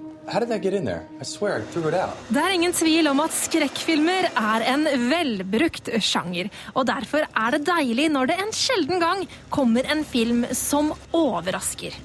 Det 2.27 2.41
er 2.41 2.55
ingen 2.57 2.75
tvil 2.75 3.07
om 3.13 3.21
at 3.23 3.35
skrekkfilmer 3.35 4.27
er 4.33 4.65
en 4.73 4.83
velbrukt 5.07 5.93
sjanger, 6.03 6.49
og 6.75 6.89
derfor 6.89 7.23
er 7.27 7.55
det 7.55 7.63
deilig 7.69 8.09
når 8.11 8.31
det 8.31 8.37
en 8.43 8.51
sjelden 8.55 8.99
gang 9.03 9.23
kommer 9.53 9.87
en 9.87 10.03
film 10.07 10.43
som 10.51 10.91
overrasker. 11.15 11.95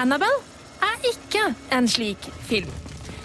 Annabelle 0.00 0.40
er 0.88 1.06
ikke 1.12 1.50
en 1.76 1.90
slik 1.90 2.32
film. 2.48 2.72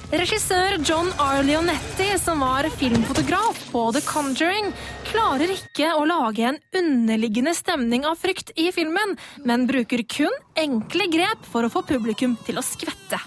Regissør 0.10 0.80
John 0.82 1.12
R. 1.22 1.44
Leonetti, 1.46 2.08
som 2.18 2.42
var 2.42 2.66
filmfotograf 2.76 3.60
på 3.70 3.84
The 3.94 4.02
Conjuring, 4.08 4.72
klarer 5.14 5.54
ikke 5.54 5.94
å 5.94 6.04
lage 6.10 6.48
en 6.50 6.58
underliggende 6.76 7.54
stemning 7.54 8.08
av 8.10 8.18
frykt 8.18 8.52
i 8.58 8.72
filmen, 8.74 9.16
men 9.46 9.68
bruker 9.70 10.02
kun 10.10 10.40
enkle 10.58 11.12
grep 11.14 11.46
for 11.54 11.64
å 11.64 11.72
få 11.72 11.86
publikum 11.86 12.40
til 12.48 12.58
å 12.58 12.66
skvette. 12.66 13.22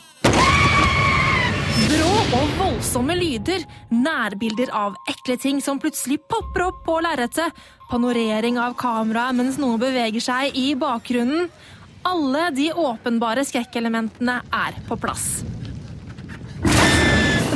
Brå 1.73 2.09
og 2.37 2.51
voldsomme 2.59 3.15
lyder, 3.17 3.63
nærbilder 3.89 4.73
av 4.77 4.97
ekle 5.09 5.39
ting 5.41 5.61
som 5.65 5.79
plutselig 5.81 6.19
popper 6.29 6.67
opp 6.67 6.83
på 6.85 6.99
lerretet, 7.05 7.57
panorering 7.89 8.59
av 8.61 8.77
kameraet 8.81 9.39
mens 9.39 9.57
noen 9.61 9.81
beveger 9.81 10.21
seg 10.21 10.59
i 10.59 10.75
bakgrunnen. 10.77 11.49
alle 12.05 12.51
de 12.51 12.73
åpenbare 12.75 13.45
skrekkelementene 13.47 14.41
er 14.51 14.79
på 14.89 14.97
plass. 14.99 15.45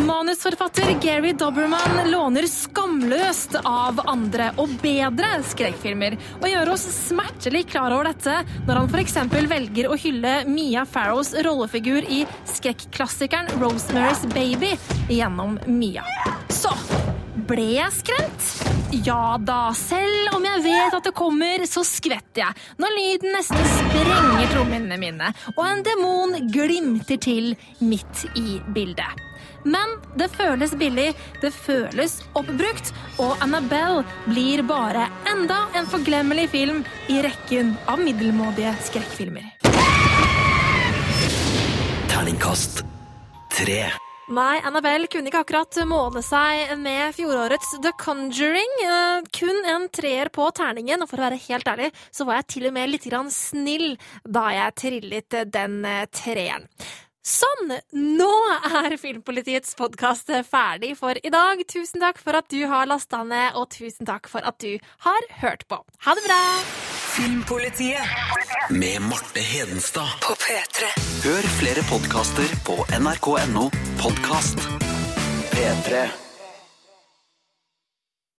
Manusforfatter 0.06 1.00
Gary 1.02 1.32
Doberman 1.32 2.10
låner 2.10 2.46
skamløst 2.46 3.56
av 3.64 3.98
andre 4.06 4.52
og 4.60 4.70
bedre 4.78 5.40
skrekkfilmer, 5.50 6.14
og 6.38 6.46
gjør 6.46 6.70
oss 6.76 6.84
smertelig 6.94 7.64
klar 7.72 7.90
over 7.90 8.12
dette 8.12 8.36
når 8.68 8.78
han 8.78 8.92
f.eks. 8.92 9.16
velger 9.50 9.90
å 9.90 9.98
hylle 9.98 10.36
Mia 10.46 10.86
Farrows 10.86 11.32
rollefigur 11.42 12.06
i 12.06 12.22
skrekkklassikeren 12.52 13.50
Rosemary's 13.58 14.22
Baby 14.30 14.76
gjennom 15.10 15.58
Mia. 15.66 16.06
Så 16.54 16.70
ble 17.50 17.66
jeg 17.80 17.98
skremt? 17.98 18.50
Ja 19.02 19.34
da, 19.42 19.72
selv 19.74 20.36
om 20.38 20.46
jeg 20.46 20.62
vet 20.68 20.94
at 21.00 21.10
det 21.10 21.16
kommer, 21.18 21.66
så 21.66 21.82
skvetter 21.82 22.44
jeg 22.44 22.66
når 22.78 22.94
lyden 23.00 23.34
nesten 23.34 23.72
sprenger 23.74 24.52
trommehinnene 24.54 25.02
mine, 25.02 25.34
og 25.56 25.64
en 25.66 25.82
demon 25.86 26.38
glimter 26.54 27.18
til 27.26 27.56
midt 27.82 28.28
i 28.38 28.60
bildet. 28.70 29.26
Men 29.66 29.96
det 30.14 30.28
føles 30.30 30.74
billig, 30.78 31.08
det 31.42 31.50
føles 31.50 32.20
oppbrukt, 32.38 32.92
og 33.18 33.34
Annabelle 33.42 34.04
blir 34.28 34.62
bare 34.66 35.08
enda 35.26 35.64
en 35.74 35.88
forglemmelig 35.90 36.48
film 36.54 36.84
i 37.10 37.18
rekken 37.26 37.74
av 37.90 37.98
middelmådige 38.02 38.76
skrekkfilmer. 38.86 39.50
Terningkast 42.12 42.84
tre. 43.56 43.86
Nei, 44.26 44.56
Annabelle 44.66 45.06
kunne 45.06 45.30
ikke 45.30 45.44
akkurat 45.44 45.76
måle 45.86 46.18
seg 46.26 46.72
med 46.82 47.14
fjorårets 47.14 47.76
The 47.82 47.92
Conjuring. 48.00 48.72
Eh, 48.82 49.26
kun 49.38 49.60
en 49.70 49.86
treer 49.94 50.32
på 50.34 50.48
terningen, 50.50 51.02
og 51.02 51.10
for 51.10 51.22
å 51.22 51.28
være 51.28 51.38
helt 51.44 51.70
ærlig, 51.70 51.92
så 52.10 52.26
var 52.26 52.40
jeg 52.40 52.48
til 52.56 52.66
og 52.70 52.74
med 52.74 52.90
litt 52.90 53.06
grann 53.06 53.30
snill 53.30 53.94
da 54.26 54.48
jeg 54.56 54.78
trillet 54.82 55.38
den 55.54 55.78
eh, 55.86 56.08
treeren. 56.10 56.66
Sånn! 57.26 57.72
Nå 57.90 58.32
er 58.78 58.94
Filmpolitiets 59.02 59.74
podkast 59.78 60.30
ferdig 60.46 60.92
for 60.98 61.18
i 61.18 61.32
dag. 61.34 61.58
Tusen 61.66 61.98
takk 62.04 62.20
for 62.22 62.38
at 62.38 62.46
du 62.52 62.60
har 62.70 62.86
lasta 62.86 63.24
ned, 63.26 63.56
og 63.58 63.66
tusen 63.74 64.06
takk 64.06 64.30
for 64.30 64.46
at 64.46 64.60
du 64.62 64.76
har 65.02 65.26
hørt 65.42 65.66
på. 65.66 65.80
Ha 66.06 66.14
det 66.14 66.22
bra! 66.28 66.38
Filmpolitiet 67.16 68.70
Med 68.70 69.00
Marte 69.08 69.42
Hedenstad. 69.42 70.20
på 70.22 70.36
P3. 70.38 70.92
Hør 71.24 71.48
flere 71.56 71.82
podkaster 71.90 72.54
på 72.68 72.78
nrk.no 73.00 73.66
podkast. 73.98 74.62
P3. 75.50 76.25